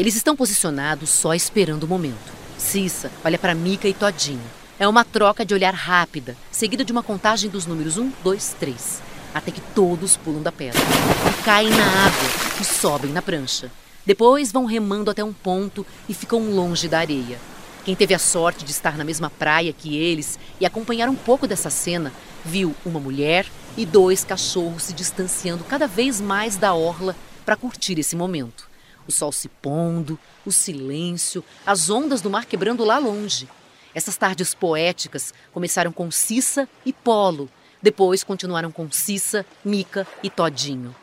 Eles 0.00 0.16
estão 0.16 0.34
posicionados 0.34 1.10
só 1.10 1.34
esperando 1.34 1.82
o 1.82 1.86
momento. 1.86 2.32
Cissa 2.56 3.12
olha 3.22 3.38
para 3.38 3.54
Mica 3.54 3.86
e 3.86 3.92
Todinho. 3.92 4.40
É 4.78 4.88
uma 4.88 5.04
troca 5.04 5.44
de 5.44 5.52
olhar 5.52 5.74
rápida, 5.74 6.34
seguida 6.50 6.82
de 6.82 6.90
uma 6.90 7.02
contagem 7.02 7.50
dos 7.50 7.66
números 7.66 7.98
1, 7.98 8.10
2, 8.24 8.56
3, 8.58 9.02
até 9.34 9.50
que 9.50 9.60
todos 9.60 10.16
pulam 10.16 10.40
da 10.40 10.50
pedra 10.50 10.80
e 11.28 11.42
caem 11.42 11.68
na 11.68 11.84
água 11.84 12.28
e 12.58 12.64
sobem 12.64 13.12
na 13.12 13.20
prancha. 13.20 13.70
Depois 14.06 14.50
vão 14.50 14.64
remando 14.64 15.10
até 15.10 15.22
um 15.22 15.34
ponto 15.34 15.84
e 16.08 16.14
ficam 16.14 16.50
longe 16.50 16.88
da 16.88 17.00
areia. 17.00 17.38
Quem 17.84 17.94
teve 17.94 18.14
a 18.14 18.18
sorte 18.18 18.64
de 18.64 18.70
estar 18.70 18.96
na 18.96 19.04
mesma 19.04 19.28
praia 19.28 19.70
que 19.70 19.98
eles 19.98 20.38
e 20.58 20.64
acompanhar 20.64 21.10
um 21.10 21.14
pouco 21.14 21.46
dessa 21.46 21.68
cena, 21.68 22.10
viu 22.42 22.74
uma 22.86 23.00
mulher 23.00 23.44
e 23.76 23.84
dois 23.84 24.24
cachorros 24.24 24.84
se 24.84 24.94
distanciando 24.94 25.62
cada 25.62 25.86
vez 25.86 26.22
mais 26.22 26.56
da 26.56 26.72
orla 26.72 27.14
para 27.44 27.54
curtir 27.54 27.98
esse 27.98 28.16
momento. 28.16 28.69
O 29.06 29.12
sol 29.12 29.32
se 29.32 29.48
pondo, 29.48 30.18
o 30.44 30.52
silêncio, 30.52 31.44
as 31.66 31.90
ondas 31.90 32.20
do 32.20 32.30
mar 32.30 32.44
quebrando 32.44 32.84
lá 32.84 32.98
longe. 32.98 33.48
Essas 33.94 34.16
tardes 34.16 34.54
poéticas 34.54 35.34
começaram 35.52 35.92
com 35.92 36.10
Cissa 36.10 36.68
e 36.86 36.92
Polo, 36.92 37.48
depois 37.82 38.22
continuaram 38.22 38.70
com 38.70 38.90
Cissa, 38.90 39.44
Mica 39.64 40.06
e 40.22 40.30
Todinho. 40.30 40.94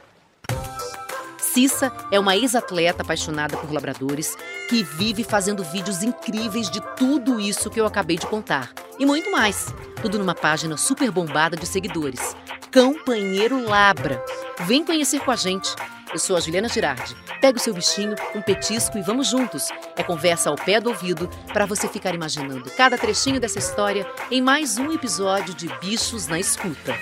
Cissa 1.40 1.92
é 2.12 2.20
uma 2.20 2.36
ex-atleta 2.36 3.02
apaixonada 3.02 3.58
por 3.58 3.72
labradores 3.72 4.36
que 4.70 4.84
vive 4.84 5.24
fazendo 5.24 5.64
vídeos 5.64 6.04
incríveis 6.04 6.70
de 6.70 6.80
tudo 6.96 7.40
isso 7.40 7.70
que 7.70 7.80
eu 7.80 7.86
acabei 7.86 8.18
de 8.18 8.28
contar. 8.28 8.72
E 9.00 9.06
muito 9.06 9.32
mais. 9.32 9.74
Tudo 10.02 10.20
numa 10.20 10.36
página 10.36 10.78
super 10.78 11.10
bombada 11.10 11.58
de 11.58 11.66
seguidores. 11.66 12.36
Campanheiro 12.70 13.64
Labra. 13.68 14.24
Vem 14.68 14.86
conhecer 14.86 15.20
com 15.22 15.32
a 15.32 15.36
gente. 15.36 15.74
Eu 16.14 16.20
sou 16.20 16.38
a 16.38 16.40
Juliana 16.40 16.70
Girardi. 16.70 17.16
Pega 17.42 17.58
o 17.58 17.62
seu 17.62 17.74
bichinho, 17.74 18.16
um 18.34 18.42
petisco 18.42 18.98
e 18.98 19.02
vamos 19.02 19.28
juntos. 19.28 19.68
É 19.96 20.04
conversa 20.04 20.50
ao 20.50 20.56
pé 20.56 20.80
do 20.80 20.90
ouvido 20.90 21.30
para 21.52 21.66
você 21.66 21.88
ficar 21.88 22.16
imaginando 22.16 22.72
cada 22.72 22.98
trechinho 22.98 23.42
dessa 23.42 23.60
história 23.60 24.10
em 24.32 24.42
mais 24.42 24.78
um 24.78 24.92
episódio 24.92 25.54
de 25.54 25.68
Bichos 25.80 26.28
na 26.28 26.40
Escuta. 26.40 26.96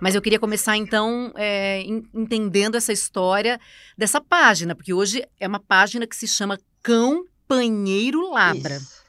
Mas 0.00 0.14
eu 0.14 0.22
queria 0.22 0.40
começar 0.40 0.76
então 0.78 1.30
é, 1.36 1.82
entendendo 2.14 2.74
essa 2.74 2.92
história 2.92 3.60
dessa 3.96 4.20
página, 4.20 4.74
porque 4.74 4.94
hoje 4.94 5.24
é 5.38 5.46
uma 5.46 5.60
página 5.60 6.06
que 6.06 6.16
se 6.16 6.26
chama 6.26 6.58
Campanheiro 6.82 8.30
Labra. 8.30 8.76
Isso. 8.76 9.02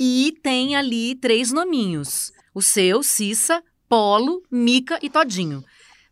E 0.00 0.36
tem 0.42 0.74
ali 0.76 1.14
três 1.14 1.52
nominhos: 1.52 2.32
o 2.54 2.62
seu, 2.62 3.02
Cissa, 3.02 3.62
Polo, 3.88 4.42
Mica 4.50 4.98
e 5.02 5.10
Todinho. 5.10 5.64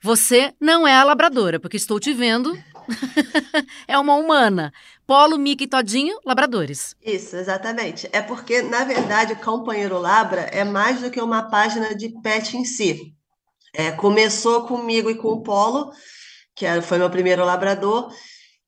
Você 0.02 0.52
não 0.60 0.86
é 0.86 0.94
a 0.94 1.04
labradora, 1.04 1.60
porque 1.60 1.76
estou 1.76 2.00
te 2.00 2.12
vendo. 2.12 2.56
é 3.86 3.98
uma 3.98 4.14
humana. 4.14 4.72
Polo, 5.06 5.38
Mica 5.38 5.64
e 5.64 5.68
Todinho, 5.68 6.18
labradores. 6.24 6.96
Isso, 7.04 7.36
exatamente. 7.36 8.08
É 8.12 8.20
porque, 8.20 8.62
na 8.62 8.84
verdade, 8.84 9.34
o 9.34 9.40
Companheiro 9.40 9.98
Labra 9.98 10.42
é 10.42 10.64
mais 10.64 11.00
do 11.00 11.10
que 11.10 11.20
uma 11.20 11.50
página 11.50 11.94
de 11.94 12.08
pet 12.20 12.56
em 12.56 12.64
si. 12.64 13.14
É, 13.74 13.90
começou 13.92 14.66
comigo 14.66 15.10
e 15.10 15.14
com 15.14 15.28
o 15.28 15.42
Polo, 15.42 15.92
que 16.54 16.66
foi 16.82 16.98
meu 16.98 17.08
primeiro 17.08 17.44
labrador, 17.44 18.12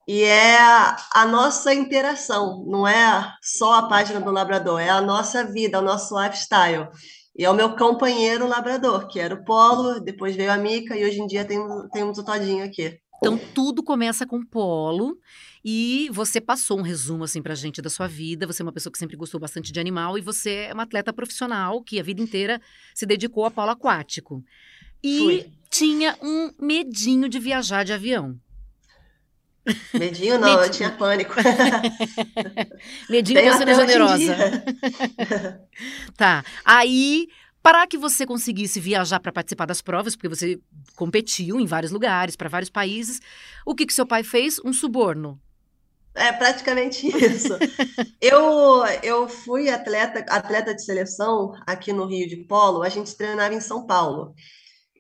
e 0.07 0.23
é 0.23 0.59
a 0.59 1.27
nossa 1.27 1.73
interação, 1.73 2.63
não 2.67 2.87
é 2.87 3.33
só 3.43 3.75
a 3.75 3.89
página 3.89 4.21
do 4.21 4.31
labrador, 4.31 4.79
é 4.79 4.91
a 4.91 5.01
nossa 5.01 5.45
vida, 5.45 5.79
o 5.79 5.83
nosso 5.83 6.15
lifestyle. 6.21 6.89
E 7.37 7.45
é 7.45 7.51
o 7.51 7.55
meu 7.55 7.75
companheiro 7.75 8.47
labrador, 8.47 9.09
que 9.09 9.19
era 9.19 9.35
o 9.35 9.45
Polo, 9.45 10.01
depois 10.01 10.37
veio 10.37 10.53
a 10.53 10.57
Mica 10.57 10.97
e 10.97 11.05
hoje 11.05 11.21
em 11.21 11.27
dia 11.27 11.45
temos, 11.45 11.89
temos 11.91 12.19
o 12.19 12.25
Todinho 12.25 12.65
aqui. 12.65 12.99
Então 13.19 13.39
tudo 13.55 13.83
começa 13.83 14.27
com 14.27 14.45
Polo 14.45 15.19
e 15.65 16.11
você 16.13 16.41
passou 16.41 16.79
um 16.79 16.83
resumo 16.83 17.25
assim 17.25 17.43
pra 17.43 17.55
gente 17.55 17.81
da 17.81 17.89
sua 17.89 18.07
vida. 18.07 18.47
Você 18.47 18.63
é 18.63 18.65
uma 18.65 18.73
pessoa 18.73 18.93
que 18.93 18.99
sempre 18.99 19.17
gostou 19.17 19.41
bastante 19.41 19.73
de 19.73 19.81
animal 19.81 20.19
e 20.19 20.21
você 20.21 20.69
é 20.69 20.75
uma 20.75 20.83
atleta 20.83 21.13
profissional 21.13 21.83
que 21.83 21.99
a 21.99 22.03
vida 22.03 22.23
inteira 22.23 22.61
se 22.95 23.07
dedicou 23.07 23.47
a 23.47 23.51
polo 23.51 23.71
aquático. 23.71 24.45
E 25.03 25.19
Fui. 25.19 25.53
tinha 25.71 26.17
um 26.23 26.51
medinho 26.61 27.29
de 27.29 27.39
viajar 27.39 27.85
de 27.85 27.93
avião. 27.93 28.39
Medinho 29.95 30.39
não, 30.39 30.49
Medinho. 30.49 30.65
eu 30.65 30.71
tinha 30.71 30.91
pânico. 30.91 31.35
Medinho 33.09 33.41
você 33.41 33.63
é 33.65 33.75
generosa. 33.75 34.65
tá. 36.17 36.45
Aí, 36.65 37.29
para 37.63 37.87
que 37.87 37.97
você 37.97 38.27
conseguisse 38.27 38.79
viajar 38.79 39.21
para 39.21 39.33
participar 39.33 39.65
das 39.65 39.81
provas, 39.81 40.15
porque 40.15 40.29
você 40.29 40.61
competiu 40.95 41.59
em 41.59 41.67
vários 41.67 41.93
lugares, 41.93 42.37
para 42.37 42.49
vários 42.49 42.69
países, 42.69 43.21
o 43.65 43.75
que 43.75 43.87
que 43.87 43.95
seu 43.95 44.07
pai 44.07 44.23
fez? 44.23 44.61
Um 44.65 44.73
suborno. 44.73 45.41
É 46.15 46.31
praticamente 46.31 47.07
isso. 47.09 47.57
eu, 48.21 48.85
eu 49.03 49.29
fui 49.29 49.69
atleta, 49.69 50.21
atleta 50.29 50.75
de 50.75 50.85
seleção 50.85 51.53
aqui 51.67 51.93
no 51.93 52.07
Rio 52.07 52.29
de 52.29 52.37
Polo, 52.37 52.83
a 52.83 52.89
gente 52.89 53.17
treinava 53.17 53.55
em 53.55 53.61
São 53.61 53.87
Paulo. 53.87 54.35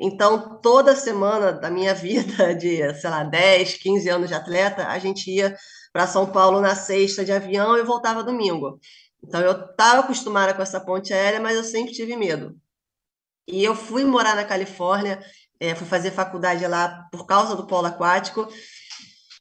Então, 0.00 0.58
toda 0.60 0.96
semana 0.96 1.52
da 1.52 1.70
minha 1.70 1.94
vida, 1.94 2.54
de, 2.54 2.94
sei 2.94 3.10
lá, 3.10 3.22
10, 3.24 3.74
15 3.74 4.08
anos 4.08 4.28
de 4.28 4.34
atleta, 4.34 4.86
a 4.88 4.98
gente 4.98 5.30
ia 5.30 5.56
para 5.92 6.06
São 6.06 6.26
Paulo 6.26 6.60
na 6.60 6.74
sexta 6.74 7.24
de 7.24 7.32
avião 7.32 7.78
e 7.78 7.84
voltava 7.84 8.24
domingo. 8.24 8.80
Então, 9.22 9.40
eu 9.40 9.52
estava 9.52 10.00
acostumada 10.00 10.52
com 10.52 10.62
essa 10.62 10.80
ponte 10.80 11.12
aérea, 11.12 11.40
mas 11.40 11.56
eu 11.56 11.64
sempre 11.64 11.92
tive 11.92 12.16
medo. 12.16 12.56
E 13.46 13.62
eu 13.62 13.74
fui 13.74 14.04
morar 14.04 14.34
na 14.34 14.44
Califórnia, 14.44 15.22
é, 15.60 15.74
fui 15.74 15.86
fazer 15.86 16.10
faculdade 16.10 16.66
lá 16.66 17.06
por 17.12 17.26
causa 17.26 17.54
do 17.54 17.66
polo 17.66 17.86
aquático. 17.86 18.48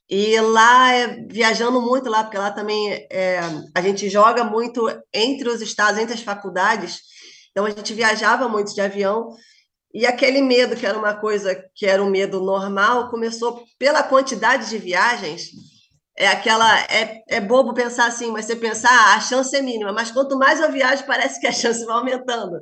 E 0.08 0.38
lá, 0.40 0.92
é, 0.92 1.26
viajando 1.26 1.80
muito 1.80 2.08
lá, 2.08 2.22
porque 2.22 2.38
lá 2.38 2.50
também 2.50 2.92
é, 3.10 3.40
a 3.74 3.80
gente 3.80 4.08
joga 4.08 4.44
muito 4.44 4.86
entre 5.12 5.48
os 5.48 5.60
estados, 5.60 5.98
entre 5.98 6.14
as 6.14 6.22
faculdades. 6.22 7.00
Então, 7.50 7.64
a 7.64 7.70
gente 7.70 7.94
viajava 7.94 8.48
muito 8.48 8.74
de 8.74 8.80
avião. 8.80 9.30
E 9.94 10.04
aquele 10.04 10.42
medo, 10.42 10.74
que 10.74 10.84
era 10.84 10.98
uma 10.98 11.14
coisa 11.14 11.54
que 11.72 11.86
era 11.86 12.02
um 12.02 12.10
medo 12.10 12.40
normal, 12.40 13.08
começou 13.10 13.64
pela 13.78 14.02
quantidade 14.02 14.68
de 14.68 14.76
viagens. 14.76 15.50
É 16.18 16.26
aquela. 16.26 16.80
É, 16.90 17.22
é 17.28 17.40
bobo 17.40 17.72
pensar 17.72 18.06
assim, 18.06 18.32
mas 18.32 18.46
você 18.46 18.56
pensar, 18.56 18.90
ah, 18.90 19.14
a 19.14 19.20
chance 19.20 19.54
é 19.56 19.62
mínima, 19.62 19.92
mas 19.92 20.10
quanto 20.10 20.36
mais 20.36 20.58
eu 20.60 20.72
viajo, 20.72 21.06
parece 21.06 21.40
que 21.40 21.46
a 21.46 21.52
chance 21.52 21.84
vai 21.84 21.96
aumentando. 21.96 22.58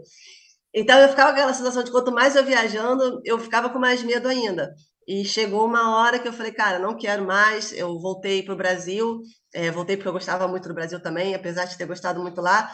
Então 0.75 0.99
eu 0.99 1.09
ficava 1.09 1.31
com 1.31 1.39
aquela 1.39 1.55
sensação 1.55 1.83
de 1.83 1.91
quanto 1.91 2.13
mais 2.13 2.37
eu 2.37 2.45
viajando, 2.45 3.21
eu 3.25 3.39
ficava 3.39 3.71
com 3.71 3.79
mais 3.79 4.03
medo 4.03 4.29
ainda. 4.29 4.75
E 5.09 5.25
chegou 5.25 5.67
uma 5.67 5.99
hora 5.99 6.19
que 6.19 6.29
eu 6.29 6.33
falei, 6.33 6.53
cara, 6.53 6.79
não 6.79 6.97
quero 6.97 7.27
mais. 7.27 7.73
Eu 7.73 7.99
voltei 7.99 8.43
para 8.43 8.55
o 8.55 8.57
Brasil, 8.57 9.21
é, 9.55 9.71
voltei 9.71 9.97
porque 9.97 10.09
eu 10.09 10.13
gostava 10.13 10.47
muito 10.49 10.69
do 10.69 10.75
Brasil 10.75 11.01
também, 11.01 11.35
apesar 11.35 11.65
de 11.65 11.79
ter 11.79 11.87
gostado 11.87 12.21
muito 12.21 12.41
lá. 12.43 12.71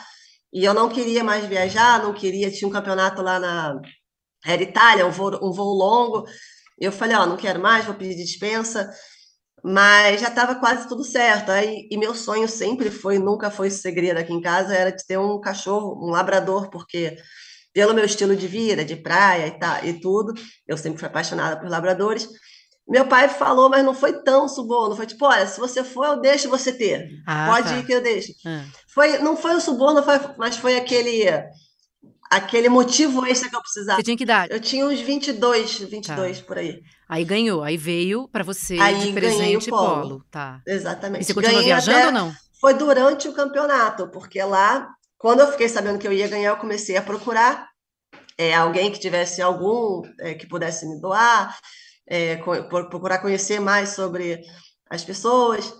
E 0.52 0.64
eu 0.64 0.74
não 0.74 0.88
queria 0.88 1.22
mais 1.24 1.44
viajar, 1.46 2.02
não 2.02 2.12
queria. 2.14 2.50
Tinha 2.50 2.68
um 2.68 2.72
campeonato 2.72 3.22
lá 3.22 3.38
na, 3.38 3.80
era 4.44 4.62
Itália, 4.62 5.06
um 5.06 5.10
voo, 5.10 5.38
um 5.42 5.52
voo 5.52 5.74
longo. 5.74 6.24
Eu 6.78 6.92
falei, 6.92 7.16
ó, 7.16 7.26
não 7.26 7.36
quero 7.36 7.60
mais, 7.60 7.84
vou 7.84 7.94
pedir 7.94 8.16
dispensa. 8.16 8.90
Mas 9.64 10.20
já 10.20 10.28
estava 10.28 10.54
quase 10.54 10.88
tudo 10.88 11.02
certo. 11.02 11.50
Aí, 11.50 11.88
e 11.90 11.96
meu 11.96 12.14
sonho 12.14 12.48
sempre 12.48 12.90
foi, 12.90 13.18
nunca 13.18 13.50
foi 13.50 13.70
segredo 13.70 14.18
aqui 14.18 14.32
em 14.32 14.40
casa, 14.40 14.74
era 14.74 14.90
de 14.90 15.04
ter 15.04 15.18
um 15.18 15.40
cachorro, 15.40 15.98
um 16.06 16.10
labrador, 16.10 16.70
porque 16.70 17.16
pelo 17.72 17.94
meu 17.94 18.04
estilo 18.04 18.36
de 18.36 18.46
vida, 18.46 18.84
de 18.84 18.96
praia 18.96 19.46
e, 19.46 19.58
tá, 19.58 19.84
e 19.84 20.00
tudo, 20.00 20.32
eu 20.66 20.76
sempre 20.76 20.98
fui 20.98 21.08
apaixonada 21.08 21.58
por 21.58 21.68
labradores. 21.68 22.28
Meu 22.88 23.06
pai 23.06 23.28
falou, 23.28 23.68
mas 23.68 23.84
não 23.84 23.92
foi 23.92 24.22
tão 24.22 24.48
suborno. 24.48 24.96
Foi 24.96 25.06
tipo, 25.06 25.26
olha, 25.26 25.46
se 25.46 25.60
você 25.60 25.84
for, 25.84 26.06
eu 26.06 26.20
deixo 26.20 26.48
você 26.48 26.72
ter. 26.72 27.06
Ah, 27.26 27.48
Pode 27.50 27.68
tá. 27.68 27.76
ir 27.76 27.84
que 27.84 27.92
eu 27.92 28.02
deixo. 28.02 28.32
Ah. 28.46 28.64
Foi, 28.88 29.18
não 29.18 29.36
foi 29.36 29.54
o 29.54 29.60
suborno, 29.60 30.02
foi, 30.02 30.18
mas 30.38 30.56
foi 30.56 30.76
aquele 30.76 31.28
aquele 32.30 32.68
motivo 32.68 33.24
extra 33.26 33.48
que 33.48 33.56
eu 33.56 33.60
precisava. 33.60 33.98
Você 33.98 34.04
tinha 34.04 34.16
que 34.16 34.26
dar? 34.26 34.50
Eu 34.50 34.60
tinha 34.60 34.86
uns 34.86 35.00
22, 35.00 35.80
22 35.80 36.38
tá. 36.38 36.44
por 36.44 36.58
aí. 36.58 36.80
Aí 37.08 37.24
ganhou, 37.24 37.62
aí 37.62 37.76
veio 37.76 38.28
para 38.28 38.44
você 38.44 38.78
aí 38.78 38.98
de 38.98 39.12
presente 39.12 39.70
polo. 39.70 40.02
polo. 40.02 40.24
Tá. 40.30 40.60
Exatamente. 40.66 41.22
E 41.22 41.24
você 41.24 41.34
continuou 41.34 41.62
ganhei 41.62 41.74
viajando 41.74 42.06
ou 42.06 42.12
não? 42.12 42.32
Foi 42.60 42.74
durante 42.74 43.28
o 43.28 43.32
campeonato, 43.32 44.08
porque 44.08 44.42
lá, 44.42 44.88
quando 45.16 45.40
eu 45.40 45.50
fiquei 45.52 45.68
sabendo 45.68 45.98
que 45.98 46.06
eu 46.06 46.12
ia 46.12 46.28
ganhar, 46.28 46.50
eu 46.50 46.56
comecei 46.56 46.96
a 46.96 47.02
procurar 47.02 47.68
é, 48.36 48.54
alguém 48.54 48.90
que 48.90 48.98
tivesse 48.98 49.40
algum 49.40 50.02
é, 50.20 50.34
que 50.34 50.46
pudesse 50.46 50.86
me 50.86 51.00
doar, 51.00 51.56
é, 52.06 52.36
procurar 52.36 53.18
conhecer 53.18 53.60
mais 53.60 53.90
sobre 53.90 54.40
as 54.90 55.04
pessoas. 55.04 55.72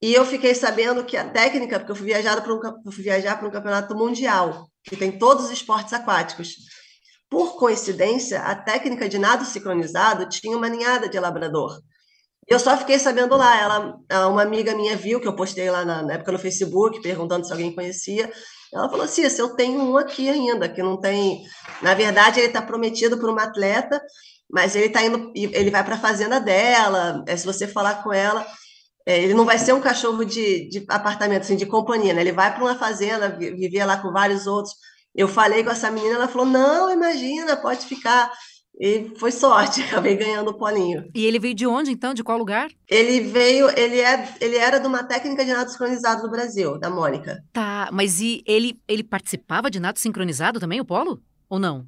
E 0.00 0.14
eu 0.14 0.24
fiquei 0.24 0.54
sabendo 0.54 1.04
que 1.04 1.16
a 1.16 1.28
técnica, 1.28 1.78
porque 1.78 1.90
eu 1.90 1.96
fui 1.96 2.06
viajar 2.06 2.40
para 2.40 2.54
um, 2.54 2.92
fui 2.92 3.02
viajar 3.02 3.36
para 3.36 3.48
um 3.48 3.50
campeonato 3.50 3.96
mundial, 3.96 4.68
que 4.84 4.96
tem 4.96 5.18
todos 5.18 5.46
os 5.46 5.50
esportes 5.50 5.92
aquáticos. 5.92 6.54
Por 7.28 7.58
coincidência, 7.58 8.40
a 8.40 8.54
técnica 8.54 9.08
de 9.08 9.18
nado 9.18 9.44
sincronizado 9.44 10.28
tinha 10.28 10.56
uma 10.56 10.68
ninhada 10.68 11.08
de 11.08 11.18
labrador. 11.18 11.80
Eu 12.46 12.58
só 12.58 12.76
fiquei 12.78 12.98
sabendo 12.98 13.36
lá. 13.36 13.60
Ela, 13.60 14.28
uma 14.28 14.42
amiga 14.42 14.74
minha 14.74 14.96
viu 14.96 15.20
que 15.20 15.28
eu 15.28 15.36
postei 15.36 15.70
lá 15.70 15.84
na, 15.84 16.02
na 16.02 16.14
época 16.14 16.32
no 16.32 16.38
Facebook, 16.38 17.02
perguntando 17.02 17.44
se 17.44 17.52
alguém 17.52 17.74
conhecia. 17.74 18.32
Ela 18.72 18.88
falou 18.88 19.04
assim: 19.04 19.22
eu 19.22 19.54
tenho 19.56 19.80
um 19.82 19.96
aqui 19.98 20.30
ainda, 20.30 20.68
que 20.68 20.82
não 20.82 20.98
tem. 20.98 21.42
Na 21.82 21.92
verdade, 21.92 22.38
ele 22.38 22.46
está 22.46 22.62
prometido 22.62 23.18
por 23.18 23.28
uma 23.28 23.42
atleta 23.42 24.00
mas 24.50 24.74
ele 24.74 24.88
tá 24.88 25.02
indo, 25.02 25.30
ele 25.34 25.70
vai 25.70 25.84
para 25.84 25.96
a 25.96 26.00
fazenda 26.00 26.40
dela. 26.40 27.22
É, 27.26 27.36
se 27.36 27.44
você 27.44 27.66
falar 27.66 28.02
com 28.02 28.12
ela, 28.12 28.46
é, 29.08 29.22
ele 29.22 29.32
não 29.32 29.46
vai 29.46 29.58
ser 29.58 29.72
um 29.72 29.80
cachorro 29.80 30.22
de, 30.22 30.68
de 30.68 30.84
apartamento, 30.86 31.40
assim, 31.40 31.56
de 31.56 31.64
companhia, 31.64 32.12
né? 32.12 32.20
Ele 32.20 32.30
vai 32.30 32.54
para 32.54 32.62
uma 32.62 32.74
fazenda, 32.74 33.30
vivia 33.30 33.86
lá 33.86 33.96
com 33.96 34.12
vários 34.12 34.46
outros. 34.46 34.74
Eu 35.14 35.26
falei 35.26 35.64
com 35.64 35.70
essa 35.70 35.90
menina, 35.90 36.16
ela 36.16 36.28
falou: 36.28 36.46
não, 36.46 36.92
imagina, 36.92 37.56
pode 37.56 37.86
ficar. 37.86 38.30
E 38.78 39.10
foi 39.16 39.32
sorte, 39.32 39.80
acabei 39.90 40.14
ganhando 40.14 40.50
o 40.50 40.58
polinho. 40.58 41.08
E 41.14 41.24
ele 41.24 41.38
veio 41.38 41.54
de 41.54 41.66
onde, 41.66 41.90
então? 41.90 42.12
De 42.12 42.22
qual 42.22 42.36
lugar? 42.36 42.68
Ele 42.86 43.20
veio, 43.20 43.70
ele, 43.78 43.98
é, 43.98 44.28
ele 44.42 44.58
era 44.58 44.78
de 44.78 44.86
uma 44.86 45.02
técnica 45.02 45.42
de 45.42 45.54
nado 45.54 45.70
sincronizado 45.70 46.20
do 46.20 46.30
Brasil, 46.30 46.78
da 46.78 46.90
Mônica. 46.90 47.42
Tá, 47.50 47.88
mas 47.90 48.20
e 48.20 48.42
ele, 48.44 48.78
ele 48.86 49.02
participava 49.02 49.70
de 49.70 49.80
nado 49.80 49.98
sincronizado 49.98 50.60
também, 50.60 50.82
o 50.82 50.84
Polo? 50.84 51.18
Ou 51.48 51.58
não? 51.58 51.86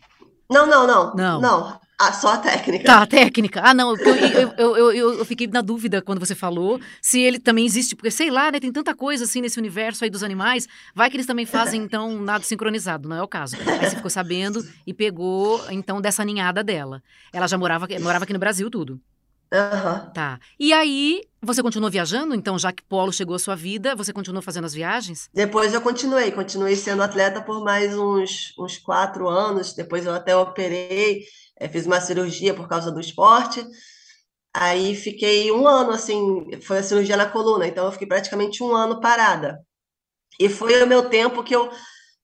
Não, 0.50 0.66
não, 0.66 0.87
não. 0.87 1.14
Não. 1.14 1.38
Não. 1.38 1.81
Ah, 2.02 2.14
só 2.14 2.29
a 2.32 2.38
técnica. 2.38 2.85
Tá, 2.87 3.02
a 3.02 3.06
técnica. 3.06 3.61
Ah, 3.62 3.75
não, 3.75 3.94
eu, 3.94 4.55
eu, 4.56 4.76
eu, 4.79 5.14
eu, 5.19 5.25
fiquei 5.26 5.47
na 5.47 5.61
dúvida 5.61 6.00
quando 6.00 6.19
você 6.19 6.35
falou 6.35 6.81
se 7.02 7.20
ele 7.20 7.38
também 7.38 7.67
existe, 7.67 7.94
porque 7.94 8.11
sei 8.11 8.31
lá, 8.31 8.50
né, 8.50 8.58
tem 8.58 8.73
tanta 8.73 8.94
coisa 8.94 9.25
assim 9.25 9.43
nesse 9.43 9.58
universo 9.58 10.02
aí 10.02 10.08
dos 10.08 10.23
animais, 10.23 10.67
vai 10.94 11.11
que 11.11 11.17
eles 11.17 11.26
também 11.26 11.44
fazem, 11.44 11.82
então, 11.82 12.19
nada 12.23 12.43
sincronizado, 12.43 13.06
não 13.06 13.17
é 13.17 13.23
o 13.23 13.29
caso. 13.29 13.55
Aí 13.67 13.87
você 13.87 13.97
ficou 13.97 14.11
sabendo 14.11 14.67
e 14.87 14.94
pegou, 14.94 15.62
então, 15.70 16.00
dessa 16.00 16.25
ninhada 16.25 16.64
dela. 16.64 17.02
Ela 17.35 17.47
já 17.47 17.58
morava, 17.58 17.87
morava 18.00 18.25
aqui 18.25 18.32
no 18.32 18.38
Brasil, 18.38 18.70
tudo. 18.70 18.99
Aham. 19.52 20.11
Tá. 20.14 20.38
E 20.58 20.73
aí, 20.73 21.23
você 21.43 21.62
continuou 21.62 21.91
viajando? 21.91 22.35
Então, 22.35 22.58
já 22.58 22.73
que 22.73 22.85
Polo 22.85 23.12
chegou 23.12 23.35
à 23.35 23.38
sua 23.38 23.56
vida, 23.56 23.97
você 23.97 24.12
continuou 24.12 24.43
fazendo 24.43 24.64
as 24.64 24.75
viagens? 24.75 25.29
Depois 25.35 25.75
eu 25.75 25.81
continuei, 25.81 26.31
continuei 26.31 26.76
sendo 26.76 27.02
atleta 27.02 27.41
por 27.43 27.64
mais 27.64 27.97
uns, 27.97 28.55
uns 28.58 28.79
quatro 28.79 29.29
anos. 29.29 29.73
Depois 29.73 30.06
eu 30.06 30.14
até 30.14 30.37
operei, 30.37 31.25
é, 31.58 31.69
fiz 31.69 31.85
uma 31.85 32.00
cirurgia 32.00 32.55
por 32.55 32.69
causa 32.69 32.93
do 32.93 33.00
esporte. 33.00 33.67
Aí 34.55 34.94
fiquei 34.94 35.50
um 35.50 35.67
ano 35.67 35.93
assim, 35.93 36.61
foi 36.62 36.79
a 36.79 36.82
cirurgia 36.82 37.17
na 37.17 37.26
coluna, 37.26 37.67
então 37.67 37.87
eu 37.87 37.93
fiquei 37.93 38.06
praticamente 38.06 38.62
um 38.62 38.75
ano 38.75 39.00
parada. 39.00 39.61
E 40.38 40.49
foi 40.49 40.82
o 40.82 40.87
meu 40.87 41.08
tempo 41.08 41.44
que 41.44 41.55
eu, 41.55 41.70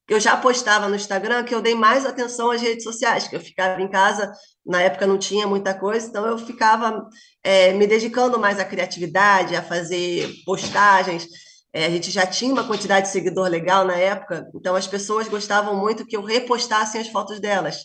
eu 0.08 0.18
já 0.18 0.36
postava 0.36 0.88
no 0.88 0.96
Instagram 0.96 1.44
que 1.44 1.54
eu 1.54 1.62
dei 1.62 1.74
mais 1.74 2.04
atenção 2.04 2.50
às 2.50 2.60
redes 2.60 2.84
sociais, 2.84 3.28
que 3.28 3.36
eu 3.36 3.40
ficava 3.40 3.80
em 3.80 3.88
casa 3.88 4.32
na 4.66 4.82
época 4.82 5.06
não 5.06 5.16
tinha 5.16 5.46
muita 5.46 5.72
coisa, 5.72 6.06
então 6.06 6.26
eu 6.26 6.36
ficava 6.36 7.06
é, 7.42 7.72
me 7.72 7.86
dedicando 7.86 8.38
mais 8.38 8.58
à 8.58 8.64
criatividade, 8.64 9.54
a 9.54 9.62
fazer 9.62 10.28
postagens. 10.44 11.28
É, 11.72 11.86
a 11.86 11.90
gente 11.90 12.10
já 12.10 12.26
tinha 12.26 12.52
uma 12.52 12.64
quantidade 12.64 13.06
de 13.06 13.12
seguidor 13.12 13.48
legal 13.48 13.84
na 13.84 13.96
época, 13.96 14.46
então 14.54 14.74
as 14.74 14.86
pessoas 14.86 15.28
gostavam 15.28 15.76
muito 15.76 16.06
que 16.06 16.16
eu 16.16 16.22
repostasse 16.22 16.98
as 16.98 17.08
fotos 17.08 17.38
delas. 17.38 17.84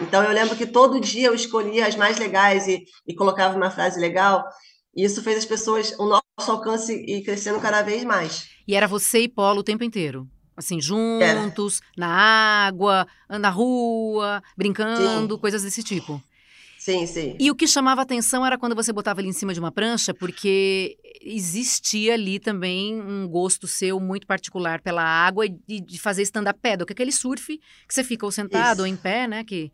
Então 0.00 0.22
eu 0.22 0.32
lembro 0.32 0.56
que 0.56 0.66
todo 0.66 1.00
dia 1.00 1.28
eu 1.28 1.34
escolhia 1.34 1.86
as 1.86 1.96
mais 1.96 2.18
legais 2.18 2.66
e, 2.68 2.84
e 3.06 3.14
colocava 3.14 3.56
uma 3.56 3.70
frase 3.70 3.98
legal. 4.00 4.44
E 4.94 5.04
isso 5.04 5.22
fez 5.22 5.38
as 5.38 5.44
pessoas, 5.44 5.92
o 5.98 6.06
nosso 6.06 6.50
alcance 6.50 6.94
ir 6.94 7.22
crescendo 7.22 7.60
cada 7.60 7.82
vez 7.82 8.04
mais. 8.04 8.46
E 8.66 8.74
era 8.74 8.86
você 8.86 9.20
e 9.20 9.28
Polo 9.28 9.60
o 9.60 9.64
tempo 9.64 9.84
inteiro? 9.84 10.28
Assim, 10.56 10.80
juntos, 10.80 11.80
é. 11.80 12.00
na 12.00 12.08
água, 12.08 13.06
na 13.28 13.48
rua, 13.48 14.42
brincando, 14.56 15.34
sim. 15.34 15.40
coisas 15.40 15.62
desse 15.62 15.82
tipo. 15.82 16.22
Sim, 16.78 17.06
sim. 17.06 17.36
E 17.38 17.48
o 17.48 17.54
que 17.54 17.68
chamava 17.68 18.02
atenção 18.02 18.44
era 18.44 18.58
quando 18.58 18.74
você 18.74 18.92
botava 18.92 19.20
ele 19.20 19.28
em 19.28 19.32
cima 19.32 19.54
de 19.54 19.60
uma 19.60 19.70
prancha, 19.70 20.12
porque 20.12 20.98
existia 21.20 22.14
ali 22.14 22.40
também 22.40 23.00
um 23.00 23.28
gosto 23.28 23.68
seu 23.68 24.00
muito 24.00 24.26
particular 24.26 24.80
pela 24.80 25.04
água 25.04 25.46
e 25.46 25.80
de 25.80 25.98
fazer 26.00 26.22
stand-up 26.22 26.58
paddle, 26.60 26.84
que 26.84 26.92
é 26.92 26.94
aquele 26.94 27.12
surf 27.12 27.56
que 27.56 27.94
você 27.94 28.02
fica 28.02 28.26
ou 28.26 28.32
sentado 28.32 28.78
Isso. 28.78 28.80
ou 28.80 28.86
em 28.88 28.96
pé, 28.96 29.28
né? 29.28 29.44
Que 29.44 29.70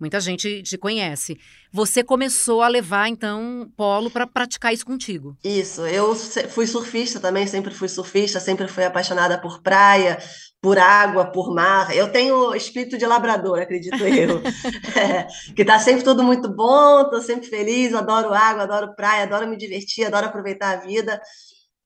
Muita 0.00 0.18
gente 0.18 0.62
te 0.62 0.78
conhece. 0.78 1.38
Você 1.70 2.02
começou 2.02 2.62
a 2.62 2.68
levar, 2.68 3.06
então, 3.06 3.70
polo 3.76 4.10
para 4.10 4.26
praticar 4.26 4.72
isso 4.72 4.86
contigo. 4.86 5.36
Isso. 5.44 5.86
Eu 5.86 6.14
fui 6.14 6.66
surfista 6.66 7.20
também, 7.20 7.46
sempre 7.46 7.74
fui 7.74 7.86
surfista, 7.86 8.40
sempre 8.40 8.66
fui 8.66 8.82
apaixonada 8.82 9.38
por 9.38 9.60
praia, 9.60 10.18
por 10.58 10.78
água, 10.78 11.30
por 11.30 11.54
mar. 11.54 11.94
Eu 11.94 12.10
tenho 12.10 12.54
espírito 12.54 12.96
de 12.96 13.04
labrador, 13.04 13.60
acredito 13.60 14.02
eu. 14.02 14.40
é, 14.98 15.26
que 15.54 15.66
tá 15.66 15.78
sempre 15.78 16.02
tudo 16.02 16.22
muito 16.22 16.48
bom, 16.48 17.08
tô 17.10 17.20
sempre 17.20 17.46
feliz, 17.46 17.92
adoro 17.92 18.32
água, 18.32 18.62
adoro 18.62 18.94
praia, 18.96 19.24
adoro 19.24 19.46
me 19.46 19.56
divertir, 19.58 20.06
adoro 20.06 20.26
aproveitar 20.26 20.78
a 20.78 20.80
vida. 20.80 21.20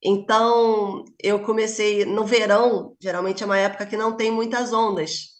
Então, 0.00 1.04
eu 1.20 1.40
comecei 1.40 2.04
no 2.04 2.24
verão, 2.24 2.94
geralmente 3.00 3.42
é 3.42 3.46
uma 3.46 3.58
época 3.58 3.86
que 3.86 3.96
não 3.96 4.16
tem 4.16 4.30
muitas 4.30 4.72
ondas. 4.72 5.33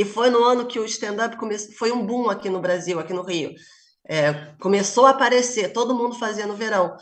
E 0.00 0.04
foi 0.06 0.30
no 0.30 0.42
ano 0.42 0.66
que 0.66 0.80
o 0.80 0.84
stand-up 0.86 1.36
foi 1.76 1.92
um 1.92 2.06
boom 2.06 2.30
aqui 2.30 2.48
no 2.48 2.58
Brasil, 2.58 2.98
aqui 2.98 3.12
no 3.12 3.20
Rio. 3.20 3.52
É, 4.08 4.32
começou 4.58 5.04
a 5.04 5.10
aparecer, 5.10 5.74
todo 5.74 5.94
mundo 5.94 6.18
fazia 6.18 6.46
no 6.46 6.54
verão. 6.54 6.96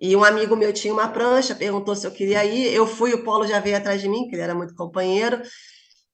E 0.00 0.14
um 0.14 0.22
amigo 0.22 0.54
meu 0.54 0.72
tinha 0.72 0.92
uma 0.92 1.08
prancha, 1.08 1.56
perguntou 1.56 1.96
se 1.96 2.06
eu 2.06 2.12
queria 2.12 2.44
ir. 2.44 2.72
Eu 2.72 2.86
fui, 2.86 3.12
o 3.12 3.24
Polo 3.24 3.48
já 3.48 3.58
veio 3.58 3.76
atrás 3.76 4.00
de 4.00 4.08
mim, 4.08 4.28
que 4.28 4.36
ele 4.36 4.42
era 4.42 4.54
muito 4.54 4.76
companheiro. 4.76 5.42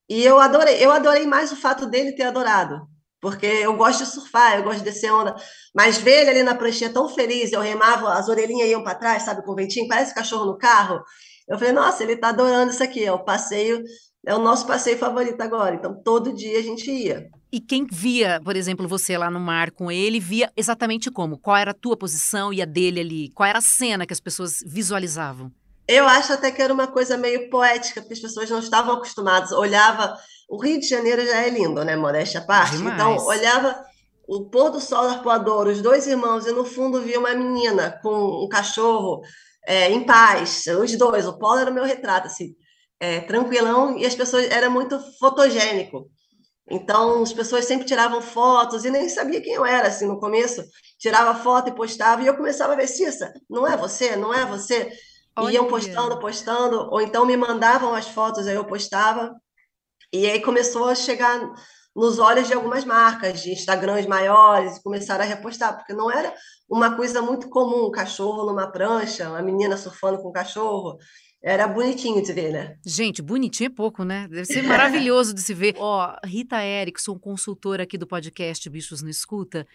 E 0.09 0.25
eu 0.25 0.39
adorei, 0.39 0.83
eu 0.83 0.91
adorei 0.91 1.27
mais 1.27 1.51
o 1.51 1.55
fato 1.55 1.85
dele 1.85 2.13
ter 2.13 2.23
adorado, 2.23 2.81
porque 3.21 3.45
eu 3.45 3.75
gosto 3.75 4.03
de 4.03 4.09
surfar, 4.09 4.57
eu 4.57 4.63
gosto 4.63 4.79
de 4.79 4.85
descer 4.85 5.13
onda. 5.13 5.35
Mas 5.75 5.99
ver 5.99 6.21
ele 6.21 6.31
ali 6.31 6.41
na 6.43 6.55
pranchinha 6.55 6.91
tão 6.91 7.07
feliz, 7.07 7.51
eu 7.51 7.61
remava, 7.61 8.13
as 8.13 8.27
orelhinhas 8.27 8.67
iam 8.67 8.83
para 8.83 8.95
trás, 8.95 9.21
sabe, 9.21 9.45
com 9.45 9.51
o 9.51 9.55
ventinho, 9.55 9.87
parece 9.87 10.15
cachorro 10.15 10.45
no 10.45 10.57
carro. 10.57 10.99
Eu 11.47 11.59
falei, 11.59 11.73
nossa, 11.73 12.01
ele 12.01 12.13
está 12.13 12.29
adorando 12.29 12.71
isso 12.71 12.83
aqui, 12.83 13.05
é 13.05 13.11
o 13.11 13.23
passeio 13.23 13.83
é 14.27 14.35
o 14.35 14.39
nosso 14.39 14.67
passeio 14.67 14.97
favorito 14.97 15.39
agora. 15.39 15.73
Então, 15.73 15.95
todo 16.03 16.33
dia 16.33 16.59
a 16.59 16.61
gente 16.61 16.91
ia. 16.91 17.29
E 17.49 17.61
quem 17.61 17.87
via, 17.89 18.41
por 18.43 18.57
exemplo, 18.57 18.85
você 18.85 19.17
lá 19.17 19.31
no 19.31 19.39
mar 19.39 19.71
com 19.71 19.89
ele, 19.89 20.19
via 20.19 20.51
exatamente 20.57 21.09
como? 21.09 21.37
Qual 21.37 21.55
era 21.55 21.71
a 21.71 21.73
tua 21.73 21.95
posição 21.95 22.51
e 22.51 22.61
a 22.61 22.65
dele 22.65 22.99
ali? 22.99 23.29
Qual 23.29 23.47
era 23.47 23.59
a 23.59 23.61
cena 23.61 24.05
que 24.05 24.11
as 24.11 24.19
pessoas 24.19 24.59
visualizavam? 24.67 25.49
Eu 25.87 26.05
acho 26.05 26.33
até 26.33 26.51
que 26.51 26.61
era 26.61 26.73
uma 26.73 26.87
coisa 26.87 27.15
meio 27.15 27.49
poética, 27.49 28.01
porque 28.01 28.15
as 28.15 28.19
pessoas 28.19 28.49
não 28.49 28.59
estavam 28.59 28.95
acostumadas. 28.95 29.53
Olhava. 29.53 30.17
O 30.49 30.61
Rio 30.61 30.77
de 30.77 30.89
Janeiro 30.89 31.25
já 31.25 31.43
é 31.43 31.49
lindo, 31.49 31.85
né? 31.85 31.95
Modéstia 31.95 32.41
à 32.41 32.43
parte. 32.43 32.75
Demais. 32.75 32.95
Então, 32.95 33.15
olhava 33.25 33.81
o 34.27 34.49
pôr 34.49 34.71
do 34.71 34.81
sol 34.81 35.07
arpoador, 35.07 35.67
os 35.67 35.81
dois 35.81 36.05
irmãos, 36.05 36.45
e 36.45 36.51
no 36.51 36.65
fundo 36.65 37.01
via 37.01 37.17
uma 37.17 37.33
menina 37.33 37.97
com 38.03 38.43
um 38.43 38.49
cachorro 38.49 39.21
é, 39.65 39.89
em 39.89 40.05
paz, 40.05 40.65
os 40.67 40.97
dois. 40.97 41.25
O 41.25 41.39
Paulo 41.39 41.59
era 41.59 41.71
o 41.71 41.73
meu 41.73 41.85
retrato, 41.85 42.27
assim 42.27 42.53
é, 42.99 43.21
tranquilão 43.21 43.97
e 43.97 44.05
as 44.05 44.15
pessoas 44.15 44.49
era 44.49 44.69
muito 44.69 44.99
fotogênico. 45.19 46.09
Então, 46.69 47.23
as 47.23 47.31
pessoas 47.31 47.65
sempre 47.65 47.85
tiravam 47.85 48.21
fotos 48.21 48.83
e 48.83 48.91
nem 48.91 49.07
sabia 49.07 49.41
quem 49.41 49.53
eu 49.53 49.65
era, 49.65 49.87
assim, 49.87 50.05
no 50.05 50.19
começo. 50.19 50.63
Tirava 50.99 51.33
foto 51.35 51.69
e 51.69 51.75
postava, 51.75 52.21
e 52.21 52.27
eu 52.27 52.35
começava 52.35 52.73
a 52.73 52.75
ver, 52.75 52.87
Cissa, 52.87 53.31
não 53.49 53.65
é 53.65 53.77
você, 53.77 54.17
não 54.17 54.33
é 54.33 54.45
você? 54.45 54.91
Olha. 55.37 55.53
Iam 55.53 55.67
postando, 55.67 56.19
postando, 56.19 56.89
ou 56.91 56.99
então 56.99 57.25
me 57.25 57.37
mandavam 57.37 57.93
as 57.93 58.07
fotos, 58.07 58.47
aí 58.47 58.55
eu 58.55 58.65
postava. 58.65 59.33
E 60.11 60.25
aí 60.29 60.41
começou 60.41 60.89
a 60.89 60.95
chegar 60.95 61.39
nos 61.95 62.19
olhos 62.19 62.47
de 62.47 62.53
algumas 62.53 62.83
marcas, 62.85 63.41
de 63.41 63.51
Instagrams 63.51 64.05
maiores, 64.05 64.79
começaram 64.79 65.23
a 65.23 65.27
repostar, 65.27 65.75
porque 65.77 65.93
não 65.93 66.11
era 66.11 66.33
uma 66.69 66.95
coisa 66.95 67.21
muito 67.21 67.49
comum, 67.49 67.87
um 67.87 67.91
cachorro 67.91 68.45
numa 68.45 68.71
prancha, 68.71 69.29
uma 69.29 69.41
menina 69.41 69.77
surfando 69.77 70.21
com 70.21 70.29
um 70.29 70.33
cachorro. 70.33 70.97
Era 71.41 71.67
bonitinho 71.67 72.21
de 72.23 72.33
ver, 72.33 72.51
né? 72.51 72.75
Gente, 72.85 73.21
bonitinho 73.21 73.67
é 73.67 73.69
pouco, 73.69 74.03
né? 74.03 74.27
Deve 74.27 74.45
ser 74.45 74.63
maravilhoso 74.63 75.33
de 75.33 75.41
se 75.41 75.53
ver. 75.53 75.75
Ó, 75.79 76.07
oh, 76.07 76.27
Rita 76.27 76.63
Erickson, 76.63 77.17
consultora 77.17 77.83
aqui 77.83 77.97
do 77.97 78.07
podcast 78.07 78.67
Bichos 78.69 79.01
no 79.01 79.09
Escuta, 79.09 79.65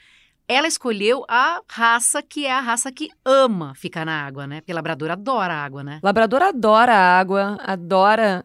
ela 0.48 0.66
escolheu 0.66 1.24
a 1.28 1.62
raça 1.68 2.20
que 2.20 2.44
é 2.46 2.52
a 2.52 2.60
raça 2.60 2.90
que 2.90 3.10
ama 3.24 3.74
ficar 3.76 4.04
na 4.04 4.26
água, 4.26 4.46
né? 4.46 4.60
Porque 4.60 4.72
labrador 4.72 5.10
adora 5.10 5.54
a 5.54 5.64
água, 5.64 5.84
né? 5.84 6.00
Labrador 6.02 6.42
adora 6.42 6.92
a 6.92 7.18
água, 7.18 7.56
adora 7.62 8.44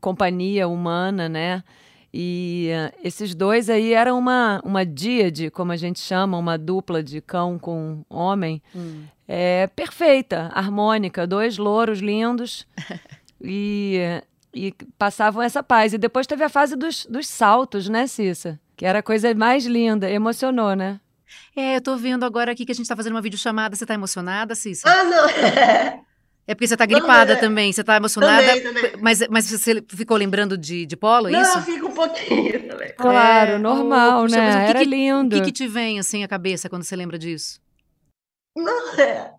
companhia 0.00 0.66
humana, 0.66 1.28
né? 1.28 1.62
E 2.12 2.70
uh, 2.72 2.98
esses 3.04 3.34
dois 3.34 3.68
aí 3.68 3.92
eram 3.92 4.18
uma, 4.18 4.62
uma 4.64 4.86
díade, 4.86 5.50
como 5.50 5.70
a 5.70 5.76
gente 5.76 6.00
chama, 6.00 6.38
uma 6.38 6.56
dupla 6.56 7.02
de 7.02 7.20
cão 7.20 7.58
com 7.58 8.02
homem. 8.08 8.62
Hum 8.74 9.04
é, 9.28 9.66
perfeita, 9.66 10.50
harmônica, 10.54 11.26
dois 11.26 11.58
louros 11.58 11.98
lindos 11.98 12.66
e, 13.40 14.22
e 14.54 14.74
passavam 14.98 15.42
essa 15.42 15.62
paz. 15.62 15.92
E 15.92 15.98
depois 15.98 16.26
teve 16.26 16.42
a 16.42 16.48
fase 16.48 16.74
dos, 16.74 17.04
dos 17.04 17.28
saltos, 17.28 17.90
né, 17.90 18.06
Cissa? 18.06 18.58
Que 18.74 18.86
era 18.86 19.00
a 19.00 19.02
coisa 19.02 19.34
mais 19.34 19.66
linda, 19.66 20.10
emocionou, 20.10 20.74
né? 20.74 20.98
É, 21.54 21.76
eu 21.76 21.80
tô 21.82 21.94
vendo 21.96 22.24
agora 22.24 22.52
aqui 22.52 22.64
que 22.64 22.72
a 22.72 22.74
gente 22.74 22.88
tá 22.88 22.96
fazendo 22.96 23.12
uma 23.12 23.20
videochamada. 23.20 23.76
Você 23.76 23.84
tá 23.84 23.92
emocionada, 23.92 24.54
Cissa? 24.54 24.88
Ah, 24.88 25.04
não! 25.04 26.08
É 26.48 26.54
porque 26.54 26.66
você 26.66 26.78
tá 26.78 26.86
gripada 26.86 27.34
também, 27.34 27.40
também. 27.40 27.72
você 27.74 27.84
tá 27.84 27.96
emocionada. 27.96 28.46
Também, 28.46 28.62
também. 28.62 28.92
Mas, 29.02 29.28
mas 29.28 29.50
você 29.50 29.84
ficou 29.86 30.16
lembrando 30.16 30.56
de, 30.56 30.86
de 30.86 30.96
polo, 30.96 31.28
é 31.28 31.32
não, 31.32 31.42
isso? 31.42 31.56
Não, 31.56 31.62
fico 31.62 31.88
um 31.88 31.92
pouquinho 31.92 32.66
também. 32.66 32.94
Claro, 32.96 33.50
é, 33.50 33.58
normal, 33.58 34.22
oh, 34.22 34.26
né? 34.28 34.64
que 34.64 34.70
Era 34.70 34.78
que, 34.78 34.84
lindo. 34.86 35.36
O 35.36 35.38
que, 35.38 35.44
que 35.44 35.52
te 35.52 35.68
vem, 35.68 35.98
assim, 35.98 36.24
à 36.24 36.28
cabeça 36.28 36.70
quando 36.70 36.84
você 36.84 36.96
lembra 36.96 37.18
disso? 37.18 37.60
Não, 38.62 38.94
é. 39.00 39.32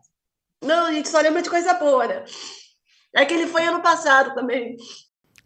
Não, 0.64 0.88
a 0.88 0.92
gente 0.92 1.10
só 1.10 1.20
lembra 1.20 1.42
de 1.42 1.50
coisa 1.50 1.74
boa, 1.76 2.08
né? 2.08 2.24
É 3.16 3.26
que 3.26 3.34
ele 3.34 3.48
foi 3.48 3.66
ano 3.66 3.82
passado 3.82 4.34
também. 4.34 4.76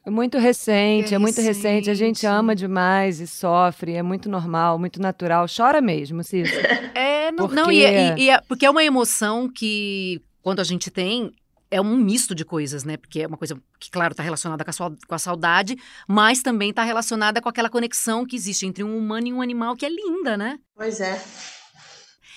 É 0.06 0.10
muito 0.10 0.38
recente, 0.38 1.13
é, 1.13 1.15
é 1.15 1.20
muito 1.20 1.39
recente. 1.39 1.89
A 1.89 1.94
gente 1.94 2.25
ama 2.25 2.56
demais 2.56 3.22
e 3.22 3.27
sofre, 3.27 3.94
é 3.94 4.03
muito 4.03 4.27
normal, 4.27 4.77
muito 4.77 5.01
natural. 5.01 5.46
Chora 5.48 5.82
mesmo, 5.82 6.24
Cícero. 6.24 6.62
É, 6.94 7.32
não, 7.32 7.48
porque... 7.48 7.56
não 7.56 7.72
e, 7.72 7.86
e, 7.86 8.24
e 8.25 8.30
é, 8.30 8.42
porque 8.42 8.65
é 8.65 8.70
uma 8.70 8.84
emoção 8.84 9.50
que, 9.50 10.22
quando 10.42 10.60
a 10.60 10.63
gente 10.63 10.92
tem, 10.92 11.34
é 11.72 11.82
um 11.82 11.96
misto 11.96 12.36
de 12.36 12.44
coisas, 12.44 12.84
né? 12.84 12.98
Porque 12.98 13.22
é 13.22 13.27
uma 13.27 13.38
coisa 13.38 13.58
que, 13.80 13.89
claro, 13.89 14.12
está 14.12 14.22
relacionada 14.22 14.63
com 14.63 14.70
a, 14.70 14.92
com 15.08 15.15
a, 15.15 15.18
saudade, 15.18 15.75
mas 16.08 16.44
também 16.44 16.70
está 16.70 16.84
relacionada 16.84 17.42
com 17.42 17.50
aquela 17.50 17.70
conexão 17.70 18.25
que 18.25 18.36
existe 18.36 18.68
entre 18.68 18.84
um 18.84 18.96
humano 18.96 19.27
e 19.27 19.34
um 19.34 19.42
animal, 19.42 19.75
que 19.75 19.86
é 19.86 19.89
linda, 19.89 20.38
né? 20.38 20.60
Pois 20.75 21.00
é. 21.00 21.20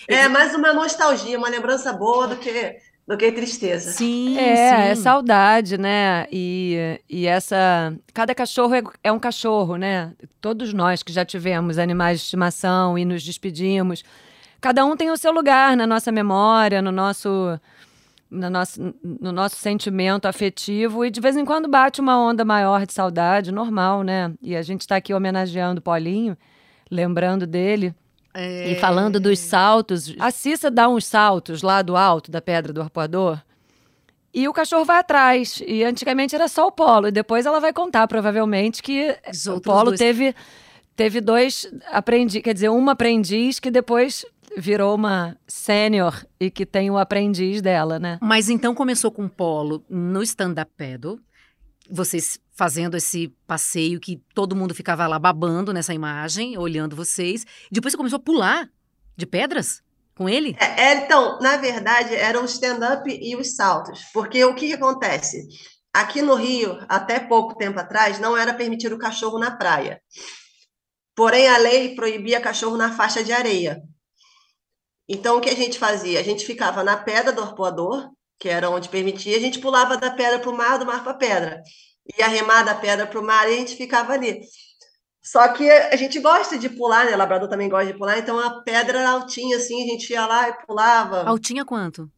É 0.09 0.29
mais 0.29 0.55
uma 0.55 0.73
nostalgia, 0.73 1.39
uma 1.39 1.49
lembrança 1.49 1.93
boa 1.93 2.29
do 2.29 2.37
que 2.37 2.77
do 3.07 3.17
que 3.17 3.31
tristeza. 3.31 3.93
Sim, 3.93 4.37
é, 4.37 4.51
é 4.51 4.57
sim. 4.57 4.89
é 4.91 4.95
saudade, 4.97 5.79
né? 5.79 6.27
E, 6.33 7.01
e 7.09 7.27
essa. 7.27 7.95
Cada 8.13 8.35
cachorro 8.35 8.75
é, 8.75 8.83
é, 9.05 9.13
um 9.13 9.19
cachorro, 9.19 9.77
né? 9.77 10.13
Todos 10.41 10.73
nós 10.73 11.03
que 11.03 11.13
já 11.13 11.25
tivemos 11.25 11.79
animais 11.79 12.19
de 12.19 12.25
estimação 12.25 12.99
e 12.99 13.05
nos 13.05 13.23
despedimos, 13.23 14.03
cada 14.61 14.85
um 14.85 14.97
tem 14.97 15.11
o 15.11 15.17
seu 15.17 15.31
lugar 15.31 15.77
na 15.77 15.87
nossa 15.87 16.11
memória, 16.11 16.83
no 16.83 16.91
nosso. 16.91 17.61
No 18.29 18.51
nosso, 18.51 18.93
no 19.05 19.31
nosso 19.31 19.55
sentimento 19.55 20.27
afetivo, 20.27 21.05
e 21.05 21.11
de 21.13 21.21
vez 21.21 21.37
em 21.37 21.45
quando 21.45 21.69
bate 21.69 22.01
uma 22.01 22.19
onda 22.19 22.45
maior 22.45 22.85
de 22.85 22.93
saudade, 22.93 23.53
normal, 23.53 24.03
né? 24.03 24.33
E 24.43 24.57
a 24.57 24.63
gente 24.63 24.81
está 24.81 24.97
aqui 24.97 25.15
homenageando 25.15 25.79
o 25.79 25.83
Paulinho, 25.83 26.37
lembrando 26.91 27.47
dele. 27.47 27.95
É... 28.39 28.73
E 28.73 28.75
falando 28.77 29.19
dos 29.19 29.39
saltos, 29.39 30.15
a 30.19 30.31
Cissa 30.31 30.71
dá 30.71 30.87
uns 30.89 31.07
saltos 31.07 31.63
lá 31.63 31.81
do 31.81 31.97
alto 31.97 32.31
da 32.31 32.43
Pedra 32.43 32.71
do 32.71 32.83
Arpoador. 32.83 33.41
E 34.33 34.47
o 34.47 34.53
cachorro 34.53 34.85
vai 34.85 34.99
atrás. 34.99 35.63
E 35.67 35.83
antigamente 35.83 36.35
era 36.35 36.47
só 36.47 36.67
o 36.67 36.73
Polo. 36.73 37.09
E 37.09 37.11
depois 37.11 37.47
ela 37.47 37.59
vai 37.59 37.73
contar, 37.73 38.07
provavelmente, 38.07 38.83
que 38.83 39.17
o 39.49 39.61
Polo 39.63 39.87
dois... 39.87 39.99
teve, 39.99 40.35
teve 40.95 41.23
dois 41.23 41.67
aprendiz, 41.91 42.43
quer 42.43 42.53
dizer, 42.53 42.69
uma 42.69 42.93
aprendiz 42.93 43.59
que 43.59 43.71
depois 43.71 44.27
virou 44.59 44.95
uma 44.95 45.35
sênior 45.49 46.23
e 46.39 46.51
que 46.51 46.67
tem 46.67 46.91
o 46.91 46.99
aprendiz 46.99 47.63
dela, 47.63 47.99
né? 47.99 48.19
Mas 48.21 48.51
então 48.51 48.75
começou 48.75 49.11
com 49.11 49.25
o 49.25 49.31
Polo 49.31 49.83
no 49.89 50.23
stand-up 50.23 50.71
paddle 50.77 51.19
vocês 51.91 52.39
fazendo 52.53 52.97
esse 52.97 53.29
passeio 53.47 54.01
que 54.01 54.23
todo 54.35 54.57
mundo 54.57 54.75
ficava 54.75 55.07
lá 55.07 55.19
babando 55.19 55.73
nessa 55.73 55.93
imagem, 55.93 56.57
olhando 56.57 56.97
vocês. 56.97 57.45
Depois 57.71 57.93
você 57.93 57.97
começou 57.97 58.17
a 58.17 58.23
pular 58.23 58.71
de 59.17 59.27
pedras 59.27 59.83
com 60.17 60.29
ele? 60.29 60.57
É, 60.59 60.83
é 60.83 61.05
então, 61.05 61.39
na 61.41 61.57
verdade, 61.57 62.15
eram 62.15 62.43
o 62.43 62.47
stand-up 62.47 63.09
e 63.09 63.37
os 63.37 63.55
saltos. 63.55 64.01
Porque 64.13 64.45
o 64.45 64.55
que, 64.55 64.69
que 64.69 64.75
acontece? 64.75 65.47
Aqui 65.93 66.23
no 66.23 66.35
Rio, 66.35 66.79
até 66.89 67.21
pouco 67.21 67.57
tempo 67.57 67.79
atrás, 67.79 68.19
não 68.19 68.37
era 68.37 68.55
permitido 68.55 68.97
o 68.97 68.99
cachorro 68.99 69.39
na 69.39 69.57
praia. 69.57 70.01
Porém, 71.15 71.49
a 71.49 71.57
lei 71.57 71.95
proibia 71.95 72.41
cachorro 72.41 72.77
na 72.77 72.93
faixa 72.93 73.23
de 73.23 73.33
areia. 73.33 73.81
Então, 75.09 75.39
o 75.39 75.41
que 75.41 75.49
a 75.49 75.55
gente 75.55 75.79
fazia? 75.79 76.21
A 76.21 76.23
gente 76.23 76.45
ficava 76.45 76.83
na 76.83 76.97
pedra 76.97 77.33
do 77.33 77.43
arpoador, 77.43 78.11
que 78.39 78.49
era 78.49 78.71
onde 78.71 78.89
permitia, 78.89 79.37
a 79.37 79.41
gente 79.41 79.59
pulava 79.59 79.97
da 79.97 80.11
pedra 80.11 80.39
para 80.39 80.51
o 80.51 80.57
mar, 80.57 80.79
do 80.79 80.87
mar 80.87 81.03
para 81.03 81.13
a 81.13 81.17
pedra. 81.17 81.63
Ia 82.19 82.29
remar 82.29 82.63
da 82.63 82.75
pedra 82.75 83.07
para 83.07 83.19
o 83.19 83.25
mar 83.25 83.49
e 83.49 83.55
a 83.55 83.57
gente 83.57 83.77
ficava 83.77 84.13
ali. 84.13 84.41
Só 85.23 85.49
que 85.49 85.69
a 85.69 85.97
gente 85.97 86.21
gosta 86.21 86.57
de 86.57 86.69
pular, 86.69 87.05
né? 87.05 87.15
O 87.15 87.19
labrador 87.19 87.49
também 87.49 87.69
gosta 87.69 87.93
de 87.93 87.99
pular, 87.99 88.19
então 88.19 88.39
a 88.39 88.63
pedra 88.63 89.01
era 89.01 89.11
altinha, 89.11 89.57
assim, 89.57 89.83
a 89.83 89.87
gente 89.89 90.13
ia 90.13 90.25
lá 90.25 90.49
e 90.49 90.53
pulava. 90.65 91.25
Altinha 91.25 91.65
quanto? 91.65 92.09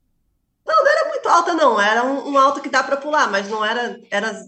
Não, 0.67 0.85
não 0.85 0.93
era 0.93 1.09
muito 1.09 1.29
alta, 1.29 1.55
não. 1.55 1.81
Era 1.81 2.05
um, 2.05 2.33
um 2.33 2.39
alto 2.39 2.61
que 2.61 2.69
dá 2.69 2.83
para 2.83 2.99
pular, 2.99 3.31
mas 3.31 3.49
não 3.49 3.65
era, 3.65 3.99
era, 4.11 4.39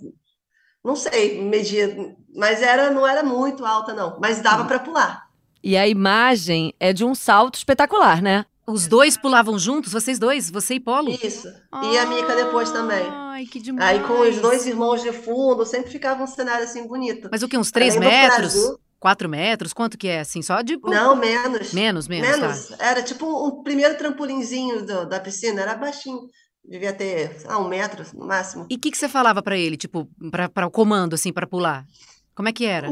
não 0.84 0.94
sei, 0.94 1.40
medir, 1.40 2.14
mas 2.34 2.60
era, 2.60 2.90
não 2.90 3.06
era 3.06 3.22
muito 3.22 3.64
alta, 3.64 3.94
não. 3.94 4.18
Mas 4.20 4.42
dava 4.42 4.64
hum. 4.64 4.66
para 4.66 4.78
pular. 4.78 5.30
E 5.62 5.74
a 5.76 5.88
imagem 5.88 6.74
é 6.78 6.92
de 6.92 7.02
um 7.02 7.14
salto 7.14 7.54
espetacular, 7.54 8.20
né? 8.20 8.44
Os 8.70 8.86
dois 8.86 9.16
pulavam 9.16 9.58
juntos, 9.58 9.92
vocês 9.92 10.18
dois, 10.18 10.50
você 10.50 10.74
e 10.74 10.80
Polo? 10.80 11.10
Isso. 11.10 11.48
E 11.82 11.98
a 11.98 12.06
Mica 12.06 12.36
depois 12.36 12.70
também. 12.70 13.04
Ai, 13.10 13.44
que 13.46 13.58
demais. 13.58 13.98
Aí 13.98 14.06
com 14.06 14.20
os 14.20 14.38
dois 14.38 14.66
irmãos 14.66 15.02
de 15.02 15.12
fundo, 15.12 15.66
sempre 15.66 15.90
ficava 15.90 16.22
um 16.22 16.26
cenário 16.26 16.64
assim 16.64 16.86
bonito. 16.86 17.28
Mas 17.30 17.42
o 17.42 17.48
que, 17.48 17.58
uns 17.58 17.70
três 17.70 17.96
metros? 17.96 18.54
Quatro 18.98 19.28
metros? 19.28 19.72
Quanto 19.72 19.96
que 19.96 20.08
é, 20.08 20.20
assim? 20.20 20.42
Só 20.42 20.60
de... 20.60 20.78
Não, 20.84 21.16
menos. 21.16 21.72
Menos, 21.72 22.06
menos, 22.06 22.38
Menos. 22.38 22.68
Tá. 22.68 22.76
Era 22.84 23.02
tipo 23.02 23.26
um 23.26 23.62
primeiro 23.62 23.96
trampolinzinho 23.96 24.84
do, 24.84 25.06
da 25.06 25.18
piscina, 25.18 25.62
era 25.62 25.74
baixinho. 25.74 26.20
Devia 26.62 26.92
ter, 26.92 27.40
ah, 27.48 27.58
um 27.58 27.66
metro 27.66 28.04
no 28.14 28.26
máximo. 28.26 28.66
E 28.68 28.74
o 28.74 28.78
que, 28.78 28.90
que 28.90 28.98
você 28.98 29.08
falava 29.08 29.42
para 29.42 29.56
ele, 29.56 29.78
tipo, 29.78 30.06
para 30.52 30.66
o 30.66 30.70
comando, 30.70 31.14
assim, 31.14 31.32
para 31.32 31.46
pular? 31.46 31.86
Como 32.34 32.48
é 32.48 32.52
que 32.52 32.66
era? 32.66 32.90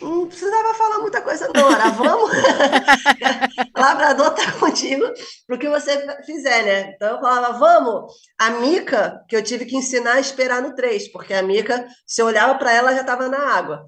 Não 0.00 0.26
precisava 0.26 0.74
falar 0.74 0.98
muita 0.98 1.20
coisa, 1.22 1.50
não. 1.54 1.70
Era 1.70 1.90
vamos, 1.90 2.30
labrador 3.76 4.30
tá 4.30 4.52
contigo 4.52 5.04
pro 5.46 5.58
que 5.58 5.68
você 5.68 6.06
fizer, 6.24 6.64
né? 6.64 6.92
Então 6.94 7.16
eu 7.16 7.20
falava, 7.20 7.58
vamos. 7.58 8.12
A 8.38 8.50
Mica, 8.50 9.22
que 9.28 9.36
eu 9.36 9.42
tive 9.42 9.66
que 9.66 9.76
ensinar 9.76 10.14
a 10.14 10.20
esperar 10.20 10.62
no 10.62 10.74
3, 10.74 11.10
porque 11.12 11.34
a 11.34 11.42
Mica, 11.42 11.86
se 12.06 12.22
eu 12.22 12.26
olhava 12.26 12.54
para 12.56 12.72
ela, 12.72 12.94
já 12.94 13.00
estava 13.00 13.28
na 13.28 13.38
água. 13.38 13.84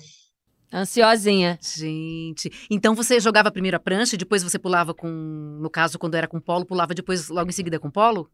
Ansiosinha. 0.73 1.59
Gente. 1.61 2.50
Então 2.71 2.95
você 2.95 3.21
jogava 3.21 3.50
primeiro 3.50 3.76
a 3.76 3.81
prancha 3.81 4.14
e 4.14 4.19
depois 4.19 4.42
você 4.42 4.59
pulava 4.59 4.95
com. 4.95 5.09
No 5.61 5.69
caso, 5.69 5.99
quando 5.99 6.14
era 6.14 6.26
com 6.26 6.40
polo, 6.40 6.64
pulava 6.64 6.95
depois 6.95 7.28
logo 7.28 7.50
em 7.50 7.52
seguida 7.52 7.78
com 7.78 7.90
polo? 7.90 8.31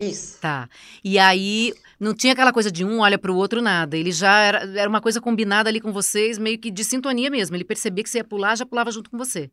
Isso. 0.00 0.38
Tá. 0.40 0.68
E 1.04 1.18
aí 1.18 1.74
não 1.98 2.14
tinha 2.14 2.32
aquela 2.32 2.52
coisa 2.52 2.72
de 2.72 2.84
um 2.84 3.00
olha 3.00 3.18
para 3.18 3.30
o 3.30 3.36
outro 3.36 3.60
nada. 3.60 3.96
Ele 3.96 4.10
já 4.10 4.40
era, 4.40 4.78
era 4.78 4.88
uma 4.88 5.00
coisa 5.00 5.20
combinada 5.20 5.68
ali 5.68 5.80
com 5.80 5.92
vocês, 5.92 6.38
meio 6.38 6.58
que 6.58 6.70
de 6.70 6.82
sintonia 6.82 7.28
mesmo. 7.28 7.54
Ele 7.54 7.64
percebia 7.64 8.02
que 8.02 8.08
você 8.08 8.18
ia 8.18 8.24
pular, 8.24 8.56
já 8.56 8.64
pulava 8.64 8.90
junto 8.90 9.10
com 9.10 9.18
você. 9.18 9.50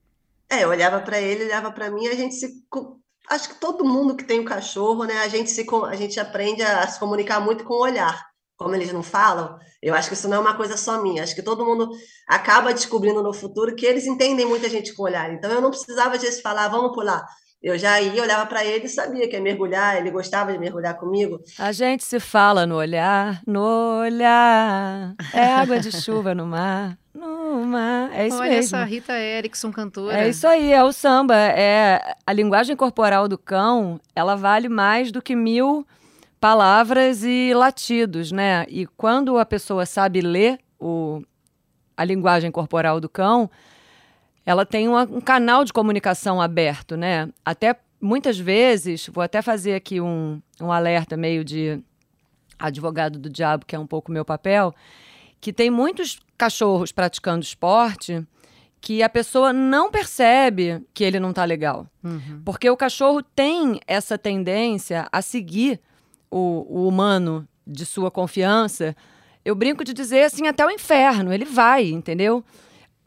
É, 0.49 0.63
eu 0.63 0.69
olhava 0.69 1.01
para 1.01 1.19
ele, 1.19 1.43
olhava 1.43 1.69
para 1.71 1.91
mim, 1.91 2.07
a 2.07 2.15
gente 2.15 2.35
se 2.35 2.63
acho 3.29 3.49
que 3.49 3.59
todo 3.59 3.83
mundo 3.83 4.15
que 4.15 4.23
tem 4.23 4.39
um 4.39 4.45
cachorro, 4.45 5.03
né, 5.03 5.17
a 5.17 5.27
gente 5.27 5.49
se 5.49 5.65
a 5.89 5.95
gente 5.97 6.17
aprende 6.17 6.63
a 6.63 6.87
se 6.87 6.97
comunicar 6.97 7.41
muito 7.41 7.65
com 7.65 7.73
o 7.73 7.81
olhar. 7.81 8.25
Como 8.55 8.73
eles 8.73 8.91
não 8.91 9.03
falam, 9.03 9.59
eu 9.83 9.93
acho 9.93 10.07
que 10.07 10.15
isso 10.15 10.27
não 10.27 10.37
é 10.37 10.39
uma 10.39 10.55
coisa 10.55 10.77
só 10.77 11.03
minha. 11.03 11.21
Acho 11.21 11.35
que 11.35 11.43
todo 11.43 11.65
mundo 11.65 11.91
acaba 12.27 12.73
descobrindo 12.73 13.21
no 13.21 13.33
futuro 13.33 13.75
que 13.75 13.85
eles 13.85 14.07
entendem 14.07 14.47
muita 14.47 14.69
gente 14.69 14.93
com 14.95 15.03
o 15.03 15.05
olhar. 15.05 15.31
Então 15.31 15.51
eu 15.51 15.61
não 15.61 15.69
precisava 15.69 16.17
de 16.17 16.31
falar, 16.41 16.69
vamos 16.69 16.93
pular 16.93 17.23
eu 17.61 17.77
já 17.77 17.99
ia, 17.99 18.21
olhava 18.21 18.45
para 18.45 18.63
ele 18.63 18.85
e 18.85 18.89
sabia 18.89 19.27
que 19.27 19.35
ia 19.35 19.41
mergulhar, 19.41 19.97
ele 19.97 20.11
gostava 20.11 20.51
de 20.51 20.59
mergulhar 20.59 20.95
comigo. 20.95 21.41
A 21.57 21.71
gente 21.71 22.03
se 22.03 22.19
fala 22.19 22.65
no 22.65 22.75
olhar, 22.75 23.41
no 23.47 23.99
olhar, 24.01 25.15
é 25.33 25.45
água 25.45 25.79
de 25.79 25.91
chuva 25.91 26.35
no 26.35 26.45
mar. 26.45 26.97
No 27.13 27.65
mar. 27.65 28.11
É 28.13 28.27
isso 28.27 28.37
Olha 28.37 28.51
mesmo. 28.51 28.77
essa 28.77 28.83
Rita 28.83 29.19
Erickson, 29.19 29.71
cantora. 29.71 30.19
É 30.19 30.29
isso 30.29 30.47
aí, 30.47 30.71
é 30.71 30.83
o 30.83 30.91
samba. 30.91 31.35
É 31.35 32.15
a 32.25 32.31
linguagem 32.31 32.75
corporal 32.75 33.27
do 33.27 33.37
cão, 33.37 33.99
ela 34.15 34.35
vale 34.35 34.69
mais 34.69 35.11
do 35.11 35.21
que 35.21 35.35
mil 35.35 35.85
palavras 36.39 37.23
e 37.23 37.51
latidos, 37.55 38.31
né? 38.31 38.65
E 38.69 38.85
quando 38.85 39.39
a 39.39 39.45
pessoa 39.45 39.85
sabe 39.87 40.21
ler 40.21 40.59
o, 40.79 41.23
a 41.95 42.03
linguagem 42.03 42.51
corporal 42.51 42.99
do 42.99 43.09
cão, 43.09 43.49
ela 44.47 44.65
tem 44.65 44.87
uma, 44.87 45.03
um 45.03 45.19
canal 45.19 45.65
de 45.65 45.73
comunicação 45.73 46.41
aberto, 46.41 46.95
né? 46.95 47.27
Até 47.43 47.75
muitas 47.99 48.39
vezes, 48.39 49.09
vou 49.11 49.21
até 49.21 49.41
fazer 49.41 49.75
aqui 49.75 49.99
um, 49.99 50.41
um 50.61 50.71
alerta 50.71 51.17
meio 51.17 51.43
de 51.43 51.83
advogado 52.57 53.19
do 53.19 53.29
diabo, 53.29 53.65
que 53.65 53.75
é 53.75 53.79
um 53.79 53.85
pouco 53.85 54.09
meu 54.09 54.23
papel, 54.23 54.73
que 55.41 55.51
tem 55.51 55.69
muitos 55.69 56.21
cachorros 56.37 56.93
praticando 56.93 57.43
esporte 57.43 58.25
que 58.79 59.03
a 59.03 59.09
pessoa 59.09 59.51
não 59.51 59.91
percebe 59.91 60.81
que 60.93 61.03
ele 61.03 61.19
não 61.19 61.31
está 61.31 61.43
legal. 61.43 61.85
Uhum. 62.01 62.41
Porque 62.45 62.69
o 62.69 62.77
cachorro 62.77 63.21
tem 63.21 63.81
essa 63.85 64.17
tendência 64.17 65.09
a 65.11 65.21
seguir 65.21 65.77
o, 66.31 66.65
o 66.69 66.87
humano 66.87 67.45
de 67.65 67.85
sua 67.85 68.09
confiança. 68.09 68.95
Eu 69.43 69.55
brinco 69.55 69.83
de 69.83 69.93
dizer 69.93 70.23
assim, 70.23 70.47
até 70.47 70.65
o 70.65 70.71
inferno, 70.71 71.33
ele 71.33 71.43
vai, 71.43 71.89
entendeu? 71.89 72.45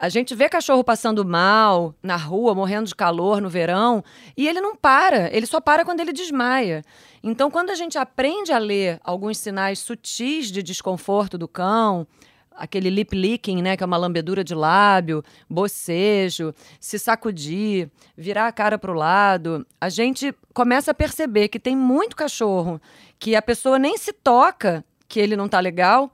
A 0.01 0.09
gente 0.09 0.33
vê 0.33 0.49
cachorro 0.49 0.83
passando 0.83 1.23
mal 1.23 1.93
na 2.01 2.15
rua, 2.15 2.55
morrendo 2.55 2.87
de 2.87 2.95
calor 2.95 3.39
no 3.39 3.47
verão, 3.47 4.03
e 4.35 4.47
ele 4.47 4.59
não 4.59 4.75
para, 4.75 5.31
ele 5.31 5.45
só 5.45 5.61
para 5.61 5.85
quando 5.85 5.99
ele 5.99 6.11
desmaia. 6.11 6.83
Então, 7.21 7.51
quando 7.51 7.69
a 7.69 7.75
gente 7.75 7.99
aprende 7.99 8.51
a 8.51 8.57
ler 8.57 8.99
alguns 9.03 9.37
sinais 9.37 9.77
sutis 9.77 10.51
de 10.51 10.63
desconforto 10.63 11.37
do 11.37 11.47
cão, 11.47 12.07
aquele 12.49 12.89
lip 12.89 13.15
licking, 13.15 13.61
né, 13.61 13.77
que 13.77 13.83
é 13.83 13.85
uma 13.85 13.95
lambedura 13.95 14.43
de 14.43 14.55
lábio, 14.55 15.23
bocejo, 15.47 16.51
se 16.79 16.97
sacudir, 16.97 17.87
virar 18.17 18.47
a 18.47 18.51
cara 18.51 18.79
para 18.79 18.91
o 18.91 18.95
lado, 18.95 19.67
a 19.79 19.87
gente 19.87 20.33
começa 20.51 20.89
a 20.89 20.95
perceber 20.95 21.47
que 21.47 21.59
tem 21.59 21.75
muito 21.75 22.15
cachorro 22.15 22.81
que 23.19 23.35
a 23.35 23.41
pessoa 23.41 23.77
nem 23.77 23.99
se 23.99 24.11
toca 24.11 24.83
que 25.07 25.19
ele 25.19 25.35
não 25.35 25.47
tá 25.47 25.59
legal 25.59 26.11